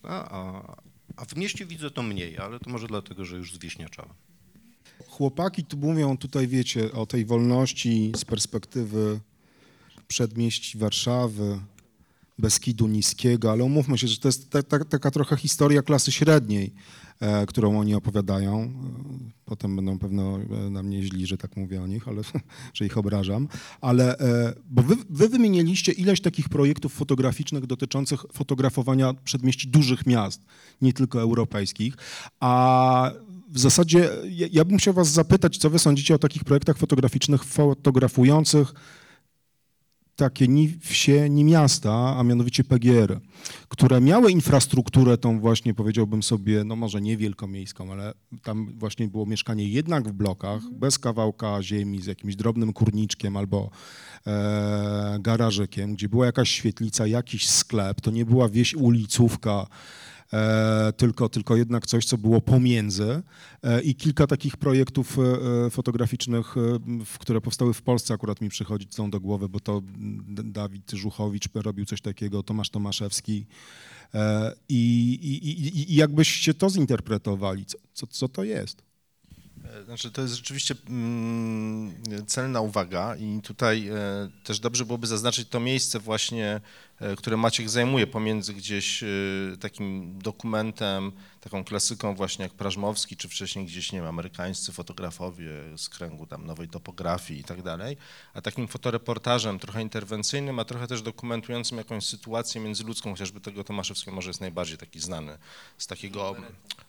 [0.03, 0.75] A, a,
[1.15, 4.13] a w mieście widzę to mniej, ale to może dlatego, że już zwieśniaczałem.
[5.07, 9.19] Chłopaki tu mówią tutaj, wiecie, o tej wolności z perspektywy
[10.07, 11.59] przedmieści Warszawy,
[12.39, 16.73] Beskidu Niskiego, ale umówmy się, że to jest ta, ta, taka trochę historia klasy średniej,
[17.19, 18.61] e, którą oni opowiadają.
[18.61, 22.21] E, Potem będą pewno e, na mnie źli, że tak mówię o nich, ale
[22.73, 23.47] że ich obrażam.
[23.81, 30.41] Ale, e, bo wy, wy wymieniliście ileś takich projektów fotograficznych dotyczących fotografowania przedmieści dużych miast,
[30.81, 31.93] nie tylko europejskich,
[32.39, 33.11] a
[33.49, 37.43] w zasadzie ja, ja bym chciał was zapytać, co wy sądzicie o takich projektach fotograficznych
[37.43, 38.73] fotografujących
[40.19, 43.19] takie ni wsie, ni miasta, a mianowicie PGR,
[43.69, 48.13] które miały infrastrukturę tą właśnie, powiedziałbym sobie, no może nie wielkomiejską, ale
[48.43, 53.69] tam właśnie było mieszkanie jednak w blokach, bez kawałka ziemi, z jakimś drobnym kurniczkiem albo
[54.27, 59.67] e, garażykiem, gdzie była jakaś świetlica, jakiś sklep, to nie była wieś ulicówka,
[60.97, 63.21] tylko, tylko jednak coś, co było pomiędzy
[63.63, 65.21] e, i kilka takich projektów e,
[65.65, 66.79] e, fotograficznych, e,
[67.19, 69.81] które powstały w Polsce akurat mi przychodzą do głowy, bo to
[70.27, 73.45] D- Dawid Żuchowicz robił coś takiego, Tomasz Tomaszewski
[74.13, 78.81] e, i, i, i, jakbyście to zinterpretowali, co, co, to jest?
[79.65, 81.91] E, Znaczy, to jest rzeczywiście mm,
[82.27, 83.93] celna uwaga i tutaj e,
[84.43, 86.61] też dobrze byłoby zaznaczyć to miejsce właśnie, e,
[87.17, 89.07] które Maciek zajmuje pomiędzy gdzieś e,
[89.59, 91.11] takim dokumentem,
[91.41, 96.45] taką klasyką właśnie jak Prażmowski, czy wcześniej gdzieś, nie wiem, amerykańscy fotografowie z kręgu tam
[96.45, 97.97] nowej topografii i tak dalej,
[98.33, 104.15] a takim fotoreportażem trochę interwencyjnym, a trochę też dokumentującym jakąś sytuację międzyludzką, chociażby tego Tomaszewskiego
[104.15, 105.37] może jest najbardziej taki znany,
[105.77, 106.35] z takiego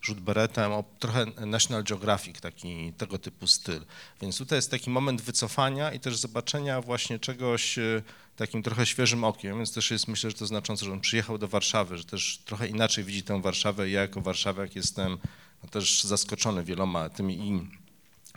[0.02, 3.84] rzut beretem, o, trochę National Geographic, taki tego typu styl.
[4.20, 8.02] Więc tutaj jest taki moment wycofania i też zobaczenia właśnie czegoś e,
[8.36, 11.48] takim trochę świeżym okiem, więc też jest myślę, że to znaczące, że on przyjechał do
[11.48, 13.90] Warszawy, że też trochę inaczej widzi tę Warszawę.
[13.90, 15.18] Ja jako warszawiak jestem
[15.62, 17.68] no, też zaskoczony wieloma tymi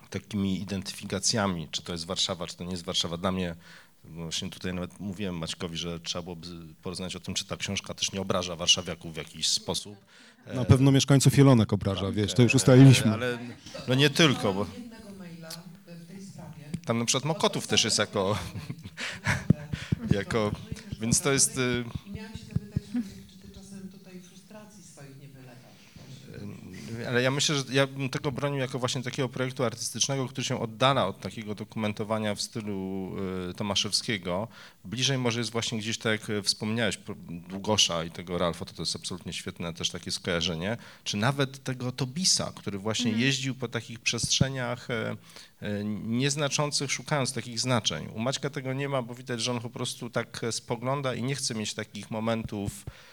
[0.10, 3.18] takimi identyfikacjami, czy to jest Warszawa, czy to nie jest Warszawa.
[3.18, 3.56] Dla mnie
[4.04, 6.48] Właśnie tutaj nawet mówiłem Maćkowi, że trzeba byłoby
[6.82, 9.96] porozmawiać o tym, czy ta książka też nie obraża warszawiaków w jakiś sposób.
[10.54, 13.14] Na pewno mieszkańców Jelonek obraża, wiesz, to już ustaliliśmy.
[13.14, 13.40] Ale
[13.88, 16.64] no nie tylko, bo Jednego maila w tej sprawie.
[16.86, 18.38] tam na przykład Mokotów też jest jako,
[20.12, 20.52] jako
[21.02, 21.58] więc to jest...
[21.58, 24.22] y, I miałam się zapytać, Maciek, czy ty czasem tutaj
[24.54, 25.74] frustracji swoich nie wylewasz?
[27.08, 30.60] Ale ja myślę, że ja bym tego bronił jako właśnie takiego projektu artystycznego, który się
[30.60, 33.12] oddala od takiego dokumentowania w stylu
[33.50, 34.48] y, Tomaszewskiego.
[34.86, 37.00] Bliżej może jest właśnie gdzieś, tak jak y, wspomniałeś,
[37.50, 41.92] Długosza i tego Ralfa, to, to jest absolutnie świetne też takie skojarzenie, czy nawet tego
[41.92, 45.16] Tobisa, który właśnie jeździł po takich przestrzeniach e,
[45.62, 48.08] e, nieznaczących, szukając takich znaczeń.
[48.14, 51.24] U Maćka tego nie ma, bo widać, że on po prostu tak e, spogląda i
[51.24, 53.13] nie chce mieć takich momentów e,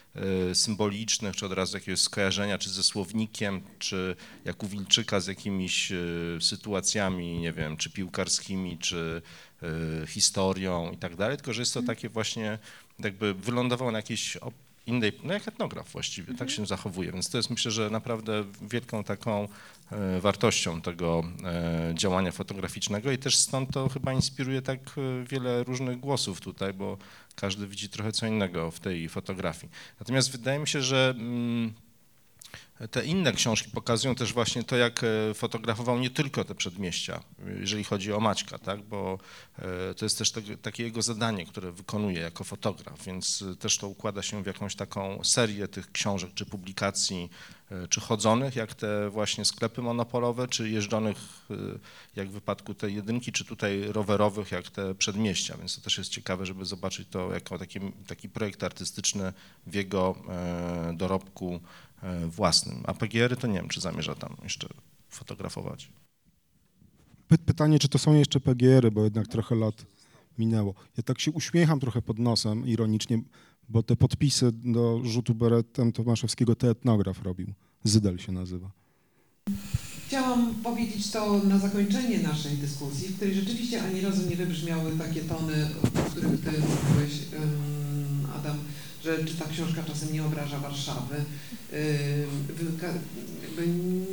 [0.54, 5.92] symbolicznych, czy od razu jakiegoś skojarzenia, czy ze słownikiem, czy jak u Wilczyka z jakimiś
[5.92, 5.96] e,
[6.40, 9.22] sytuacjami, nie wiem, czy piłkarskimi, czy
[9.62, 12.58] e, historią i tak dalej, tylko że jest to takie właśnie,
[12.98, 14.38] jakby wylądował na jakiejś
[14.86, 19.04] innej, no jak etnograf właściwie, tak się zachowuje, więc to jest myślę, że naprawdę wielką
[19.04, 19.48] taką
[20.20, 26.00] wartością tego e, działania fotograficznego i też stąd to chyba inspiruje tak e, wiele różnych
[26.00, 26.98] głosów tutaj, bo
[27.34, 29.72] każdy widzi trochę co innego w tej fotografii.
[30.00, 31.72] Natomiast wydaje mi się, że mm,
[32.90, 37.20] te inne książki pokazują też właśnie to, jak e, fotografował nie tylko te przedmieścia,
[37.60, 38.82] jeżeli chodzi o Maćka, tak?
[38.82, 39.18] bo
[39.58, 40.32] e, to jest też
[40.62, 44.76] takie jego zadanie, które wykonuje jako fotograf, więc e, też to układa się w jakąś
[44.76, 47.30] taką serię tych książek czy publikacji,
[47.70, 51.16] e, czy chodzonych, jak te właśnie sklepy monopolowe, czy jeżdżonych,
[51.50, 51.54] e,
[52.16, 56.10] jak w wypadku tej jedynki, czy tutaj rowerowych, jak te przedmieścia, więc to też jest
[56.10, 59.32] ciekawe, żeby zobaczyć to jako taki, taki projekt artystyczny
[59.66, 61.89] w jego e, dorobku e,
[62.28, 62.82] własnym.
[62.86, 64.68] A PGR-y to nie wiem, czy zamierza tam jeszcze
[65.08, 65.92] fotografować.
[67.28, 69.86] Py- Pytanie, czy to są jeszcze PGR-y, bo jednak trochę lat
[70.38, 70.74] minęło.
[70.96, 73.22] Ja tak się uśmiecham trochę pod nosem ironicznie,
[73.68, 77.52] bo te podpisy do rzutu beretem Tomaszewskiego to etnograf robił.
[77.84, 78.70] Zydel się nazywa.
[80.06, 85.20] Chciałam powiedzieć to na zakończenie naszej dyskusji, w której rzeczywiście ani razu nie wybrzmiały takie
[85.20, 87.12] tony, o których ty mówiłeś,
[88.36, 88.56] Adam,
[89.04, 91.16] że czy ta książka czasem nie obraża Warszawy.
[92.60, 92.98] Wyka-
[93.42, 93.66] jakby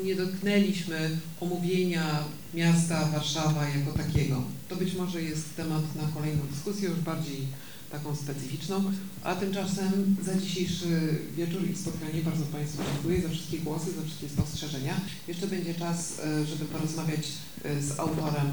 [0.03, 2.23] nie dotknęliśmy omówienia
[2.53, 4.43] miasta Warszawa jako takiego.
[4.69, 7.47] To być może jest temat na kolejną dyskusję, już bardziej
[7.91, 8.83] taką specyficzną.
[9.23, 14.29] A tymczasem za dzisiejszy wieczór i spotkanie bardzo Państwu dziękuję za wszystkie głosy, za wszystkie
[14.29, 15.01] spostrzeżenia.
[15.27, 17.27] Jeszcze będzie czas, e, żeby porozmawiać
[17.63, 18.51] e, z autorem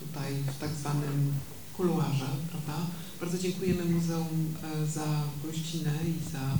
[0.00, 1.32] tutaj w tak zwanym
[1.76, 2.86] kuluarze, prawda?
[3.20, 6.58] Bardzo dziękujemy Muzeum e, za gościnę i za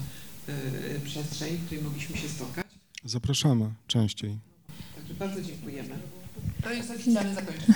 [0.52, 2.66] e, przestrzeń, w której mogliśmy się spotkać.
[3.04, 4.38] Zapraszamy częściej.
[4.96, 5.98] Także bardzo dziękujemy.
[6.62, 7.74] To jest oficjalne zakończenie.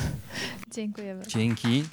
[0.75, 1.27] Dziękujemy.
[1.27, 1.85] Dzięki.